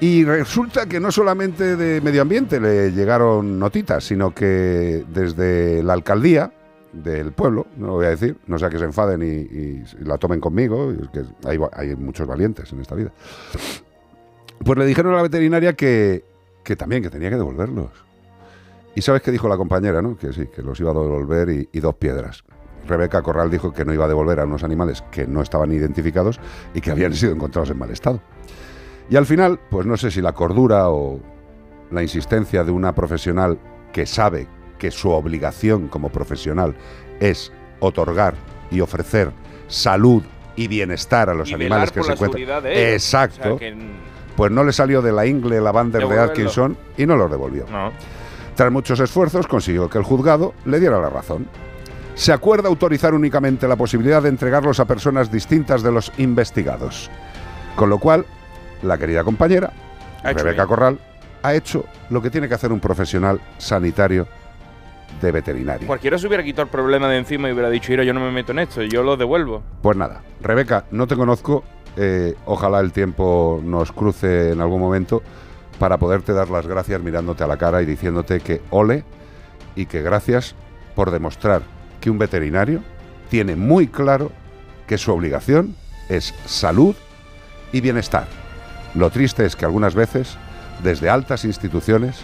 [0.00, 5.94] Y resulta que no solamente de medio ambiente le llegaron notitas, sino que desde la
[5.94, 6.52] alcaldía
[6.92, 10.40] del pueblo, no lo voy a decir, no sea que se enfaden y, la tomen
[10.40, 13.10] conmigo, y que hay, hay muchos valientes en esta vida.
[14.64, 16.24] Pues le dijeron a la veterinaria que,
[16.62, 17.90] que también, que tenía que devolverlos.
[18.94, 20.16] Y sabes qué dijo la compañera, ¿no?
[20.16, 22.44] Que sí, que los iba a devolver y dos piedras.
[22.86, 26.40] Rebeca Corral dijo que no iba a devolver a unos animales que no estaban identificados
[26.74, 28.20] y que habían sido encontrados en mal estado.
[29.08, 31.20] Y al final, pues no sé si la cordura o
[31.90, 33.58] la insistencia de una profesional
[33.92, 36.74] que sabe que su obligación como profesional
[37.20, 38.34] es otorgar
[38.70, 39.30] y ofrecer
[39.68, 40.22] salud
[40.56, 42.40] y bienestar a los Y animales velar que por se la encuentran.
[42.40, 43.02] seguridad de ellos.
[43.04, 43.54] Exacto.
[43.54, 44.06] O sea, que-
[44.36, 46.18] Pues no le salió de la ingle la bander de.
[46.20, 47.64] Atkinson y no los devolvió.
[47.70, 47.90] No.
[48.54, 51.46] Tras muchos esfuerzos consiguió que el juzgado le diera la razón.
[52.14, 57.10] Se acuerda autorizar únicamente la posibilidad de entregarlos a personas distintas de los investigados.
[57.76, 58.26] Con lo cual,
[58.82, 59.72] la querida compañera,
[60.22, 60.66] Rebeca.
[60.66, 60.98] Corral,
[61.42, 64.26] ha hecho lo que tiene que hacer un profesional sanitario
[65.20, 65.86] de veterinaria.
[65.86, 68.52] Cualquiera se hubiera quitado el problema de encima y hubiera dicho, yo no me meto
[68.52, 69.62] en esto, yo lo devuelvo.
[69.82, 71.64] Pues nada, Rebeca, no te conozco.
[71.96, 75.22] eh, ojalá el tiempo nos cruce en algún momento
[75.78, 79.04] para poderte dar las gracias mirándote a la cara y diciéndote que ole
[79.74, 80.54] y que gracias
[80.94, 81.62] por demostrar
[82.00, 82.82] que un veterinario
[83.30, 84.30] tiene muy claro
[84.86, 85.74] que su obligación
[86.08, 86.94] es salud
[87.72, 88.26] y bienestar.
[88.96, 90.38] Lo triste es que algunas veces,
[90.82, 92.16] desde altas instituciones,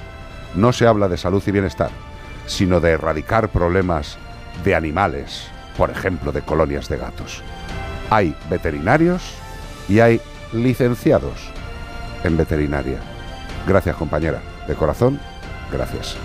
[0.55, 1.90] no se habla de salud y bienestar,
[2.47, 4.16] sino de erradicar problemas
[4.65, 7.43] de animales, por ejemplo, de colonias de gatos.
[8.09, 9.35] Hay veterinarios
[9.86, 10.19] y hay
[10.55, 11.51] licenciados
[12.24, 13.01] en veterinaria.
[13.66, 14.40] Gracias, compañera.
[14.66, 15.20] De corazón,
[15.70, 16.16] gracias.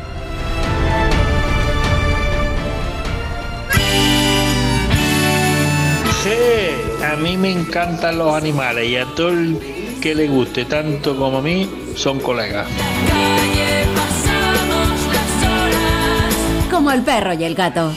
[6.24, 11.16] Sí, a mí me encantan los animales y a todo el que le guste tanto
[11.16, 12.68] como a mí son colegas.
[16.70, 17.92] Como el perro y el gato.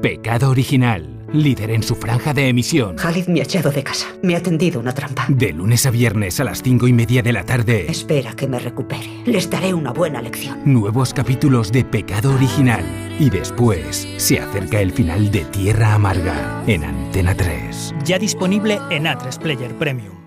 [0.00, 2.96] Pecado Original, líder en su franja de emisión.
[2.96, 4.06] Khalid me ha echado de casa.
[4.22, 5.26] Me ha tendido una trampa.
[5.28, 7.86] De lunes a viernes a las cinco y media de la tarde.
[7.88, 9.22] Espera que me recupere.
[9.26, 10.60] Les daré una buena lección.
[10.64, 12.84] Nuevos capítulos de Pecado Original.
[13.18, 17.94] Y después se acerca el final de Tierra Amarga en Antena 3.
[18.04, 20.20] Ya disponible en A3 Player Premium.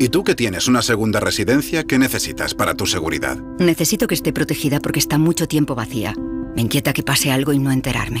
[0.00, 3.38] ¿Y tú que tienes una segunda residencia, qué necesitas para tu seguridad?
[3.58, 6.14] Necesito que esté protegida porque está mucho tiempo vacía.
[6.56, 8.20] Me inquieta que pase algo y no enterarme.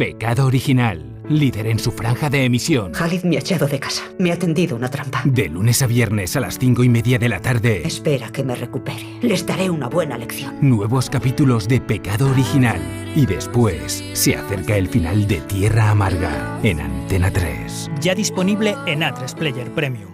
[0.00, 2.92] Pecado Original, líder en su franja de emisión.
[2.92, 4.02] Khalid me ha echado de casa.
[4.18, 5.20] Me ha tendido una trampa.
[5.26, 7.82] De lunes a viernes a las cinco y media de la tarde.
[7.86, 9.18] Espera que me recupere.
[9.20, 10.56] Les daré una buena lección.
[10.62, 12.80] Nuevos capítulos de Pecado Original.
[13.14, 17.90] Y después se acerca el final de Tierra Amarga en Antena 3.
[18.00, 20.10] Ya disponible en A3 Player Premium.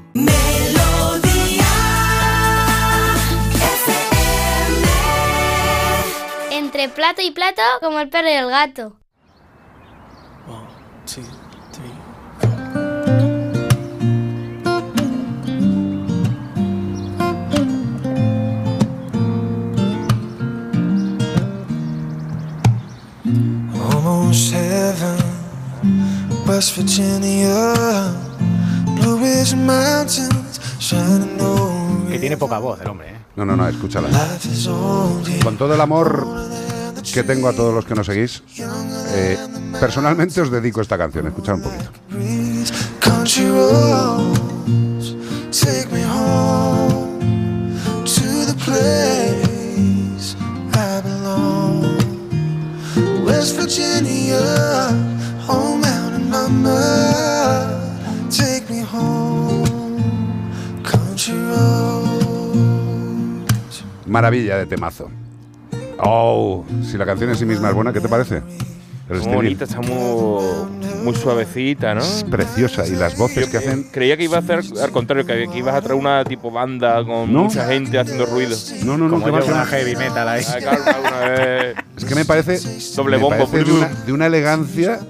[6.51, 9.06] Entre plato y plato, como el perro y el gato.
[24.07, 25.19] Almost heaven,
[26.47, 27.75] West Virginia,
[29.01, 32.13] Blue Ridge Mountains, shining over.
[32.13, 33.17] Que tiene poca voz el hombre, ¿eh?
[33.35, 34.09] No, no, no, escúchala.
[35.43, 36.25] Con todo el amor
[37.13, 38.45] que tengo a todos los que nos seguís,
[39.09, 39.39] eh,
[39.81, 41.27] personalmente os dedico esta canción.
[41.27, 41.91] Escuchad un poquito.
[43.01, 45.17] Country roads,
[45.51, 47.19] take me home
[48.05, 49.26] to the place
[53.37, 54.41] West Virginia,
[55.47, 56.73] home out in mama,
[58.31, 60.01] take me home.
[60.83, 62.65] Country roads.
[64.07, 65.11] Maravilla de temazo.
[65.99, 68.37] Oh, si la canción en sí misma es buena, ¿qué te parece?
[68.37, 68.43] El
[69.11, 69.37] Muy estribillo.
[69.37, 70.43] bonita, está muy,
[71.07, 72.01] muy suavecita, ¿no?
[72.01, 72.87] Es preciosa.
[72.87, 73.85] Y las voces que hacen.
[73.93, 76.97] Creía que iba a hacer al contrario, que, que ibas a traer una tipo banda
[77.05, 77.45] con No.
[77.45, 78.57] mucha gente haciendo ruido.
[78.85, 80.45] No, no, no, ser una heavy metal ahí.
[80.49, 81.75] Ah, claro, claro.
[81.97, 82.59] Es que me parece.
[82.97, 85.01] Doble me bombo, parece de, una, de una elegancia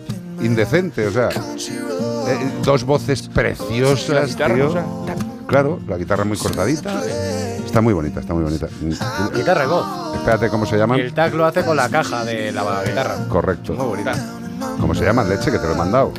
[0.42, 1.06] indecente.
[1.06, 4.10] O sea, eh, dos voces preciosas.
[4.10, 4.68] La guitarra, tío.
[4.68, 4.84] o sea,
[5.46, 7.02] Claro, la guitarra muy cortadita.
[7.64, 8.68] Está muy bonita, está muy bonita.
[9.34, 9.86] Guitarra y voz.
[10.16, 10.98] Espérate, ¿cómo se llaman?
[10.98, 13.16] Y el tag lo hace con la caja de la guitarra.
[13.28, 13.74] Correcto.
[13.74, 14.14] Muy bonita.
[14.80, 15.28] ¿Cómo se llaman?
[15.28, 16.12] Leche, que te lo he mandado.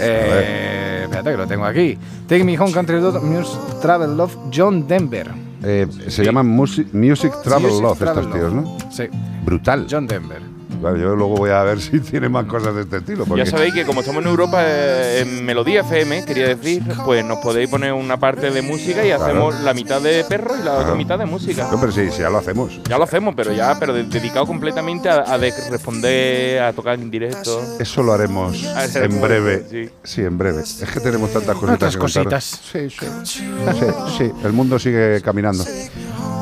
[0.00, 1.98] Eh, espérate que lo tengo aquí.
[2.28, 5.30] Take Me Home Country Road Music Travel Love John Denver.
[5.62, 8.78] Eh, se llaman Music, Music Travel Music Love Travel estos tíos, ¿no?
[8.90, 9.04] Sí.
[9.44, 9.86] Brutal.
[9.90, 10.53] John Denver.
[10.84, 13.24] Vale, yo luego voy a ver si tiene más cosas de este estilo.
[13.24, 17.24] Porque Ya sabéis que como estamos en Europa, eh, en Melodía FM, quería decir, pues
[17.24, 19.24] nos podéis poner una parte de música y Claro.
[19.24, 21.68] hacemos la mitad de perro y la otra mitad de música.
[21.72, 22.78] No, pero sí, sí, ya lo hacemos.
[22.86, 26.98] Ya lo hacemos, pero ya pero de- dedicado completamente a, a de- responder, a tocar
[26.98, 27.62] en directo.
[27.80, 29.64] Eso lo haremos Ah, en breve.
[29.70, 30.20] bueno, Sí.
[30.20, 30.60] en breve.
[30.60, 31.74] Es que tenemos tantas cositas.
[31.76, 32.60] Otras que cositas.
[32.70, 33.06] Sí, sí.
[33.24, 33.86] Sí,
[34.18, 35.64] sí, el mundo sigue caminando.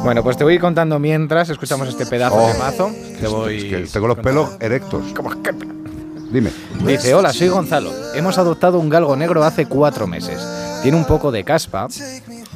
[0.02, 2.89] Bueno, pues te voy a ir contando mientras escuchamos este pedazo Oh, de mazo.
[2.89, 5.04] es Te voy es que tengo los pelos erectos.
[6.32, 6.50] Dime.
[6.86, 7.90] Dice, hola, soy Gonzalo.
[8.14, 10.40] Hemos adoptado un galgo negro hace cuatro meses.
[10.82, 11.88] Tiene un poco de caspa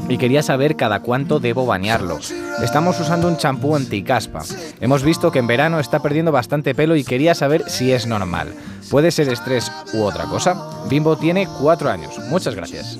[0.09, 2.19] y quería saber cada cuánto debo bañarlo.
[2.62, 4.43] Estamos usando un champú anticaspa.
[4.81, 8.55] Hemos visto que en verano está perdiendo bastante pelo y quería saber si es normal.
[8.90, 10.57] ¿Puede ser estrés u otra cosa?
[10.89, 12.19] Bimbo tiene cuatro años.
[12.31, 12.98] Muchas gracias.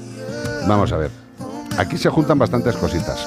[0.67, 1.11] Vamos a ver.
[1.79, 3.27] Aquí se juntan bastantes cositas.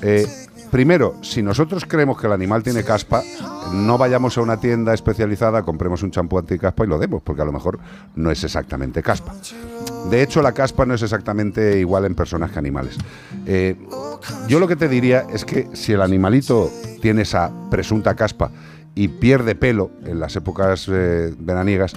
[0.00, 0.26] Eh,
[0.72, 3.22] primero, si nosotros creemos que el animal tiene caspa,
[3.74, 7.44] no vayamos a una tienda especializada, compremos un champú anticaspa y lo demos, porque a
[7.44, 7.78] lo mejor
[8.16, 9.34] no es exactamente caspa.
[10.10, 12.96] De hecho, la caspa no es exactamente igual en personas que animales.
[13.44, 13.76] Eh,
[14.48, 16.70] yo lo que te diría es que si el animalito
[17.02, 18.50] tiene esa presunta caspa
[18.94, 21.92] y pierde pelo en las épocas eh, veraniegas,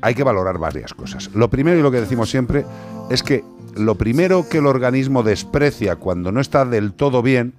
[0.00, 1.28] hay que valorar varias cosas.
[1.34, 2.64] Lo primero y lo que decimos siempre
[3.10, 3.42] es que
[3.74, 7.54] lo primero que el organismo desprecia cuando no está del todo bien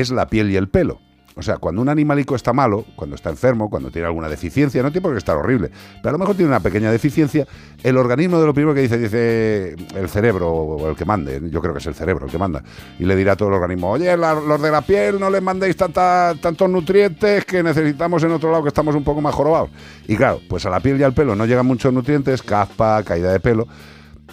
[0.00, 1.00] es la piel y el pelo.
[1.36, 4.92] O sea, cuando un animalico está malo, cuando está enfermo, cuando tiene alguna deficiencia, no
[4.92, 5.68] tiene por qué estar horrible,
[6.00, 7.44] pero a lo mejor tiene una pequeña deficiencia,
[7.82, 11.60] el organismo de lo primero que dice, dice el cerebro o el que mande, yo
[11.60, 12.62] creo que es el cerebro el que manda,
[13.00, 15.76] y le dirá a todo el organismo, oye, los de la piel no les mandéis
[15.76, 19.70] tantos nutrientes que necesitamos en otro lado que estamos un poco más jorobados.
[20.06, 23.32] Y claro, pues a la piel y al pelo no llegan muchos nutrientes, caspa, caída
[23.32, 23.66] de pelo.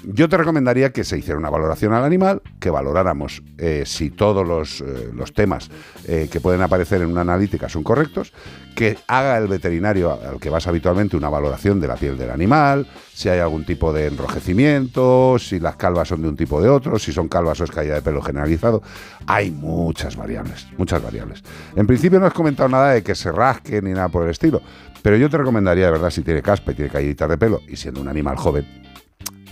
[0.03, 4.47] Yo te recomendaría que se hiciera una valoración al animal, que valoráramos eh, si todos
[4.47, 5.69] los, eh, los temas
[6.07, 8.33] eh, que pueden aparecer en una analítica son correctos,
[8.75, 12.87] que haga el veterinario al que vas habitualmente una valoración de la piel del animal,
[13.13, 16.69] si hay algún tipo de enrojecimiento, si las calvas son de un tipo o de
[16.69, 18.81] otro, si son calvas o es caída de pelo generalizado.
[19.27, 21.43] Hay muchas variables, muchas variables.
[21.75, 24.63] En principio no has comentado nada de que se rasque ni nada por el estilo,
[25.03, 27.75] pero yo te recomendaría de verdad si tiene caspa y tiene caíditas de pelo y
[27.75, 28.65] siendo un animal joven,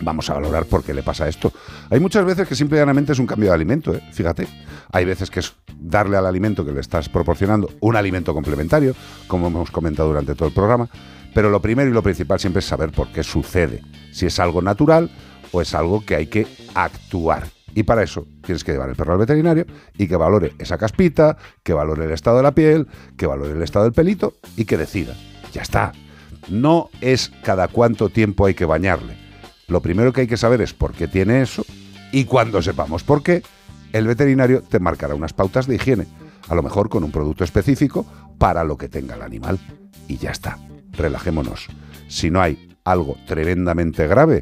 [0.02, 1.52] vamos a valorar por qué le pasa esto.
[1.90, 4.02] Hay muchas veces que simple y llanamente es un cambio de alimento, ¿eh?
[4.12, 4.48] fíjate.
[4.92, 8.96] Hay veces que es darle al alimento que le estás proporcionando un alimento complementario,
[9.28, 10.90] como hemos comentado durante todo el programa.
[11.34, 13.82] Pero lo primero y lo principal siempre es saber por qué sucede.
[14.12, 15.12] Si es algo natural
[15.52, 17.48] o es algo que hay que actuar.
[17.76, 19.66] Y para eso tienes que llevar el perro al veterinario
[19.98, 23.62] y que valore esa caspita, que valore el estado de la piel, que valore el
[23.62, 25.14] estado del pelito y que decida.
[25.54, 25.92] Ya está.
[26.50, 29.29] No es cada cuánto tiempo hay que bañarle.
[29.70, 31.66] Lo primero que hay que saber es por qué tiene eso
[32.12, 33.42] y cuando sepamos por qué,
[33.94, 36.08] el veterinario te marcará unas pautas de higiene,
[36.48, 39.60] a lo mejor con un producto específico para lo que tenga el animal.
[40.08, 40.58] Y ya está,
[40.92, 41.68] relajémonos.
[42.08, 44.42] Si no hay algo tremendamente grave,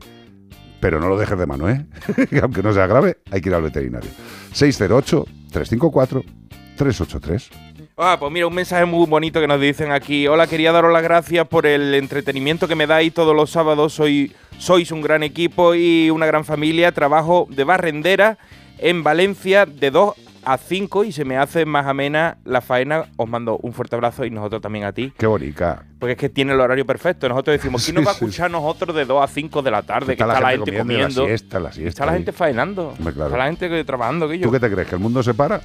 [0.80, 1.86] pero no lo dejes de mano, ¿eh?
[2.42, 4.10] Aunque no sea grave, hay que ir al veterinario.
[4.54, 7.50] 608-354-383.
[8.00, 10.28] Ah, pues mira, un mensaje muy bonito que nos dicen aquí.
[10.28, 13.94] Hola, quería daros las gracias por el entretenimiento que me dais todos los sábados.
[13.94, 16.92] Soy, sois un gran equipo y una gran familia.
[16.92, 18.38] Trabajo de barrendera
[18.78, 20.14] en Valencia de 2
[20.46, 23.06] a 5 y se me hace más amena la faena.
[23.18, 25.12] Os mando un fuerte abrazo y nosotros también a ti.
[25.18, 25.84] Qué bonita.
[25.98, 27.28] Porque es que tiene el horario perfecto.
[27.28, 30.16] Nosotros decimos, ¿quién nos va a escuchar nosotros de 2 a 5 de la tarde?
[30.16, 31.22] Que está la gente comiendo, comiendo.
[31.24, 31.90] La siesta, la siesta.
[31.90, 32.18] Está la ahí.
[32.20, 32.94] gente faenando.
[32.96, 33.26] Claro.
[33.26, 34.30] Está la gente trabajando.
[34.30, 34.44] Que yo.
[34.44, 34.88] ¿Tú qué te crees?
[34.88, 35.60] ¿Que el mundo se para?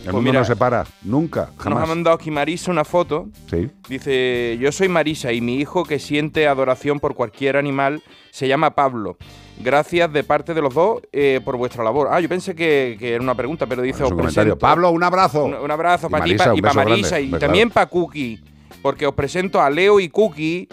[0.00, 1.88] El Pues mundo mira, no se para, nunca, Nos ha jamás.
[1.88, 3.28] mandado aquí Marisa una foto.
[3.50, 3.68] Sí.
[3.88, 8.74] Dice, yo soy Marisa y mi hijo que siente adoración por cualquier animal se llama
[8.74, 9.18] Pablo.
[9.62, 12.08] Gracias de parte de los dos eh, por vuestra labor.
[12.10, 14.02] Ah, yo pensé que, que era una pregunta, pero dice...
[14.04, 15.44] Es os presento- Pablo, un abrazo.
[15.44, 16.90] Un, un abrazo Y para ti pa- y para grande.
[16.92, 17.74] Marisa y también claro.
[17.74, 18.40] para Cookie,
[18.80, 20.66] porque os presento a Leo y Cookie,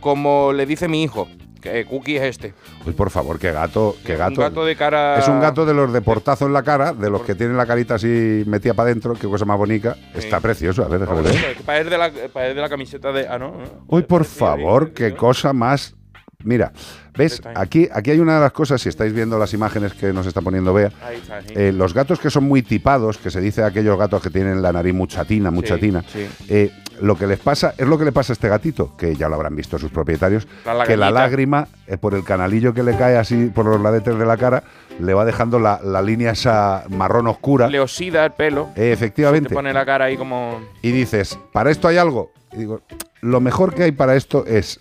[0.00, 1.28] como le dice mi hijo,
[1.64, 2.54] que Cookie es este.
[2.86, 4.40] Uy, por favor, qué gato, qué gato.
[4.40, 5.18] Un gato de cara...
[5.18, 7.66] Es un gato de los de portazo en la cara, de los que tienen la
[7.66, 9.96] carita así metida para adentro, qué cosa más bonita.
[10.14, 11.56] Está precioso, a ver, déjame ver.
[11.64, 13.26] Para él de la, pa' él de la camiseta de...
[13.26, 13.54] Ah, no.
[13.86, 15.96] Uy, por favor, qué cosa más.
[16.44, 16.72] Mira,
[17.16, 17.40] ¿ves?
[17.54, 20.42] Aquí, aquí hay una de las cosas, si estáis viendo las imágenes que nos está
[20.42, 21.54] poniendo Bea, sí.
[21.56, 24.70] eh, los gatos que son muy tipados, que se dice aquellos gatos que tienen la
[24.70, 26.28] nariz muchatina, muchatina, sí.
[26.50, 29.28] eh, lo que les pasa, es lo que le pasa a este gatito, que ya
[29.28, 32.96] lo habrán visto sus propietarios, La que la lágrima, eh, por el canalillo que le
[32.96, 34.62] cae así por los ladetes de la cara,
[35.00, 37.68] le va dejando la, la línea esa marrón oscura.
[37.68, 38.68] Le oxida el pelo.
[38.76, 39.48] Eh, efectivamente.
[39.48, 40.60] Te pone la cara ahí como...
[40.82, 42.32] Y dices, ¿para esto hay algo?
[42.52, 42.82] Y digo,
[43.20, 44.80] lo mejor que hay para esto es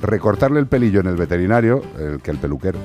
[0.00, 2.78] recortarle el pelillo en el veterinario, el que el peluquero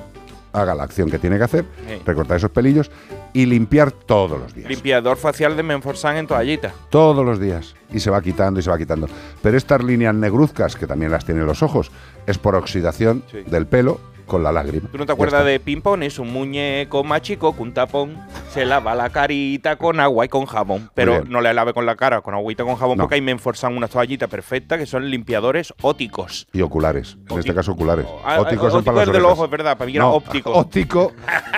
[0.54, 2.02] haga la acción que tiene que hacer, Sí.
[2.06, 2.90] recortar esos pelillos
[3.34, 4.70] y limpiar todos los días.
[4.70, 6.72] Limpiador facial de Menforsan en toallita.
[6.90, 7.76] Todos los días.
[7.92, 9.08] Y se va quitando y se va quitando.
[9.42, 11.92] Pero estas líneas negruzcas, que también las tienen los ojos,
[12.28, 13.40] es por oxidación Sí.
[13.46, 14.90] del pelo con la lágrima.
[14.92, 16.04] ¿Tú no te acuerdas de Pimpón?
[16.04, 18.18] Es un muñeco más chico con un tapón.
[18.52, 20.90] Se lava la carita con agua y con jabón.
[20.94, 23.04] Pero no le lave con la cara, con agüita con jabón, No.
[23.06, 26.48] porque ahí Menforsan unas toallitas perfectas que son limpiadores óticos.
[26.54, 27.18] Y oculares.
[27.30, 28.06] En este caso, oculares.
[28.24, 30.06] Ah, Ópticos ah, son óptico para las es del ojo, es verdad, para mí era
[30.06, 30.52] No, óptico.
[30.54, 31.12] Óptico,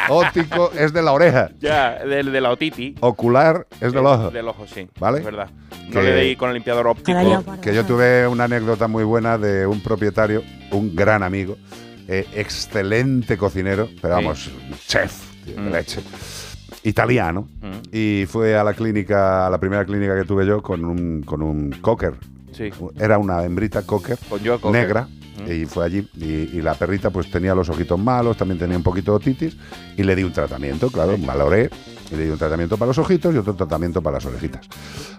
[0.10, 1.50] óptico es de la oreja.
[1.60, 2.96] Ya, del de la otiti.
[3.02, 4.30] Ocular es del ojo.
[4.32, 4.88] Del ojo, sí.
[5.00, 5.20] ¿Vale?
[5.20, 5.50] Es verdad.
[5.90, 7.20] Que- No le deis con el limpiador óptico.
[7.62, 11.58] Que yo tuve una anécdota muy buena de un propietario, un gran amigo,
[12.08, 14.24] eh, excelente cocinero, pero Sí.
[14.24, 14.52] vamos,
[14.88, 15.14] chef
[15.46, 15.72] tío, de Mm.
[15.72, 16.02] leche,
[16.84, 17.48] italiano.
[17.62, 17.72] Mm.
[17.96, 21.42] Y fue a la clínica, a la primera clínica que tuve yo con un, con
[21.42, 22.14] un cocker.
[22.52, 22.70] Sí.
[23.00, 24.18] Era una hembrita cocker,
[24.72, 25.08] negra,
[25.50, 28.84] Y fue allí y, y la perrita pues tenía los ojitos malos, también tenía un
[28.84, 29.58] poquito de otitis
[29.98, 31.70] y le di un tratamiento, claro, valoré
[32.12, 34.68] y le di un tratamiento para los ojitos y otro tratamiento para las orejitas.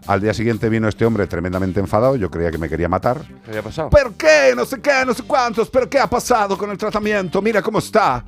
[0.06, 3.22] Al día siguiente vino este hombre tremendamente enfadado, yo creía que me quería matar.
[3.44, 3.90] ¿Qué había pasado?
[3.90, 4.52] ¿Por qué?
[4.56, 7.42] No sé qué, no sé cuántos, pero ¿qué ha pasado con el tratamiento?
[7.42, 8.24] Mira cómo está.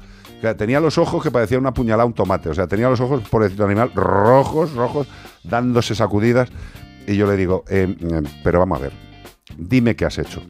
[0.57, 2.49] Tenía los ojos que parecía una puñalada a un tomate.
[2.49, 5.09] O sea, tenía los ojos, por decirlo animal, rojos, rojos,
[5.43, 6.49] dándose sacudidas.
[7.07, 8.93] Y yo le digo, eh, eh, pero vamos a ver,
[9.57, 10.43] dime qué has hecho.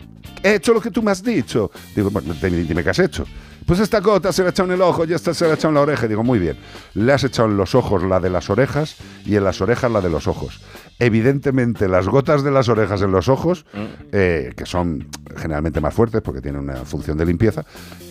[0.43, 1.71] He hecho lo que tú me has dicho.
[1.95, 3.25] Digo, bueno, dime qué has hecho.
[3.69, 5.55] Pues esta gota se la ha echado en el ojo y esta se la ha
[5.55, 6.07] echado en la oreja.
[6.07, 6.57] Y digo, muy bien.
[6.95, 8.97] Le has echado en los ojos la de las orejas
[9.27, 10.61] y en las orejas la de los ojos.
[10.99, 13.67] Evidentemente, las gotas de las orejas en los ojos,
[14.13, 17.65] eh, que son generalmente más fuertes porque tienen una función de limpieza,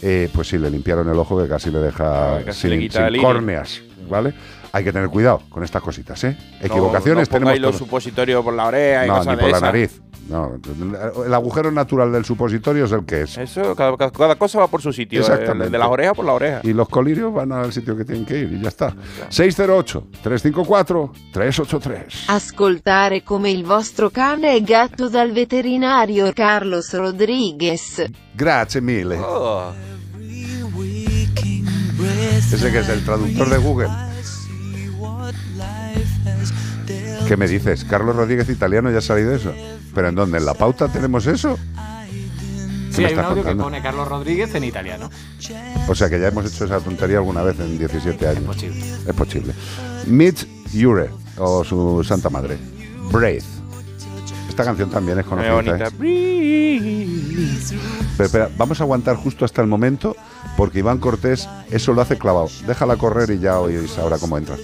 [0.03, 2.99] eh, pues sí, le limpiaron el ojo que casi le deja casi sin, le quita
[2.99, 3.25] sin el iris.
[3.25, 4.33] córneas, ¿vale?
[4.71, 6.37] Hay que tener cuidado con estas cositas, ¿eh?
[6.61, 9.49] Equivocaciones no, no tenemos los supositorios por la oreja y No, cosas ni de por
[9.51, 9.61] la esas.
[9.73, 10.01] nariz.
[10.29, 10.59] No,
[11.25, 13.37] el agujero natural del supositorio es el que es.
[13.37, 15.21] Eso, cada, cada- cosa va por su sitio.
[15.21, 15.67] Exactamente.
[15.67, 16.59] eh, De las orejas por la oreja.
[16.63, 18.93] Y los colirios van al sitio que tienen que ir y ya está.
[19.29, 22.25] 608-354-383.
[22.27, 28.03] Ascoltare come il vostro cane è gatto dal veterinario Carlos Rodriguez.
[28.35, 29.17] Grazie mille.
[29.17, 29.71] Oh.
[32.51, 33.89] Ese que es el traductor de Google.
[37.27, 37.83] ¿Qué me dices?
[37.83, 39.53] Carlos Rodríguez italiano ya ha salido eso.
[39.97, 40.37] ¿Pero en dónde?
[40.37, 41.57] ¿En la pauta tenemos eso?
[42.91, 45.09] Sí, hay un audio que pone Carlos Rodríguez en italiano.
[45.87, 48.43] O sea que ya hemos hecho esa tontería alguna vez en 17 años.
[48.43, 48.85] Es posible.
[49.07, 49.53] Es posible.
[50.05, 52.59] Mitch Jure, o su santa madre.
[53.11, 53.43] Breath.
[54.47, 55.87] Esta canción también es conocida.
[55.87, 55.91] ¿eh?
[58.17, 60.15] Pero espera, vamos a aguantar justo hasta el momento
[60.57, 62.49] porque Iván Cortés eso lo hace clavado.
[62.67, 64.57] Déjala correr y ya oís ahora cómo entra.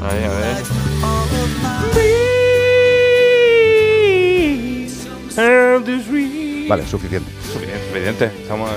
[0.00, 1.19] Ahí, a ver.
[6.68, 7.30] Vale, suficiente.
[7.52, 8.24] Suficiente, suficiente.
[8.42, 8.70] Estamos.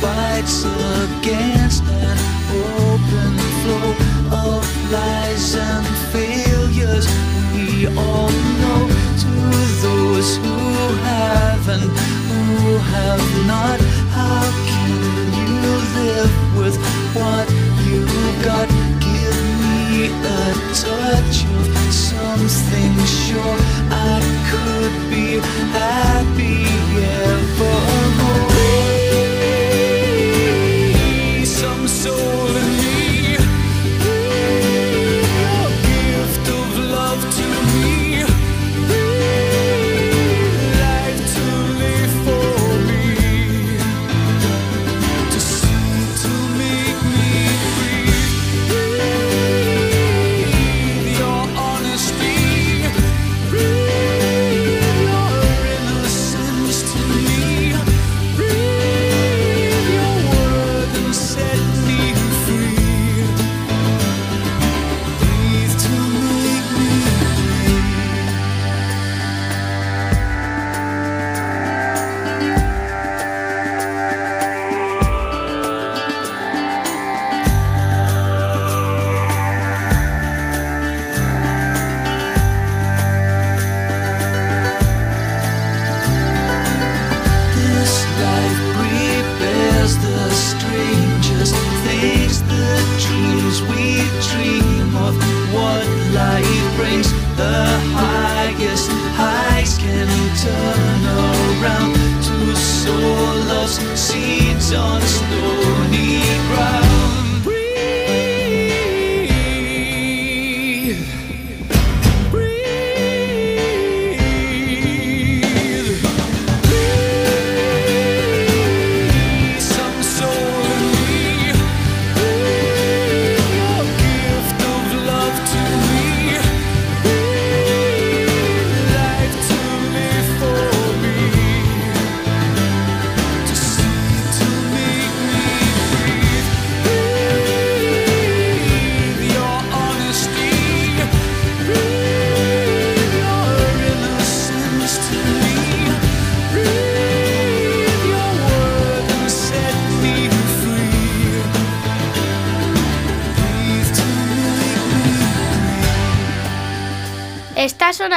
[0.00, 2.18] Fights against an
[2.48, 3.88] open flow
[4.48, 7.06] of lies and failures.
[7.52, 8.82] We all know
[9.22, 9.32] to
[9.84, 10.58] those who
[11.04, 11.84] have and
[12.28, 13.78] who have not.
[14.16, 14.90] How can
[15.38, 16.76] you live with
[17.14, 17.46] what
[17.86, 18.00] you
[18.42, 18.68] got?
[19.04, 20.44] Give me a
[20.80, 23.56] touch of something sure
[23.92, 24.16] I
[24.50, 25.40] could be
[25.76, 26.64] happy
[26.96, 27.89] evermore.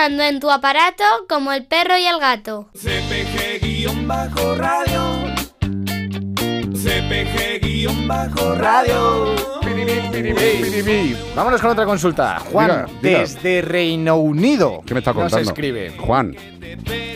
[0.04, 2.68] Sonando en tu aparato como el perro y el gato.
[2.74, 5.02] CPG-radio.
[6.74, 9.36] CPG-radio.
[11.34, 12.40] Vámonos con otra consulta.
[12.52, 13.20] Juan, Diga, diga.
[13.20, 14.82] desde Reino Unido.
[14.86, 15.50] ¿Qué me está Nos contando?
[15.50, 15.92] escribe.
[15.98, 16.36] Juan,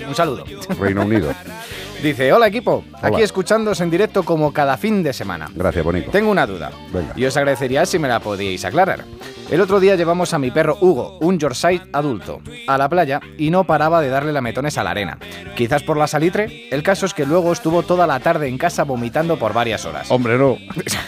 [0.07, 0.45] Un saludo.
[0.79, 1.33] Reino Unido.
[2.01, 3.25] Dice, hola equipo, aquí Hola.
[3.25, 5.49] escuchándos en directo como cada fin de semana.
[5.53, 6.09] Gracias, bonito.
[6.11, 7.11] Tengo una duda Venga.
[7.17, 9.03] y os agradecería si me la podíais aclarar.
[9.49, 13.49] El otro día llevamos a mi perro Hugo, un Yorkshire adulto, a la playa y
[13.49, 15.17] no paraba de darle lametones a la arena.
[15.55, 18.83] Quizás por la salitre, el caso es que luego estuvo toda la tarde en casa
[18.83, 20.11] vomitando por varias horas.
[20.11, 20.57] Hombre, no.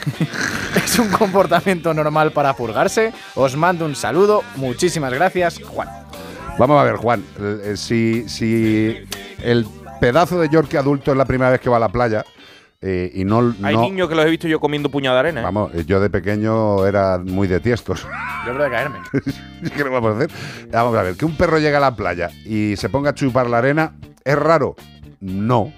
[0.76, 3.12] ¿Es un comportamiento normal para purgarse?
[3.36, 5.90] Os mando un saludo, muchísimas gracias, Juan.
[6.58, 7.24] Vamos a ver, Juan.
[7.42, 8.98] eh, Si, si
[9.44, 9.68] el
[10.00, 12.24] pedazo de Yorkie adulto es la primera vez que va a la playa
[12.82, 13.54] eh, y no.
[13.64, 15.42] Hay no- niños que los he visto yo comiendo puñado de arena.
[15.42, 15.44] ¿eh?
[15.44, 18.08] Vamos, eh, yo de pequeño era muy de tiestos.
[18.46, 19.00] Yo creo de caerme.
[19.76, 20.32] ¿Qué le vamos a hacer?
[20.72, 23.50] Vamos a ver, que un perro llegue a la playa y se ponga a chupar
[23.50, 23.94] la arena,
[24.24, 24.76] ¿es raro?
[25.20, 25.74] No.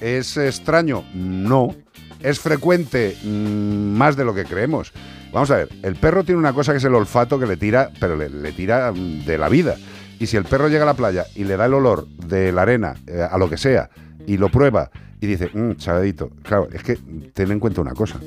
[0.00, 1.04] ¿Es extraño?
[1.14, 1.74] No.
[2.20, 3.16] ¿Es frecuente?
[3.24, 4.92] Mm, más de lo que creemos.
[5.32, 7.90] Vamos a ver, el perro tiene una cosa que es el olfato que le tira,
[8.00, 9.74] pero le, le tira mm, de la vida.
[10.18, 12.62] Y si el perro llega a la playa y le da el olor de la
[12.62, 13.90] arena eh, a lo que sea
[14.26, 14.90] y lo prueba
[15.20, 16.96] y dice, mmm, saladito, claro, es que
[17.32, 18.20] ten en cuenta una cosa,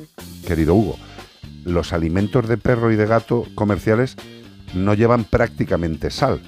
[0.45, 0.98] querido Hugo,
[1.66, 4.16] los alimentos de perro y de gato comerciales
[4.74, 6.41] no llevan prácticamente sal.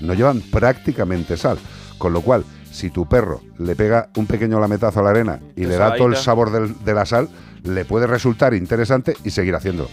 [0.00, 1.58] No llevan prácticamente sal.
[1.98, 5.62] Con lo cual, si tu perro le pega un pequeño lametazo a la arena y
[5.64, 7.28] le da todo el sabor del- de la sal,
[7.64, 9.88] le puede resultar interesante y seguir haciéndolo.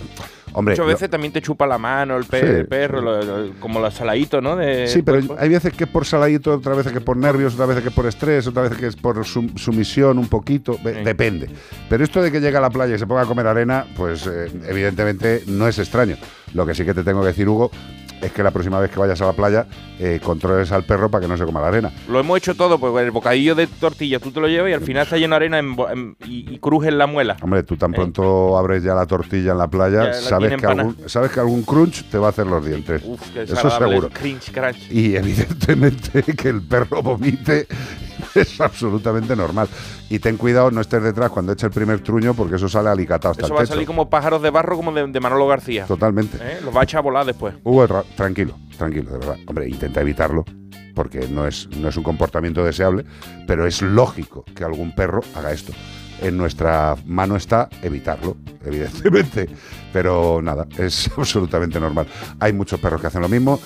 [0.53, 2.45] Hombre, Muchas lo- veces también te chupa la mano el, pe- Sí.
[2.45, 4.55] el perro, lo- lo- como los saladitos, ¿no?
[4.55, 5.35] De Sí, pero cuerpo.
[5.39, 7.89] hay veces que es por saladito, otras veces que es por nervios, otras veces que
[7.89, 11.49] es por estrés, otras veces que es por sum- sumisión un poquito, depende.
[11.89, 14.27] Pero esto de que llegue a la playa y se ponga a comer arena, pues
[14.27, 16.17] eh, evidentemente no es extraño.
[16.53, 17.71] Lo que sí que te tengo que decir, Hugo,
[18.23, 19.65] es que la próxima vez que vayas a la playa
[19.99, 21.91] eh, controles al perro para que no se coma la arena.
[22.07, 24.81] Lo hemos hecho todo, pues el bocadillo de tortilla tú te lo llevas y al
[24.81, 27.37] final está lleno de arena en bo- en- y, y cruje en la muela.
[27.41, 30.65] Hombre, tú tan pronto abres ya la tortilla en la playa, Ya la sabes que,
[30.65, 33.01] algún, sabes que algún crunch te va a hacer los dientes.
[33.05, 34.09] Uf, qué Eso seguro.
[34.09, 34.91] Crunch, crunch.
[34.91, 37.67] Y evidentemente que el perro vomite
[38.35, 39.67] es absolutamente normal.
[40.09, 43.31] Y ten cuidado, no estés detrás cuando eche el primer truño porque eso sale alicatado
[43.31, 45.85] hasta Eso el va a salir como pájaros de barro como de, de Manolo García.
[45.85, 46.37] Totalmente.
[46.39, 46.59] ¿Eh?
[46.63, 47.55] Los va a echar a volar después.
[47.63, 49.37] Hugo, tranquilo, tranquilo, de verdad.
[49.47, 50.45] Hombre, intenta evitarlo
[50.93, 53.05] porque no es, no es un comportamiento deseable,
[53.47, 55.73] pero es lógico que algún perro haga esto.
[56.21, 59.49] En nuestra mano está evitarlo, evidentemente.
[59.91, 62.07] Pero nada, es absolutamente normal.
[62.39, 63.59] Hay muchos perros que hacen lo mismo.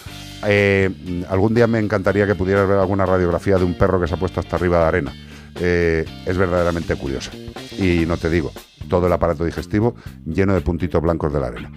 [0.45, 4.15] Eh, algún día me encantaría que pudieras ver alguna radiografía de un perro que se
[4.15, 5.13] ha puesto hasta arriba de arena.
[5.59, 7.31] Eh, es verdaderamente curiosa.
[7.77, 8.51] Y no te digo,
[8.87, 9.95] todo el aparato digestivo
[10.25, 11.71] lleno de puntitos blancos de la arena.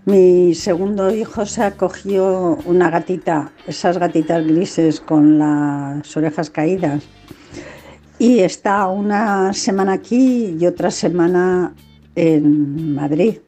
[0.04, 7.02] Mi segundo hijo se acogió una gatita, esas gatitas grises con las orejas caídas.
[8.18, 11.74] Y está una semana aquí y otra semana
[12.14, 13.38] en Madrid.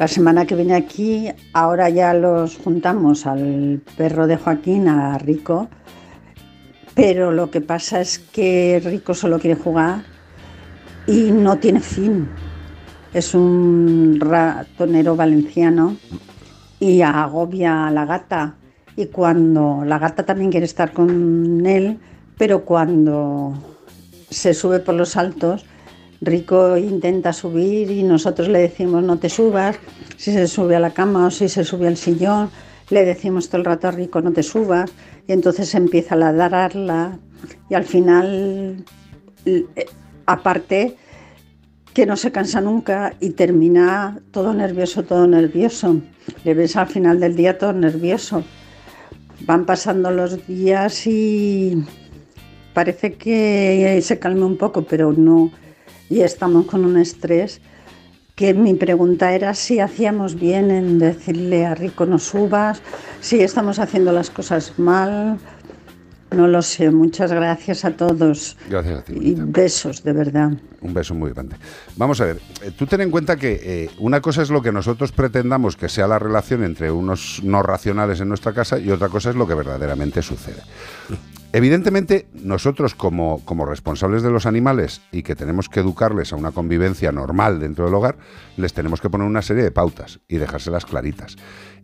[0.00, 5.68] La semana que viene aquí, ahora ya los juntamos al perro de Joaquín, a Rico,
[6.94, 10.04] pero lo que pasa es que Rico solo quiere jugar
[11.06, 12.26] y no tiene fin.
[13.12, 15.98] Es un ratonero valenciano
[16.78, 18.54] y agobia a la gata.
[18.96, 21.98] Y cuando la gata también quiere estar con él,
[22.38, 23.52] pero cuando
[24.30, 25.66] se sube por los altos,
[26.20, 29.76] Rico intenta subir y nosotros le decimos no te subas.
[30.16, 32.50] Si se sube a la cama o si se sube al sillón,
[32.90, 34.90] le decimos todo el rato a Rico no te subas.
[35.26, 37.18] Y entonces empieza a ladrarla
[37.68, 38.84] y al final,
[39.46, 39.64] eh,
[40.26, 40.96] aparte,
[41.94, 46.00] que no se cansa nunca y termina todo nervioso, todo nervioso.
[46.44, 48.44] Le ves al final del día todo nervioso.
[49.46, 51.82] Van pasando los días y
[52.74, 55.50] parece que se calme un poco, pero no.
[56.10, 57.60] Y estamos con un estrés
[58.34, 62.82] que mi pregunta era si hacíamos bien en decirle a Rico no subas,
[63.20, 65.38] si estamos haciendo las cosas mal.
[66.32, 66.90] No lo sé.
[66.90, 68.56] Muchas gracias a todos.
[68.68, 69.14] Gracias a ti.
[69.20, 70.52] Y besos, de verdad.
[70.80, 71.56] Un beso muy grande.
[71.96, 74.72] Vamos a ver, eh, tú ten en cuenta que eh, una cosa es lo que
[74.72, 79.08] nosotros pretendamos que sea la relación entre unos no racionales en nuestra casa y otra
[79.08, 80.62] cosa es lo que verdaderamente sucede.
[81.52, 86.52] Evidentemente, nosotros como, como responsables de los animales y que tenemos que educarles a una
[86.52, 88.18] convivencia normal dentro del hogar,
[88.56, 91.36] les tenemos que poner una serie de pautas y dejárselas claritas.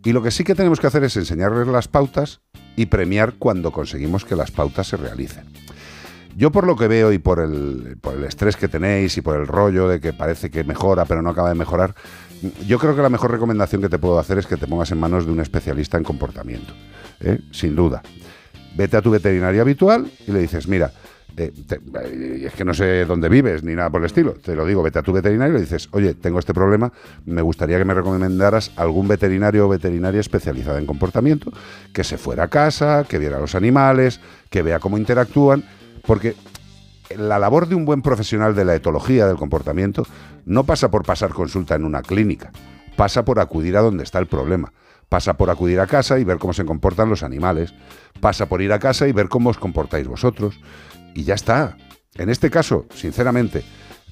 [0.05, 2.39] Y lo que sí que tenemos que hacer es enseñarles las pautas
[2.77, 5.43] y premiar cuando conseguimos que las pautas se realicen.
[6.37, 9.35] Yo por lo que veo y por el, por el estrés que tenéis y por
[9.35, 11.95] el rollo de que parece que mejora pero no acaba de mejorar,
[12.67, 14.99] yo creo que la mejor recomendación que te puedo hacer es que te pongas en
[14.99, 16.73] manos de un especialista en comportamiento,
[17.19, 17.39] ¿eh?
[17.51, 18.03] sin duda.
[18.77, 20.91] Vete a tu veterinario habitual y le dices, mira,
[21.35, 21.51] eh,
[22.45, 24.33] es que no sé dónde vives ni nada por el estilo.
[24.33, 26.93] Te lo digo, vete a tu veterinario y le dices, oye, tengo este problema,
[27.25, 31.51] me gustaría que me recomendaras algún veterinario o veterinaria especializada en comportamiento,
[31.91, 34.19] que se fuera a casa, que viera a los animales,
[34.51, 35.63] que vea cómo interactúan,
[36.05, 36.35] porque
[37.15, 40.05] la labor de un buen profesional de la etología del comportamiento
[40.45, 42.51] no pasa por pasar consulta en una clínica,
[42.95, 44.71] pasa por acudir a donde está el problema,
[45.09, 47.73] pasa por acudir a casa y ver cómo se comportan los animales,
[48.19, 50.59] pasa por ir a casa y ver cómo os comportáis vosotros,
[51.13, 51.77] y ya está.
[52.15, 53.63] En este caso, sinceramente,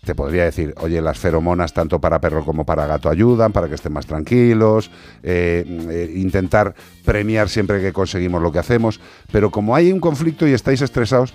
[0.05, 3.75] te podría decir, oye, las feromonas tanto para perro como para gato ayudan, para que
[3.75, 4.91] estén más tranquilos,
[5.23, 9.01] eh, eh, intentar premiar siempre que conseguimos lo que hacemos,
[9.31, 11.33] pero como hay un conflicto y estáis estresados,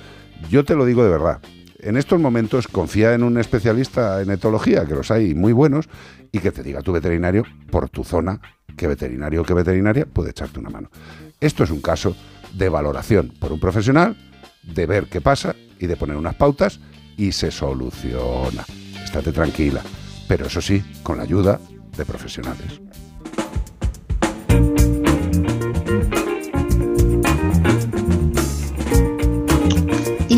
[0.49, 1.41] yo te lo digo de verdad.
[1.83, 5.89] En estos momentos confía en un especialista en etología, que los hay muy buenos,
[6.31, 8.41] y que te diga tu veterinario por tu zona
[8.81, 10.91] qué veterinario o qué veterinaria puede echarte una mano.
[11.39, 12.17] Esto es un caso
[12.55, 14.17] de valoración por un profesional,
[14.63, 16.81] de ver qué pasa y de poner unas pautas
[17.19, 18.65] y se soluciona.
[19.05, 19.83] Estate tranquila,
[20.27, 21.61] pero eso sí, con la ayuda
[21.95, 22.81] de profesionales.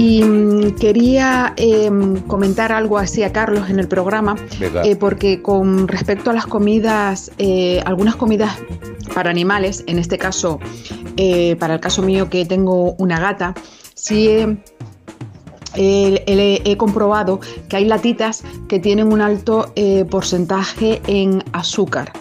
[0.02, 4.34] Y mm, quería em, comentar algo así a Carlos en el programa,
[4.84, 8.58] eh, porque con respecto a las comidas, eh, algunas comidas
[9.14, 10.58] para animales, en este caso,
[11.16, 13.54] eh, para el caso mío que tengo una gata,
[13.94, 14.56] sí he,
[15.76, 17.38] he- he- he comprobado
[17.68, 19.72] que hay latitas que tienen un alto
[20.10, 22.12] porcentaje en azúcar.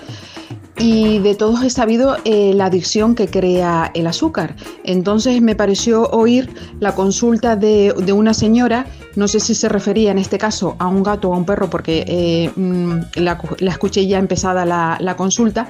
[0.81, 4.55] Y de todos he sabido eh, la adicción que crea el azúcar.
[4.83, 6.49] Entonces me pareció oír
[6.79, 11.03] la consulta de, una señora, no sé si se refería en este caso a un
[11.03, 15.67] gato o a un perro, porque eh, mm, la, escuché ya empezada la, consulta,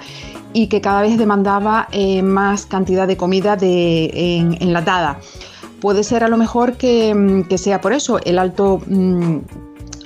[0.53, 5.19] y que cada vez demandaba eh, más cantidad de comida enlatada.
[5.81, 8.79] Puede ser a lo mejor que, mm, sea por eso, el alto...
[8.87, 9.39] mm,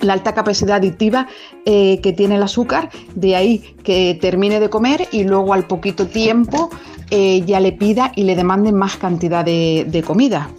[0.05, 1.27] la alta capacidad adictiva
[1.65, 6.07] eh, que tiene el azúcar, de ahí que termine de comer y luego al poquito
[6.07, 6.69] tiempo
[7.11, 10.49] eh, ya le pida y le demande más cantidad de, de comida.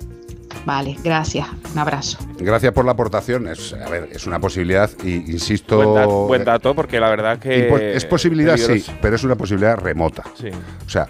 [0.65, 2.19] Vale, gracias, un abrazo.
[2.39, 3.47] Gracias por la aportación.
[3.47, 5.77] Es, a ver, es una posibilidad y insisto.
[5.77, 7.71] Buen, da- buen dato, porque la verdad que.
[7.71, 10.25] Impo- es posibilidad, sí, pero es una posibilidad remota.
[10.35, 10.49] Sí.
[10.85, 11.07] O sea,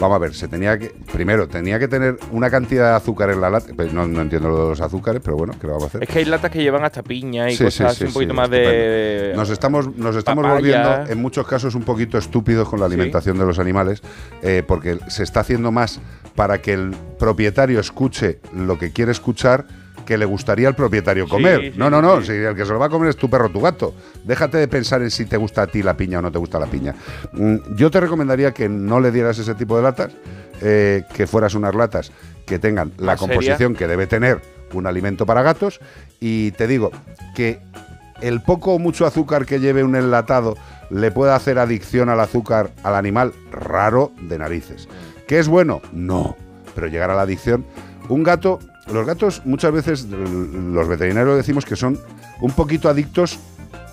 [0.00, 0.92] vamos a ver, se tenía que.
[1.12, 3.72] Primero, tenía que tener una cantidad de azúcar en la lata.
[3.76, 6.02] Pues no, no entiendo lo de los azúcares, pero bueno, ¿qué le vamos a hacer?
[6.02, 8.34] Es que hay latas que llevan hasta piña y Sí, cosas sí, así un poquito
[8.34, 9.32] más de.
[9.36, 10.58] Nos estamos, nos estamos papaya.
[10.60, 14.02] volviendo, en muchos casos, un poquito estúpidos con la alimentación de los animales,
[14.42, 16.00] eh, porque se está haciendo más
[16.34, 19.66] para que el propietario escuche lo que quiere escuchar
[20.10, 21.70] que le gustaría al propietario comer.
[21.70, 22.26] sí, no, no, no, sí.
[22.26, 23.94] si el que se lo va a comer es tu perro o tu gato.
[24.24, 26.58] Déjate de pensar en si te gusta a ti la piña o no te gusta
[26.58, 26.96] la piña.
[27.32, 30.10] Mm, Yo te recomendaría que no le dieras ese tipo de latas,
[30.62, 32.10] eh, que fueras unas latas
[32.44, 33.34] que tengan la seria.
[33.36, 34.40] composición que debe tener
[34.72, 35.78] un alimento para gatos.
[36.18, 36.90] Y te digo
[37.36, 37.60] que
[38.20, 40.56] el poco o mucho azúcar que lleve un enlatado
[40.90, 44.88] le puede hacer adicción al azúcar al animal raro de narices.
[45.28, 45.80] ¿Qué es bueno?
[45.92, 46.34] No.
[46.74, 47.64] Pero llegar a la adicción.
[48.08, 48.58] Un gato,
[48.92, 51.98] los gatos muchas veces los veterinarios decimos que son
[52.40, 53.38] un poquito adictos,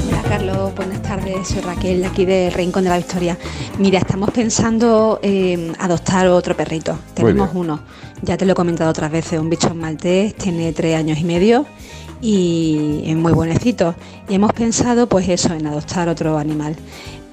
[0.09, 3.37] Hola Carlos, buenas tardes, soy Raquel de aquí de Rincón de la Victoria.
[3.79, 6.97] Mira, estamos pensando en adoptar otro perrito.
[7.15, 7.81] Tenemos uno,
[8.23, 11.67] ya te lo he comentado otras veces, un bichón maltés, tiene tres años y medio
[12.23, 13.95] y es muy buenecito.
[14.29, 16.75] Y hemos pensado pues eso, en adoptar otro animal.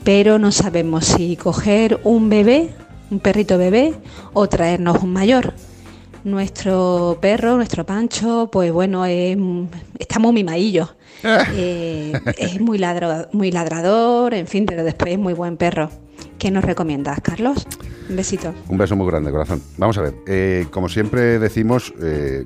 [0.03, 2.71] Pero no sabemos si coger un bebé,
[3.11, 3.93] un perrito bebé,
[4.33, 5.53] o traernos un mayor.
[6.25, 9.37] Nuestro perro, nuestro Pancho, pues bueno, es,
[9.97, 10.89] está muy mimadillo.
[11.53, 15.89] Eh, es muy, ladro- muy ladrador, en fin, pero después es muy buen perro.
[16.37, 17.67] ¿Qué nos recomiendas, Carlos?
[18.09, 18.53] Un besito.
[18.69, 19.61] Un beso muy grande, corazón.
[19.77, 22.45] Vamos a ver, eh, como siempre decimos, eh,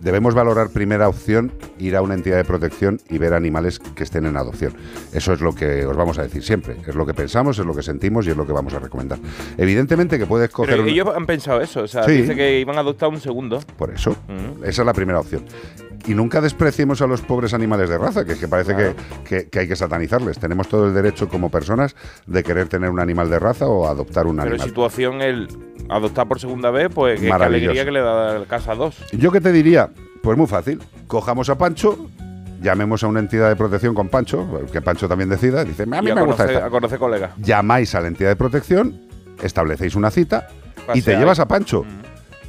[0.00, 4.26] debemos valorar primera opción ir a una entidad de protección y ver animales que estén
[4.26, 4.74] en adopción.
[5.12, 6.76] Eso es lo que os vamos a decir siempre.
[6.86, 9.18] Es lo que pensamos, es lo que sentimos y es lo que vamos a recomendar.
[9.56, 10.70] Evidentemente que puedes coger...
[10.72, 12.12] Pero un- ellos han pensado eso, o sea, Sí.
[12.12, 13.60] dice que iban a adoptar un segundo.
[13.78, 14.16] Por eso,
[14.62, 15.44] esa es la primera opción.
[16.06, 18.94] Y nunca despreciemos a los pobres animales de raza, que, que parece que,
[19.28, 20.38] que- que hay que satanizarles.
[20.38, 21.96] Tenemos todo el derecho como personas
[22.26, 24.68] de querer tener un animal de raza o adoptar un Pero animal.
[24.68, 25.48] situación el
[25.88, 28.96] adoptar por segunda vez, pues qué, alegría que le da la casa a dos.
[29.12, 29.90] ¿Yo qué te diría?
[30.22, 30.80] Pues muy fácil.
[31.06, 32.08] Cojamos a Pancho,
[32.60, 36.08] llamemos a una entidad de protección con Pancho, que Pancho también decida, dice, a mí
[36.08, 36.66] y a me gusta conocer, esta.
[36.66, 37.30] a conocer colegas.
[37.38, 39.00] Llamáis a la entidad de protección,
[39.42, 40.48] establecéis una cita
[40.94, 41.84] y te llevas a Pancho.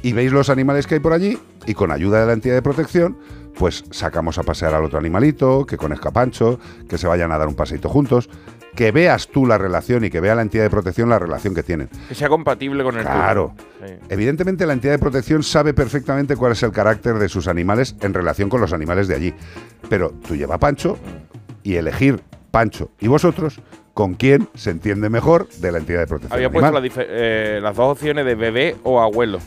[0.02, 2.62] Y veis los animales que hay por allí y con ayuda de la entidad de
[2.62, 3.18] protección,
[3.58, 7.38] pues sacamos a pasear al otro animalito, que conozca a Pancho, que se vayan a
[7.38, 8.30] dar un paseito juntos,
[8.74, 11.62] que veas tú la relación y que vea la entidad de protección la relación que
[11.62, 11.88] tienen.
[12.08, 13.54] Que sea compatible con el Claro.
[13.84, 13.94] Sí.
[14.08, 18.14] Evidentemente la entidad de protección sabe perfectamente cuál es el carácter de sus animales en
[18.14, 19.34] relación con los animales de allí.
[19.88, 20.98] Pero tú lleva a Pancho
[21.62, 22.20] y elegir
[22.50, 23.60] Pancho y vosotros
[23.94, 26.36] con quién se entiende mejor de la entidad de protección.
[26.36, 29.40] Había puesto la eh, las dos opciones de bebé o abuelo.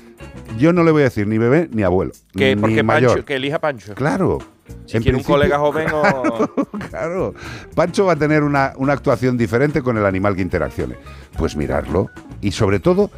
[0.57, 2.11] Yo no le voy a decir ni bebé ni abuelo.
[2.34, 3.11] Que, ni porque mayor.
[3.11, 3.95] Pancho, que elija Pancho.
[3.95, 4.39] Claro.
[4.85, 6.68] Si En quiere un colega joven o.
[6.89, 7.34] Claro.
[7.76, 10.95] Pancho va a tener una, una actuación diferente con el animal que interaccione.
[11.38, 12.10] Pues mirarlo.
[12.41, 13.10] Y sobre todo,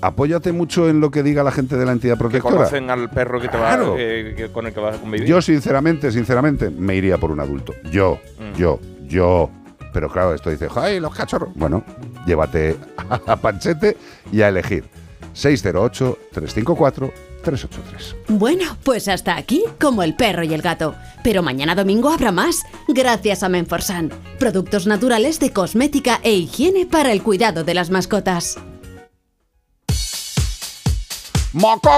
[0.00, 2.56] apóyate mucho en lo que diga la gente de la entidad que protectora.
[2.56, 3.94] conocen al perro que te va, Claro.
[3.98, 5.26] eh, que- con el que vas a convivir.
[5.28, 7.72] Yo, sinceramente, sinceramente, me iría por un adulto.
[7.90, 8.56] Yo, Mm.
[8.56, 9.50] yo, yo.
[9.92, 11.50] Pero claro, esto dice, ¡ay, los cachorros!
[11.54, 11.84] Bueno,
[12.26, 12.76] llévate
[13.26, 13.96] a Panchete
[14.32, 14.84] y a elegir.
[17.42, 18.14] 608-354-383.
[18.28, 20.94] Bueno, pues hasta aquí, como el perro y el gato.
[21.22, 24.10] Pero mañana domingo habrá más, gracias a Menforsan.
[24.38, 28.56] Productos naturales de cosmética e higiene para el cuidado de las mascotas.
[31.52, 31.96] ¡Moco!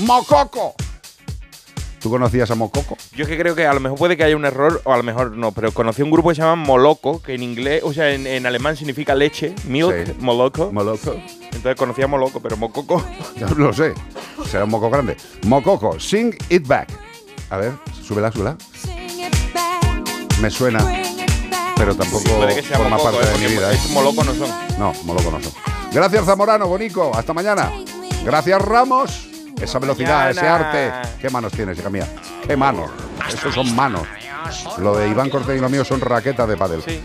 [0.00, 0.74] ¡Mococo!
[2.02, 2.96] ¿Tú conocías a Mococo?
[3.14, 4.96] Yo es que creo que a lo mejor puede que haya un error, o a
[4.96, 7.92] lo mejor no, pero conocí un grupo que se llama Moloco, que en inglés, o
[7.92, 10.12] sea, en, en alemán significa leche, milk, Sí.
[10.18, 10.72] Moloco.
[10.72, 11.14] Moloco.
[11.44, 13.04] Entonces conocía a Moloco, pero Mococo.
[13.36, 13.94] Ya lo sé.
[14.50, 15.16] Será un moco grande.
[15.46, 16.88] Mococo, sing it back.
[17.50, 17.72] A ver,
[18.02, 18.56] súbela, súbela.
[20.40, 20.84] Me suena,
[21.76, 23.72] pero tampoco forma Mococo, parte eh, de mi vida.
[23.72, 23.78] ¿eh?
[23.92, 24.48] Moloco no son.
[24.76, 25.52] No, Moloco no son.
[25.92, 27.12] Gracias, Zamorano, Bonico.
[27.14, 27.70] Hasta mañana.
[28.24, 29.31] Gracias, Ramos.
[29.62, 30.92] Esa velocidad, ese arte.
[31.20, 32.06] ¿Qué manos tienes, hija mía?
[32.46, 32.90] ¿Qué manos?
[33.28, 34.02] Esos son manos.
[34.78, 36.82] Lo de Iván Cortés y lo mío son raquetas de pádel.
[36.82, 37.00] Sí.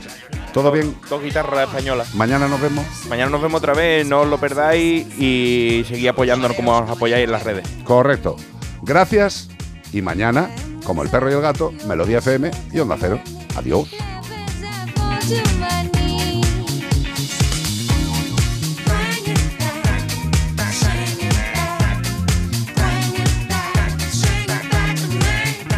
[0.53, 0.97] ¿Todo bien?
[1.07, 2.15] Dos guitarras españolas.
[2.15, 2.83] Mañana nos vemos.
[3.07, 7.25] Mañana nos vemos otra vez, no os lo perdáis y seguid apoyándonos como os apoyáis
[7.25, 7.67] en las redes.
[7.83, 8.35] Correcto.
[8.81, 9.49] Gracias.
[9.93, 10.49] Y mañana,
[10.83, 13.19] como el perro y el gato, Melodía FM y Onda Cero.
[13.55, 13.87] Adiós.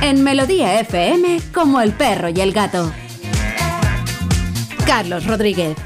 [0.10, 2.91] En Melodía FM, como el perro y el gato.
[4.84, 5.77] Carlos Rodríguez.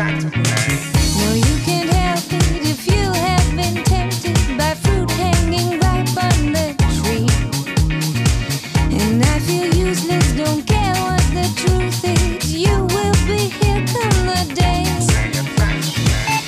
[0.00, 0.49] back to me.